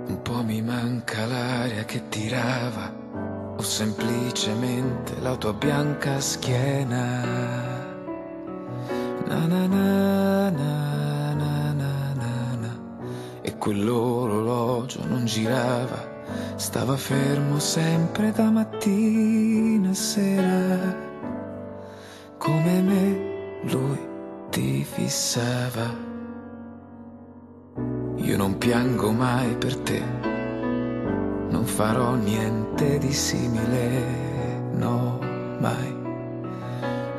Un 0.09 0.23
po' 0.23 0.43
mi 0.43 0.63
manca 0.63 1.27
l'aria 1.27 1.85
che 1.85 2.01
tirava 2.11 3.40
o 3.61 3.63
semplicemente 3.63 5.21
la 5.21 5.37
tua 5.37 5.53
bianca 5.53 6.19
schiena. 6.19 7.23
Na 9.29 9.47
na 9.47 9.69
na 9.69 10.51
na 10.51 11.35
na 11.35 11.73
na 11.75 12.15
na 12.15 12.57
na. 12.57 12.73
E 13.43 13.59
quell'orologio 13.59 15.05
non 15.07 15.27
girava, 15.27 16.01
stava 16.57 16.97
fermo 16.97 17.59
sempre 17.59 18.33
da 18.33 18.51
mattina 18.51 19.91
a 19.91 19.95
sera. 19.95 20.97
Come 22.39 22.81
me 22.81 23.05
lui 23.71 24.01
ti 24.49 24.83
fissava. 24.85 25.95
Io 28.17 28.37
non 28.39 28.57
piango 28.57 29.13
mai 29.13 29.55
per 29.57 29.77
te 29.81 30.40
non 31.51 31.65
farò 31.65 32.15
niente 32.15 32.99
di 32.99 33.13
simile, 33.13 34.69
no, 34.73 35.19
mai. 35.59 35.99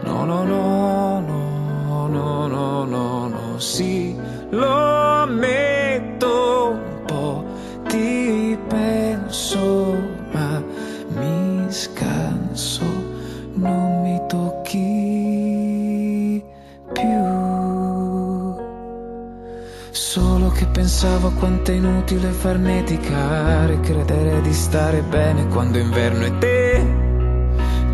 No, 0.04 0.26
no, 0.26 0.44
no, 0.44 1.20
no, 1.20 2.08
no, 2.08 2.48
no, 2.48 2.86
no, 2.86 3.28
no, 3.28 3.60
sì, 3.60 4.18
lo 4.50 5.22
ammetto 5.22 6.72
un 6.72 7.04
po', 7.06 7.46
ti 7.88 8.58
penso, 8.68 10.11
che 20.62 20.68
pensavo 20.68 21.32
quanto 21.32 21.72
è 21.72 21.74
inutile 21.74 22.30
farneticare, 22.30 23.80
credere 23.80 24.42
di 24.42 24.54
stare 24.54 25.02
bene 25.02 25.48
quando 25.48 25.80
è 25.80 25.82
inverno 25.82 26.24
e 26.24 26.38
te. 26.38 26.96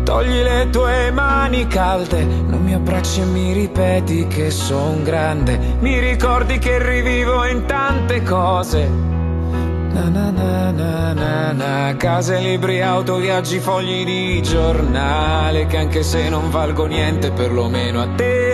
Togli 0.04 0.42
le 0.42 0.68
tue 0.70 1.10
mani 1.10 1.66
calde, 1.66 2.24
non 2.24 2.62
mi 2.62 2.74
abbracci 2.74 3.22
e 3.22 3.24
mi 3.24 3.54
ripeti 3.54 4.26
che 4.26 4.50
son 4.50 5.02
grande. 5.02 5.58
Mi 5.80 5.98
ricordi 5.98 6.58
che 6.58 6.78
rivivo 6.86 7.46
in 7.46 7.64
tante 7.64 8.22
cose. 8.22 8.86
Na 8.86 10.10
na 10.10 10.30
na 10.30 10.70
na 10.70 11.12
na 11.14 11.52
na 11.52 11.96
Case, 11.96 12.38
libri, 12.38 12.82
auto, 12.82 13.16
viaggi, 13.16 13.58
fogli 13.58 14.04
di 14.04 14.42
giornale 14.42 15.66
Che 15.66 15.78
anche 15.78 16.02
se 16.02 16.28
non 16.28 16.50
valgo 16.50 16.84
niente 16.84 17.30
perlomeno 17.32 18.02
a 18.02 18.08
te 18.14 18.47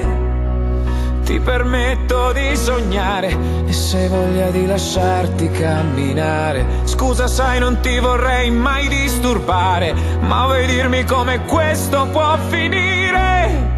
ti 1.25 1.41
permetto 1.41 2.33
di 2.33 2.55
sognare 2.55 3.37
e 3.67 3.73
se 3.73 4.09
voglia 4.09 4.51
di 4.51 4.67
lasciarti 4.67 5.51
camminare. 5.51 6.65
Scusa, 6.85 7.27
sai, 7.27 7.59
non 7.59 7.81
ti 7.81 7.99
vorrei 7.99 8.51
mai 8.51 8.89
disturbare, 8.89 9.95
ma 10.21 10.45
vuoi 10.45 10.67
dirmi 10.67 11.05
come 11.05 11.45
questo 11.47 12.07
può 12.13 12.37
finire? 12.49 13.73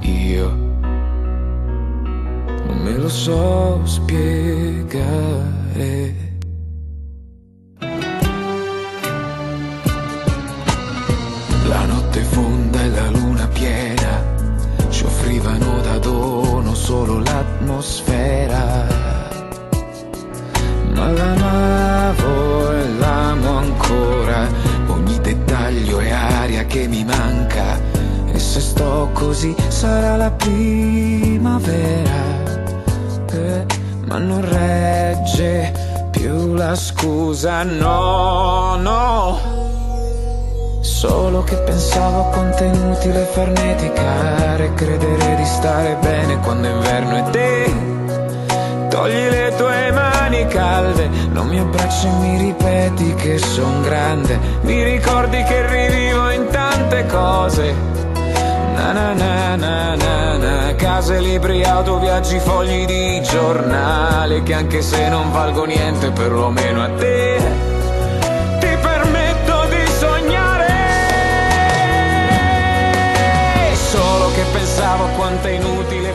io. 0.00 0.48
Non 2.66 2.78
me 2.82 2.92
lo 2.92 3.08
so 3.08 3.80
spiegare. 3.84 4.68
l'atmosfera, 17.68 18.86
ma 20.94 21.10
l'amavo 21.10 22.72
e 22.72 22.88
l'amo 22.98 23.58
ancora, 23.58 24.48
ogni 24.88 25.20
dettaglio 25.20 26.00
è 26.00 26.10
aria 26.10 26.64
che 26.64 26.88
mi 26.88 27.04
manca, 27.04 27.78
e 28.32 28.38
se 28.38 28.60
sto 28.60 29.10
così 29.12 29.54
sarà 29.68 30.16
la 30.16 30.30
primavera, 30.30 32.22
eh, 33.32 33.66
ma 34.06 34.16
non 34.16 34.40
regge 34.48 35.72
più 36.10 36.54
la 36.54 36.74
scusa, 36.74 37.62
no, 37.64 38.76
no. 38.76 39.57
Solo 40.98 41.44
che 41.44 41.54
pensavo 41.58 42.22
a 42.22 42.32
quanto 42.32 42.64
è 42.64 42.66
inutile 42.66 43.22
farneticare, 43.32 44.74
credere 44.74 45.36
di 45.36 45.44
stare 45.44 45.96
bene 46.00 46.40
quando 46.40 46.66
è 46.66 46.72
inverno 46.72 47.16
e 47.18 47.30
te. 47.30 48.88
Togli 48.88 49.28
le 49.28 49.54
tue 49.56 49.92
mani 49.92 50.44
calde, 50.48 51.08
non 51.30 51.46
mi 51.46 51.60
abbracci 51.60 52.08
e 52.08 52.10
mi 52.10 52.38
ripeti 52.38 53.14
che 53.14 53.38
son 53.38 53.80
grande, 53.82 54.40
mi 54.62 54.82
ricordi 54.82 55.40
che 55.44 55.68
rivivo 55.68 56.30
in 56.30 56.48
tante 56.50 57.06
cose. 57.06 57.72
Na 58.74 58.90
na 58.90 59.12
na 59.12 59.54
na 59.54 59.94
na 59.94 60.36
na. 60.36 60.74
Case, 60.74 61.20
libri, 61.20 61.62
auto, 61.62 62.00
viaggi, 62.00 62.40
fogli 62.40 62.84
di 62.86 63.20
giornale 63.22 64.42
Che 64.42 64.54
anche 64.54 64.82
se 64.82 65.08
non 65.08 65.30
valgo 65.32 65.64
niente 65.64 66.10
perlomeno 66.10 66.82
a 66.82 66.88
te 66.90 67.77
pensavo 74.78 75.08
quanto 75.16 75.48
è 75.48 75.50
inutile 75.50 76.07